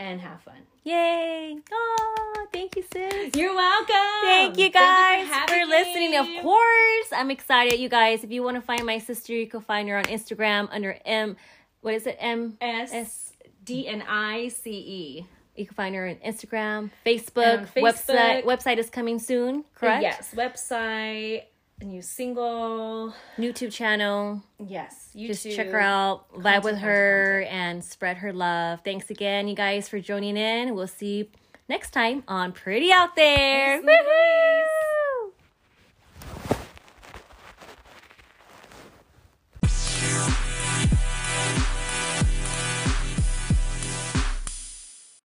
and 0.00 0.20
have 0.20 0.40
fun. 0.40 0.56
Yay! 0.82 1.58
Oh, 1.70 2.46
thank 2.52 2.74
you, 2.74 2.82
sis. 2.90 3.36
You're 3.36 3.54
welcome. 3.54 3.94
Thank 4.22 4.58
you 4.58 4.70
guys 4.70 5.28
for, 5.28 5.34
having 5.34 5.68
listening. 5.68 6.16
Of 6.16 6.26
course, 6.42 7.12
I'm 7.12 7.30
excited, 7.30 7.78
you 7.78 7.90
guys. 7.90 8.24
If 8.24 8.30
you 8.32 8.42
want 8.42 8.56
to 8.56 8.62
find 8.62 8.84
my 8.86 8.98
sister, 8.98 9.34
you 9.34 9.46
can 9.46 9.60
find 9.60 9.88
her 9.90 9.98
on 9.98 10.04
Instagram 10.04 10.68
under 10.72 10.96
M. 11.04 11.36
What 11.82 11.94
is 11.94 12.06
it? 12.06 12.16
M. 12.18 12.56
S 12.62 13.34
D 13.62 13.86
N 13.86 14.02
I 14.08 14.48
C 14.48 14.70
E. 14.70 15.26
You 15.54 15.66
can 15.66 15.74
find 15.74 15.94
her 15.94 16.08
on 16.08 16.14
Instagram, 16.16 16.90
Facebook, 17.04 17.58
on 17.58 17.66
website. 17.66 18.42
Facebook. 18.42 18.44
Website 18.44 18.78
is 18.78 18.88
coming 18.88 19.18
soon. 19.18 19.64
Correct. 19.74 20.02
Yes. 20.02 20.34
Website. 20.34 21.42
A 21.80 21.84
new 21.84 22.02
single. 22.02 23.14
YouTube 23.38 23.72
channel. 23.72 24.42
Yes. 24.58 25.10
YouTube. 25.16 25.28
Just 25.28 25.44
check 25.56 25.70
her 25.70 25.80
out, 25.80 26.30
vibe 26.32 26.42
Content, 26.42 26.64
with 26.64 26.74
content, 26.74 26.84
her, 26.84 27.46
and 27.48 27.82
spread 27.84 28.18
her 28.18 28.32
love. 28.32 28.80
Thanks 28.84 29.08
again, 29.10 29.48
you 29.48 29.54
guys, 29.54 29.88
for 29.88 29.98
joining 29.98 30.36
in. 30.36 30.74
We'll 30.74 30.86
see 30.86 31.16
you 31.18 31.26
next 31.68 31.92
time 31.92 32.22
on 32.28 32.52
Pretty 32.52 32.92
Out 32.92 33.16
There. 33.16 33.80
Lily. 33.80 34.64